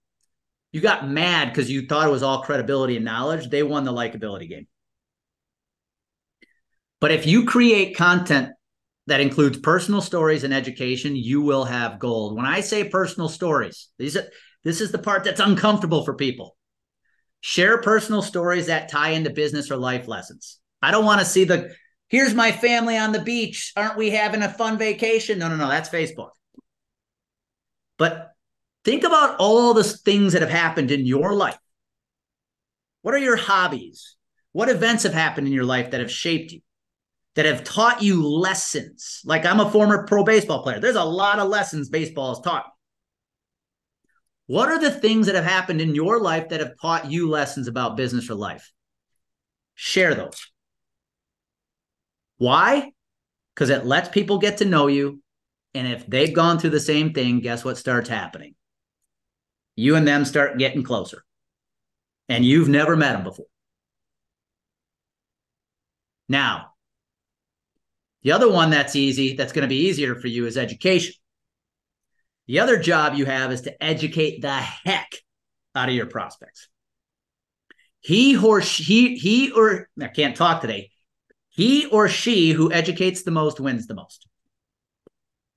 you 0.72 0.80
got 0.80 1.08
mad 1.08 1.50
because 1.50 1.70
you 1.70 1.86
thought 1.86 2.08
it 2.08 2.10
was 2.10 2.24
all 2.24 2.42
credibility 2.42 2.96
and 2.96 3.04
knowledge. 3.04 3.48
They 3.48 3.62
won 3.62 3.84
the 3.84 3.92
likability 3.92 4.48
game. 4.48 4.66
But 7.00 7.12
if 7.12 7.24
you 7.24 7.44
create 7.44 7.96
content 7.96 8.48
that 9.06 9.20
includes 9.20 9.60
personal 9.60 10.00
stories 10.00 10.42
and 10.42 10.52
education, 10.52 11.14
you 11.14 11.40
will 11.40 11.66
have 11.66 12.00
gold. 12.00 12.34
When 12.34 12.46
I 12.46 12.62
say 12.62 12.82
personal 12.88 13.28
stories, 13.28 13.90
these 13.96 14.16
are, 14.16 14.24
this 14.64 14.80
is 14.80 14.92
the 14.92 14.98
part 14.98 15.24
that's 15.24 15.40
uncomfortable 15.40 16.04
for 16.04 16.14
people. 16.14 16.56
Share 17.40 17.78
personal 17.78 18.22
stories 18.22 18.66
that 18.66 18.88
tie 18.88 19.10
into 19.10 19.30
business 19.30 19.70
or 19.70 19.76
life 19.76 20.06
lessons. 20.06 20.60
I 20.80 20.90
don't 20.90 21.04
want 21.04 21.20
to 21.20 21.26
see 21.26 21.44
the 21.44 21.74
here's 22.08 22.34
my 22.34 22.52
family 22.52 22.96
on 22.96 23.12
the 23.12 23.20
beach. 23.20 23.72
Aren't 23.76 23.96
we 23.96 24.10
having 24.10 24.42
a 24.42 24.48
fun 24.48 24.78
vacation? 24.78 25.38
No, 25.38 25.48
no, 25.48 25.56
no, 25.56 25.68
that's 25.68 25.88
Facebook. 25.88 26.30
But 27.98 28.30
think 28.84 29.02
about 29.02 29.36
all 29.38 29.74
the 29.74 29.84
things 29.84 30.32
that 30.32 30.42
have 30.42 30.50
happened 30.50 30.90
in 30.90 31.06
your 31.06 31.34
life. 31.34 31.58
What 33.02 33.14
are 33.14 33.18
your 33.18 33.36
hobbies? 33.36 34.16
What 34.52 34.68
events 34.68 35.02
have 35.02 35.14
happened 35.14 35.46
in 35.48 35.52
your 35.52 35.64
life 35.64 35.90
that 35.90 36.00
have 36.00 36.10
shaped 36.10 36.52
you, 36.52 36.60
that 37.34 37.46
have 37.46 37.64
taught 37.64 38.02
you 38.02 38.24
lessons? 38.24 39.20
Like 39.24 39.44
I'm 39.44 39.60
a 39.60 39.70
former 39.70 40.06
pro 40.06 40.22
baseball 40.22 40.62
player. 40.62 40.78
There's 40.78 40.94
a 40.94 41.02
lot 41.02 41.40
of 41.40 41.48
lessons 41.48 41.88
baseball 41.88 42.34
has 42.34 42.44
taught 42.44 42.66
what 44.52 44.68
are 44.68 44.78
the 44.78 44.90
things 44.90 45.24
that 45.24 45.34
have 45.34 45.46
happened 45.46 45.80
in 45.80 45.94
your 45.94 46.20
life 46.20 46.50
that 46.50 46.60
have 46.60 46.78
taught 46.78 47.10
you 47.10 47.26
lessons 47.26 47.68
about 47.68 47.96
business 47.96 48.28
or 48.28 48.34
life? 48.34 48.70
Share 49.76 50.14
those. 50.14 50.50
Why? 52.36 52.92
Because 53.54 53.70
it 53.70 53.86
lets 53.86 54.10
people 54.10 54.36
get 54.36 54.58
to 54.58 54.66
know 54.66 54.88
you. 54.88 55.22
And 55.72 55.88
if 55.88 56.06
they've 56.06 56.34
gone 56.34 56.58
through 56.58 56.68
the 56.68 56.80
same 56.80 57.14
thing, 57.14 57.40
guess 57.40 57.64
what 57.64 57.78
starts 57.78 58.10
happening? 58.10 58.54
You 59.74 59.96
and 59.96 60.06
them 60.06 60.26
start 60.26 60.58
getting 60.58 60.82
closer. 60.82 61.24
And 62.28 62.44
you've 62.44 62.68
never 62.68 62.94
met 62.94 63.14
them 63.14 63.24
before. 63.24 63.46
Now, 66.28 66.74
the 68.20 68.32
other 68.32 68.52
one 68.52 68.68
that's 68.68 68.96
easy, 68.96 69.32
that's 69.32 69.54
going 69.54 69.62
to 69.62 69.74
be 69.74 69.86
easier 69.86 70.14
for 70.14 70.28
you 70.28 70.44
is 70.44 70.58
education. 70.58 71.14
The 72.46 72.60
other 72.60 72.78
job 72.78 73.14
you 73.14 73.24
have 73.24 73.52
is 73.52 73.62
to 73.62 73.82
educate 73.82 74.42
the 74.42 74.52
heck 74.52 75.12
out 75.74 75.88
of 75.88 75.94
your 75.94 76.06
prospects. 76.06 76.68
He 78.00 78.36
or 78.36 78.60
she, 78.60 79.16
he 79.16 79.52
or 79.52 79.88
I 80.00 80.08
can't 80.08 80.36
talk 80.36 80.60
today. 80.60 80.90
He 81.50 81.86
or 81.86 82.08
she 82.08 82.50
who 82.50 82.72
educates 82.72 83.22
the 83.22 83.30
most 83.30 83.60
wins 83.60 83.86
the 83.86 83.94
most. 83.94 84.26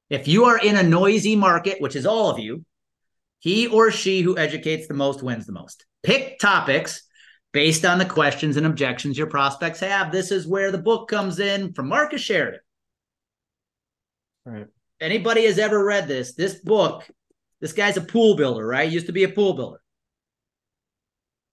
If 0.09 0.27
you 0.27 0.45
are 0.45 0.59
in 0.59 0.75
a 0.75 0.83
noisy 0.83 1.35
market, 1.35 1.81
which 1.81 1.95
is 1.95 2.05
all 2.05 2.29
of 2.29 2.37
you, 2.37 2.63
he 3.39 3.67
or 3.67 3.89
she 3.89 4.21
who 4.21 4.37
educates 4.37 4.87
the 4.87 4.93
most 4.93 5.23
wins 5.23 5.47
the 5.47 5.53
most. 5.53 5.85
Pick 6.03 6.37
topics 6.37 7.01
based 7.51 7.85
on 7.85 7.97
the 7.97 8.05
questions 8.05 8.57
and 8.57 8.65
objections 8.65 9.17
your 9.17 9.27
prospects 9.27 9.79
have. 9.79 10.11
This 10.11 10.31
is 10.31 10.45
where 10.45 10.71
the 10.71 10.77
book 10.77 11.09
comes 11.09 11.39
in 11.39 11.73
from 11.73 11.89
Marcus 11.89 12.21
Sheridan. 12.21 12.59
Right 14.45 14.67
anybody 14.99 15.45
has 15.45 15.59
ever 15.59 15.83
read 15.83 16.07
this, 16.07 16.33
this 16.33 16.55
book, 16.55 17.07
this 17.61 17.73
guy's 17.73 17.97
a 17.97 18.01
pool 18.01 18.35
builder, 18.35 18.65
right? 18.65 18.87
He 18.87 18.93
used 18.93 19.07
to 19.07 19.13
be 19.13 19.23
a 19.23 19.29
pool 19.29 19.53
builder. 19.53 19.81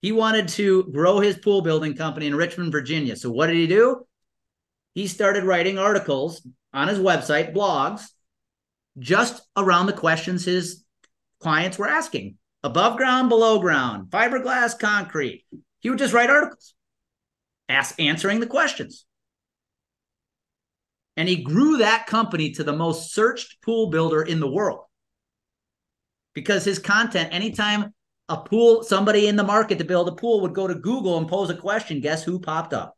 He 0.00 0.12
wanted 0.12 0.48
to 0.48 0.84
grow 0.84 1.20
his 1.20 1.36
pool 1.36 1.62
building 1.62 1.94
company 1.94 2.26
in 2.26 2.34
Richmond, 2.34 2.72
Virginia. 2.72 3.14
So 3.16 3.30
what 3.30 3.46
did 3.46 3.56
he 3.56 3.66
do? 3.66 4.04
He 4.94 5.06
started 5.06 5.44
writing 5.44 5.78
articles 5.78 6.46
on 6.74 6.88
his 6.88 6.98
website, 6.98 7.54
blogs, 7.54 8.02
just 8.98 9.42
around 9.56 9.86
the 9.86 9.92
questions 9.92 10.44
his 10.44 10.84
clients 11.40 11.78
were 11.78 11.88
asking 11.88 12.36
above 12.62 12.96
ground, 12.96 13.28
below 13.28 13.58
ground, 13.58 14.10
fiberglass, 14.10 14.78
concrete. 14.78 15.44
He 15.80 15.90
would 15.90 15.98
just 15.98 16.14
write 16.14 16.30
articles, 16.30 16.74
ask, 17.68 17.98
answering 18.00 18.40
the 18.40 18.46
questions. 18.46 19.04
And 21.16 21.28
he 21.28 21.42
grew 21.42 21.78
that 21.78 22.06
company 22.06 22.52
to 22.52 22.64
the 22.64 22.72
most 22.72 23.12
searched 23.12 23.60
pool 23.62 23.90
builder 23.90 24.22
in 24.22 24.40
the 24.40 24.50
world. 24.50 24.84
Because 26.34 26.64
his 26.64 26.78
content, 26.78 27.32
anytime 27.32 27.92
a 28.28 28.38
pool, 28.38 28.82
somebody 28.82 29.28
in 29.28 29.36
the 29.36 29.44
market 29.44 29.78
to 29.78 29.84
build 29.84 30.08
a 30.08 30.12
pool 30.12 30.40
would 30.40 30.54
go 30.54 30.66
to 30.66 30.74
Google 30.74 31.18
and 31.18 31.28
pose 31.28 31.50
a 31.50 31.54
question, 31.54 32.00
guess 32.00 32.24
who 32.24 32.38
popped 32.38 32.72
up? 32.72 32.96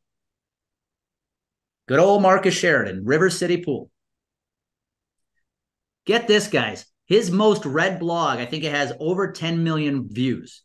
Good 1.88 1.98
old 1.98 2.22
Marcus 2.22 2.54
Sheridan, 2.54 3.04
River 3.04 3.28
City 3.30 3.62
Pool. 3.62 3.90
Get 6.06 6.28
this, 6.28 6.46
guys. 6.46 6.86
His 7.06 7.30
most 7.30 7.66
read 7.66 7.98
blog, 7.98 8.38
I 8.38 8.46
think 8.46 8.64
it 8.64 8.72
has 8.72 8.92
over 8.98 9.32
10 9.32 9.62
million 9.64 10.08
views, 10.08 10.62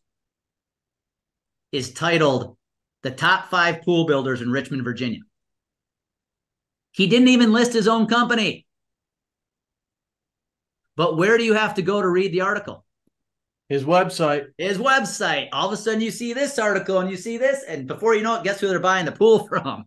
is 1.72 1.94
titled 1.94 2.58
The 3.04 3.12
Top 3.12 3.50
Five 3.50 3.82
Pool 3.82 4.06
Builders 4.06 4.42
in 4.42 4.52
Richmond, 4.52 4.84
Virginia. 4.84 5.20
He 7.00 7.08
didn't 7.08 7.30
even 7.30 7.54
list 7.54 7.72
his 7.72 7.88
own 7.88 8.08
company. 8.08 8.68
But 10.98 11.16
where 11.16 11.38
do 11.38 11.46
you 11.46 11.54
have 11.54 11.76
to 11.76 11.82
go 11.82 12.02
to 12.02 12.08
read 12.10 12.34
the 12.34 12.42
article? 12.42 12.84
His 13.70 13.86
website. 13.86 14.48
His 14.58 14.78
website. 14.78 15.48
All 15.54 15.68
of 15.68 15.74
a 15.74 15.78
sudden, 15.78 16.02
you 16.02 16.12
see 16.12 16.34
this 16.34 16.60
article 16.60 17.00
and 17.00 17.10
you 17.10 17.16
see 17.16 17.38
this, 17.38 17.64
and 17.66 17.88
before 17.88 18.16
you 18.16 18.22
know 18.22 18.36
it, 18.36 18.44
guess 18.44 18.60
who 18.60 18.68
they're 18.68 18.82
buying 18.82 19.06
the 19.06 19.14
pool 19.14 19.48
from? 19.48 19.86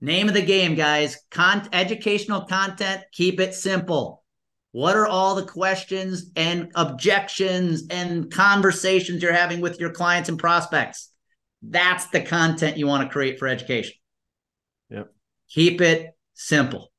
Name 0.00 0.26
of 0.26 0.34
the 0.34 0.42
game, 0.42 0.74
guys. 0.74 1.16
Con- 1.30 1.68
educational 1.72 2.40
content. 2.40 3.04
Keep 3.12 3.38
it 3.38 3.54
simple. 3.54 4.24
What 4.72 4.96
are 4.96 5.06
all 5.06 5.36
the 5.36 5.46
questions 5.46 6.32
and 6.34 6.72
objections 6.74 7.84
and 7.88 8.32
conversations 8.32 9.22
you're 9.22 9.32
having 9.32 9.60
with 9.60 9.78
your 9.78 9.92
clients 9.92 10.28
and 10.28 10.40
prospects? 10.40 11.12
That's 11.62 12.06
the 12.06 12.20
content 12.20 12.78
you 12.78 12.88
want 12.88 13.04
to 13.04 13.12
create 13.12 13.38
for 13.38 13.46
education. 13.46 13.94
Keep 15.50 15.80
it 15.80 16.10
simple. 16.34 16.92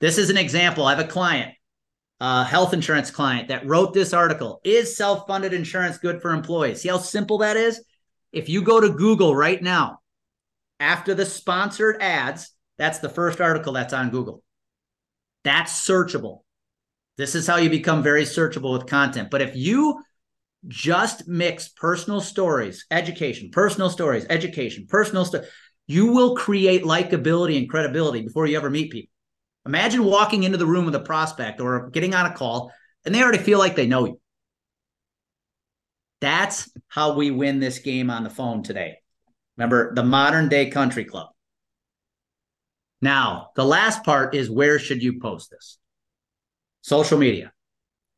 This 0.00 0.18
is 0.18 0.30
an 0.30 0.36
example. 0.36 0.84
I 0.84 0.94
have 0.94 1.04
a 1.04 1.08
client, 1.08 1.54
a 2.20 2.44
health 2.44 2.74
insurance 2.74 3.10
client 3.10 3.48
that 3.48 3.66
wrote 3.66 3.94
this 3.94 4.12
article. 4.12 4.60
Is 4.64 4.96
self 4.96 5.26
funded 5.26 5.52
insurance 5.52 5.98
good 5.98 6.20
for 6.20 6.32
employees? 6.32 6.82
See 6.82 6.88
how 6.88 6.98
simple 6.98 7.38
that 7.38 7.56
is? 7.56 7.82
If 8.32 8.48
you 8.48 8.62
go 8.62 8.80
to 8.80 8.90
Google 8.90 9.34
right 9.36 9.62
now, 9.62 10.00
after 10.80 11.14
the 11.14 11.24
sponsored 11.24 12.02
ads, 12.02 12.50
that's 12.78 12.98
the 12.98 13.08
first 13.08 13.40
article 13.40 13.72
that's 13.72 13.92
on 13.92 14.10
Google. 14.10 14.42
That's 15.44 15.88
searchable. 15.88 16.40
This 17.16 17.34
is 17.34 17.46
how 17.46 17.56
you 17.56 17.70
become 17.70 18.02
very 18.02 18.24
searchable 18.24 18.72
with 18.72 18.88
content. 18.88 19.30
But 19.30 19.42
if 19.42 19.54
you 19.54 20.02
just 20.66 21.28
mix 21.28 21.68
personal 21.68 22.20
stories, 22.20 22.86
education, 22.90 23.50
personal 23.52 23.90
stories, 23.90 24.26
education, 24.30 24.86
personal 24.88 25.24
stuff, 25.24 25.44
you 25.86 26.12
will 26.12 26.36
create 26.36 26.84
likability 26.84 27.58
and 27.58 27.68
credibility 27.68 28.22
before 28.22 28.46
you 28.46 28.56
ever 28.56 28.70
meet 28.70 28.92
people. 28.92 29.10
Imagine 29.66 30.04
walking 30.04 30.42
into 30.42 30.58
the 30.58 30.66
room 30.66 30.84
with 30.84 30.94
a 30.94 31.00
prospect 31.00 31.60
or 31.60 31.90
getting 31.90 32.14
on 32.14 32.26
a 32.26 32.34
call 32.34 32.72
and 33.04 33.14
they 33.14 33.22
already 33.22 33.38
feel 33.38 33.58
like 33.58 33.76
they 33.76 33.86
know 33.86 34.06
you. 34.06 34.20
That's 36.20 36.70
how 36.88 37.14
we 37.14 37.30
win 37.30 37.58
this 37.58 37.80
game 37.80 38.10
on 38.10 38.22
the 38.24 38.30
phone 38.30 38.62
today. 38.62 38.98
Remember, 39.56 39.92
the 39.94 40.04
modern 40.04 40.48
day 40.48 40.70
country 40.70 41.04
club. 41.04 41.28
Now, 43.00 43.50
the 43.56 43.64
last 43.64 44.04
part 44.04 44.34
is 44.34 44.48
where 44.48 44.78
should 44.78 45.02
you 45.02 45.20
post 45.20 45.50
this? 45.50 45.78
Social 46.82 47.18
media. 47.18 47.52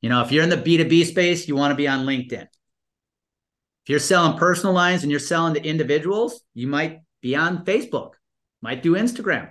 You 0.03 0.11
know, 0.11 0.21
if 0.21 0.31
you're 0.31 0.45
in 0.45 0.51
the 0.51 0.57
B2B 0.59 1.07
space, 1.07 1.49
you 1.49 1.57
want 1.57 1.71
to 1.73 1.77
be 1.77 1.89
on 1.89 2.05
LinkedIn. 2.05 2.43
If 2.43 3.89
you're 3.89 3.99
selling 3.99 4.39
personal 4.39 4.75
lines 4.75 5.03
and 5.03 5.11
you're 5.11 5.21
selling 5.21 5.55
to 5.55 5.65
individuals, 5.65 6.43
you 6.53 6.67
might 6.67 7.01
be 7.25 7.35
on 7.35 7.65
Facebook, 7.65 8.11
might 8.61 8.83
do 8.83 8.93
Instagram. 8.93 9.51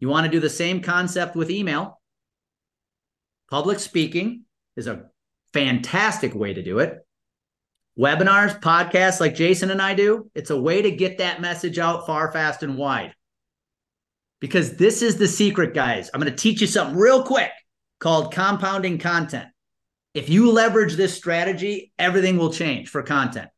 You 0.00 0.08
want 0.08 0.24
to 0.24 0.32
do 0.32 0.40
the 0.40 0.50
same 0.50 0.82
concept 0.82 1.36
with 1.36 1.48
email. 1.48 2.00
Public 3.48 3.78
speaking 3.78 4.42
is 4.74 4.88
a 4.88 5.04
fantastic 5.52 6.34
way 6.34 6.54
to 6.54 6.62
do 6.62 6.80
it. 6.80 7.06
Webinars, 7.96 8.60
podcasts 8.60 9.20
like 9.20 9.36
Jason 9.36 9.70
and 9.70 9.80
I 9.80 9.94
do, 9.94 10.28
it's 10.34 10.50
a 10.50 10.60
way 10.60 10.82
to 10.82 10.90
get 10.90 11.18
that 11.18 11.40
message 11.40 11.78
out 11.78 12.04
far, 12.04 12.32
fast, 12.32 12.64
and 12.64 12.76
wide. 12.76 13.14
Because 14.40 14.76
this 14.76 15.02
is 15.02 15.18
the 15.18 15.28
secret, 15.28 15.72
guys. 15.72 16.10
I'm 16.12 16.20
going 16.20 16.32
to 16.32 16.36
teach 16.36 16.60
you 16.60 16.66
something 16.66 16.96
real 16.96 17.22
quick 17.22 17.52
called 18.00 18.34
compounding 18.34 18.98
content. 18.98 19.50
If 20.14 20.28
you 20.28 20.50
leverage 20.50 20.94
this 20.94 21.14
strategy, 21.14 21.92
everything 21.96 22.38
will 22.38 22.52
change 22.52 22.88
for 22.88 23.04
content. 23.04 23.50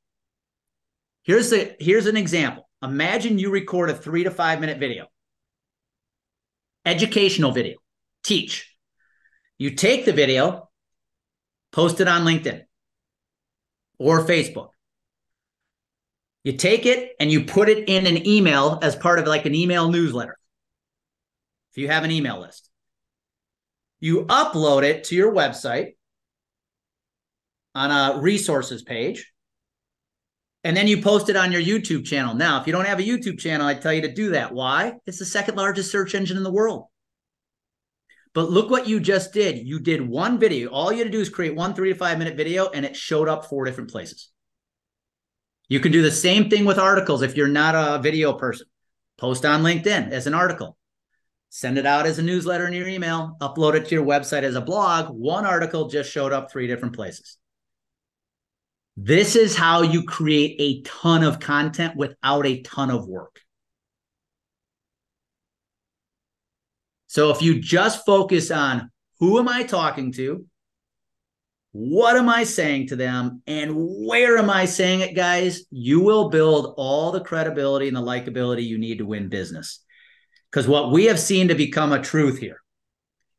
Here's 1.24 1.50
the 1.50 1.74
here's 1.80 2.06
an 2.06 2.16
example. 2.16 2.68
Imagine 2.82 3.38
you 3.38 3.50
record 3.50 3.90
a 3.90 3.94
3 3.94 4.24
to 4.24 4.30
5 4.30 4.60
minute 4.60 4.78
video. 4.78 5.06
Educational 6.84 7.50
video. 7.50 7.76
Teach. 8.22 8.70
You 9.58 9.70
take 9.70 10.04
the 10.04 10.12
video, 10.12 10.68
post 11.72 12.00
it 12.00 12.08
on 12.08 12.24
LinkedIn 12.24 12.62
or 13.98 14.24
Facebook. 14.24 14.68
You 16.42 16.52
take 16.52 16.84
it 16.84 17.12
and 17.18 17.32
you 17.32 17.44
put 17.44 17.70
it 17.70 17.88
in 17.88 18.06
an 18.06 18.26
email 18.26 18.78
as 18.82 18.94
part 18.94 19.18
of 19.18 19.26
like 19.26 19.46
an 19.46 19.54
email 19.54 19.90
newsletter. 19.90 20.36
If 21.72 21.78
you 21.78 21.88
have 21.88 22.04
an 22.04 22.10
email 22.10 22.40
list, 22.40 22.68
you 23.98 24.26
upload 24.26 24.82
it 24.82 25.04
to 25.04 25.14
your 25.14 25.32
website 25.32 25.96
on 27.74 27.90
a 27.90 28.20
resources 28.20 28.82
page, 28.82 29.32
and 30.64 30.76
then 30.76 30.88
you 30.88 31.00
post 31.02 31.28
it 31.28 31.36
on 31.36 31.52
your 31.52 31.62
YouTube 31.62 32.04
channel. 32.06 32.34
Now, 32.34 32.60
if 32.60 32.66
you 32.66 32.72
don't 32.72 32.86
have 32.86 32.98
a 32.98 33.02
YouTube 33.02 33.38
channel, 33.38 33.66
I 33.66 33.74
tell 33.74 33.92
you 33.92 34.02
to 34.02 34.12
do 34.12 34.30
that. 34.30 34.52
Why? 34.52 34.94
It's 35.06 35.18
the 35.18 35.26
second 35.26 35.56
largest 35.56 35.92
search 35.92 36.14
engine 36.14 36.38
in 36.38 36.42
the 36.42 36.50
world. 36.50 36.86
But 38.32 38.50
look 38.50 38.70
what 38.70 38.88
you 38.88 38.98
just 38.98 39.32
did. 39.32 39.64
You 39.64 39.78
did 39.78 40.00
one 40.00 40.38
video. 40.40 40.70
All 40.70 40.90
you 40.90 40.98
had 40.98 41.04
to 41.04 41.10
do 41.10 41.20
is 41.20 41.28
create 41.28 41.54
one 41.54 41.74
three 41.74 41.92
to 41.92 41.98
five 41.98 42.18
minute 42.18 42.36
video, 42.36 42.68
and 42.68 42.84
it 42.84 42.96
showed 42.96 43.28
up 43.28 43.44
four 43.44 43.64
different 43.64 43.90
places. 43.90 44.30
You 45.68 45.80
can 45.80 45.92
do 45.92 46.02
the 46.02 46.10
same 46.10 46.50
thing 46.50 46.64
with 46.64 46.78
articles 46.78 47.22
if 47.22 47.36
you're 47.36 47.46
not 47.46 47.74
a 47.74 48.02
video 48.02 48.32
person. 48.32 48.66
Post 49.16 49.44
on 49.44 49.62
LinkedIn 49.62 50.10
as 50.10 50.26
an 50.26 50.34
article, 50.34 50.76
send 51.48 51.78
it 51.78 51.86
out 51.86 52.06
as 52.06 52.18
a 52.18 52.22
newsletter 52.22 52.66
in 52.66 52.72
your 52.72 52.88
email, 52.88 53.36
upload 53.40 53.74
it 53.74 53.86
to 53.86 53.94
your 53.94 54.04
website 54.04 54.42
as 54.42 54.56
a 54.56 54.60
blog. 54.60 55.14
One 55.14 55.46
article 55.46 55.88
just 55.88 56.10
showed 56.10 56.32
up 56.32 56.50
three 56.50 56.66
different 56.66 56.96
places. 56.96 57.38
This 58.96 59.34
is 59.34 59.56
how 59.56 59.82
you 59.82 60.04
create 60.04 60.56
a 60.58 60.82
ton 60.82 61.24
of 61.24 61.40
content 61.40 61.96
without 61.96 62.46
a 62.46 62.62
ton 62.62 62.90
of 62.90 63.08
work. 63.08 63.40
So 67.08 67.30
if 67.30 67.42
you 67.42 67.60
just 67.60 68.04
focus 68.06 68.50
on 68.50 68.90
who 69.18 69.38
am 69.38 69.48
I 69.48 69.62
talking 69.62 70.12
to, 70.12 70.46
what 71.72 72.16
am 72.16 72.28
I 72.28 72.44
saying 72.44 72.88
to 72.88 72.96
them, 72.96 73.42
and 73.48 73.72
where 73.74 74.38
am 74.38 74.48
I 74.48 74.64
saying 74.64 75.00
it, 75.00 75.16
guys, 75.16 75.64
you 75.72 76.00
will 76.00 76.28
build 76.28 76.74
all 76.76 77.10
the 77.10 77.20
credibility 77.20 77.88
and 77.88 77.96
the 77.96 78.00
likability 78.00 78.64
you 78.64 78.78
need 78.78 78.98
to 78.98 79.06
win 79.06 79.28
business. 79.28 79.80
Because 80.50 80.68
what 80.68 80.92
we 80.92 81.06
have 81.06 81.18
seen 81.18 81.48
to 81.48 81.56
become 81.56 81.92
a 81.92 82.00
truth 82.00 82.38
here 82.38 82.60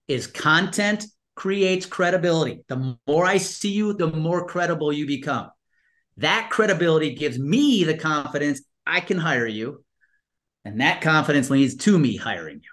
is 0.10 0.28
content 0.28 1.06
creates 1.36 1.86
credibility. 1.86 2.64
The 2.68 2.98
more 3.08 3.26
I 3.26 3.38
see 3.38 3.72
you, 3.72 3.94
the 3.94 4.08
more 4.08 4.48
credible 4.48 4.92
you 4.92 5.06
become. 5.06 5.52
That 6.18 6.50
credibility 6.50 7.14
gives 7.14 7.38
me 7.38 7.84
the 7.84 7.98
confidence 7.98 8.62
I 8.88 9.02
can 9.02 9.18
hire 9.18 9.48
you. 9.48 9.84
And 10.64 10.82
that 10.82 11.02
confidence 11.02 11.50
leads 11.50 11.76
to 11.76 12.00
me 12.00 12.16
hiring 12.16 12.56
you. 12.56 12.70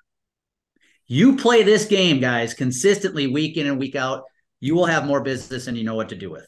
You 1.07 1.37
play 1.37 1.63
this 1.63 1.85
game, 1.85 2.21
guys, 2.21 2.55
consistently 2.55 3.27
week 3.27 3.57
in 3.57 3.67
and 3.67 3.79
week 3.79 3.97
out, 3.97 4.23
you 4.61 4.75
will 4.75 4.87
have 4.87 5.05
more 5.05 5.21
business 5.21 5.67
and 5.67 5.77
you 5.77 5.85
know 5.85 5.97
what 5.97 6.09
to 6.11 6.17
do 6.17 6.31
with. 6.31 6.47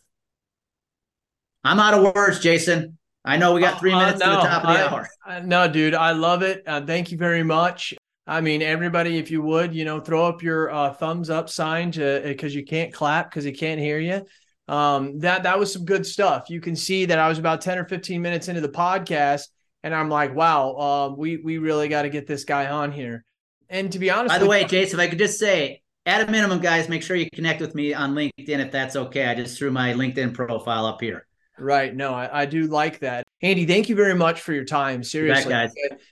I'm 1.64 1.80
out 1.80 1.94
of 1.94 2.14
words, 2.14 2.38
Jason. 2.38 2.96
I 3.24 3.36
know 3.36 3.52
we 3.52 3.60
got 3.60 3.80
three 3.80 3.92
uh, 3.92 3.98
minutes 3.98 4.22
uh, 4.22 4.26
no, 4.26 4.36
to 4.36 4.36
the 4.36 4.48
top 4.48 4.64
of 4.64 4.68
the 4.68 4.78
I, 4.78 4.86
hour. 4.86 5.08
I, 5.26 5.40
no, 5.40 5.66
dude, 5.66 5.94
I 5.94 6.12
love 6.12 6.42
it. 6.42 6.62
Uh, 6.66 6.84
thank 6.86 7.10
you 7.10 7.18
very 7.18 7.42
much. 7.42 7.94
I 8.26 8.40
mean, 8.40 8.62
everybody, 8.62 9.18
if 9.18 9.30
you 9.30 9.42
would, 9.42 9.74
you 9.74 9.84
know, 9.84 10.00
throw 10.00 10.26
up 10.26 10.42
your 10.42 10.70
uh, 10.70 10.94
thumbs 10.94 11.28
up 11.28 11.50
sign 11.50 11.92
to 11.92 12.22
because 12.24 12.54
you 12.54 12.64
can't 12.64 12.92
clap 12.92 13.30
because 13.30 13.44
he 13.44 13.52
can't 13.52 13.80
hear 13.80 13.98
you. 13.98 14.24
Um, 14.66 15.18
that 15.18 15.42
that 15.42 15.58
was 15.58 15.72
some 15.72 15.84
good 15.84 16.06
stuff. 16.06 16.48
You 16.48 16.60
can 16.60 16.74
see 16.74 17.04
that 17.04 17.18
I 17.18 17.28
was 17.28 17.38
about 17.38 17.60
ten 17.60 17.78
or 17.78 17.84
fifteen 17.84 18.22
minutes 18.22 18.48
into 18.48 18.62
the 18.62 18.68
podcast, 18.68 19.48
and 19.82 19.94
I'm 19.94 20.08
like, 20.08 20.34
wow, 20.34 20.76
um, 20.76 21.18
we 21.18 21.36
we 21.36 21.58
really 21.58 21.88
got 21.88 22.02
to 22.02 22.08
get 22.08 22.26
this 22.26 22.44
guy 22.44 22.68
on 22.68 22.92
here. 22.92 23.24
And 23.68 23.92
to 23.92 23.98
be 23.98 24.10
honest, 24.10 24.34
by 24.34 24.38
the 24.38 24.46
way, 24.46 24.64
Jason, 24.64 24.98
if 24.98 25.04
I 25.04 25.08
could 25.08 25.18
just 25.18 25.38
say, 25.38 25.82
at 26.06 26.26
a 26.26 26.30
minimum, 26.30 26.60
guys, 26.60 26.88
make 26.88 27.02
sure 27.02 27.16
you 27.16 27.28
connect 27.34 27.60
with 27.60 27.74
me 27.74 27.92
on 27.92 28.14
LinkedIn 28.14 28.30
if 28.38 28.70
that's 28.70 28.96
okay. 28.96 29.26
I 29.26 29.34
just 29.34 29.58
threw 29.58 29.70
my 29.70 29.92
LinkedIn 29.92 30.34
profile 30.34 30.86
up 30.86 31.00
here. 31.00 31.26
Right. 31.58 31.94
No, 31.94 32.14
I, 32.14 32.42
I 32.42 32.46
do 32.46 32.66
like 32.66 33.00
that. 33.00 33.24
Andy, 33.42 33.66
thank 33.66 33.88
you 33.88 33.96
very 33.96 34.14
much 34.14 34.40
for 34.40 34.52
your 34.52 34.64
time. 34.64 35.02
Seriously, 35.02 35.50
back, 35.50 35.70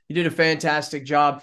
you 0.08 0.14
did 0.14 0.26
a 0.26 0.30
fantastic 0.30 1.04
job. 1.04 1.42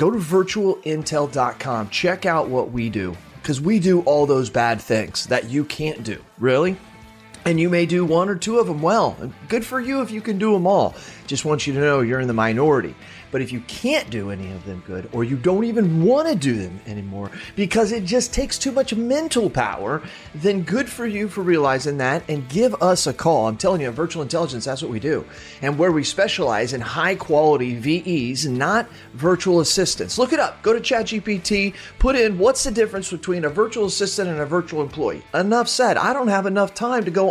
go 0.00 0.10
to 0.10 0.16
virtualintel.com. 0.16 1.90
Check 1.90 2.24
out 2.24 2.48
what 2.48 2.72
we 2.72 2.88
do 2.88 3.14
because 3.34 3.60
we 3.60 3.78
do 3.78 4.00
all 4.02 4.24
those 4.24 4.48
bad 4.48 4.80
things 4.80 5.26
that 5.26 5.50
you 5.50 5.62
can't 5.62 6.02
do. 6.02 6.24
Really? 6.38 6.78
And 7.44 7.58
you 7.58 7.70
may 7.70 7.86
do 7.86 8.04
one 8.04 8.28
or 8.28 8.36
two 8.36 8.58
of 8.58 8.66
them 8.66 8.82
well. 8.82 9.16
Good 9.48 9.64
for 9.64 9.80
you 9.80 10.02
if 10.02 10.10
you 10.10 10.20
can 10.20 10.38
do 10.38 10.52
them 10.52 10.66
all. 10.66 10.94
Just 11.26 11.44
want 11.44 11.66
you 11.66 11.72
to 11.74 11.80
know 11.80 12.00
you're 12.00 12.20
in 12.20 12.28
the 12.28 12.34
minority. 12.34 12.94
But 13.30 13.42
if 13.42 13.52
you 13.52 13.60
can't 13.60 14.10
do 14.10 14.30
any 14.30 14.50
of 14.50 14.64
them 14.64 14.82
good, 14.86 15.08
or 15.12 15.22
you 15.22 15.36
don't 15.36 15.64
even 15.64 16.02
want 16.02 16.28
to 16.28 16.34
do 16.34 16.54
them 16.54 16.80
anymore 16.86 17.30
because 17.54 17.92
it 17.92 18.04
just 18.04 18.34
takes 18.34 18.58
too 18.58 18.72
much 18.72 18.94
mental 18.94 19.48
power, 19.48 20.02
then 20.34 20.62
good 20.62 20.88
for 20.88 21.06
you 21.06 21.28
for 21.28 21.42
realizing 21.42 21.98
that 21.98 22.24
and 22.28 22.48
give 22.48 22.74
us 22.82 23.06
a 23.06 23.12
call. 23.12 23.46
I'm 23.46 23.56
telling 23.56 23.80
you, 23.80 23.90
virtual 23.90 24.22
intelligence, 24.22 24.64
that's 24.64 24.82
what 24.82 24.90
we 24.90 24.98
do. 24.98 25.24
And 25.62 25.78
where 25.78 25.92
we 25.92 26.02
specialize 26.02 26.72
in 26.72 26.80
high 26.80 27.14
quality 27.14 27.76
VEs, 27.76 28.46
not 28.46 28.88
virtual 29.14 29.60
assistants. 29.60 30.18
Look 30.18 30.32
it 30.32 30.40
up. 30.40 30.60
Go 30.62 30.72
to 30.72 30.80
ChatGPT, 30.80 31.74
put 31.98 32.16
in 32.16 32.38
what's 32.38 32.64
the 32.64 32.72
difference 32.72 33.10
between 33.10 33.44
a 33.44 33.48
virtual 33.48 33.86
assistant 33.86 34.28
and 34.28 34.40
a 34.40 34.46
virtual 34.46 34.82
employee. 34.82 35.22
Enough 35.34 35.68
said. 35.68 35.96
I 35.96 36.12
don't 36.12 36.28
have 36.28 36.46
enough 36.46 36.74
time 36.74 37.04
to 37.04 37.10
go 37.10 37.30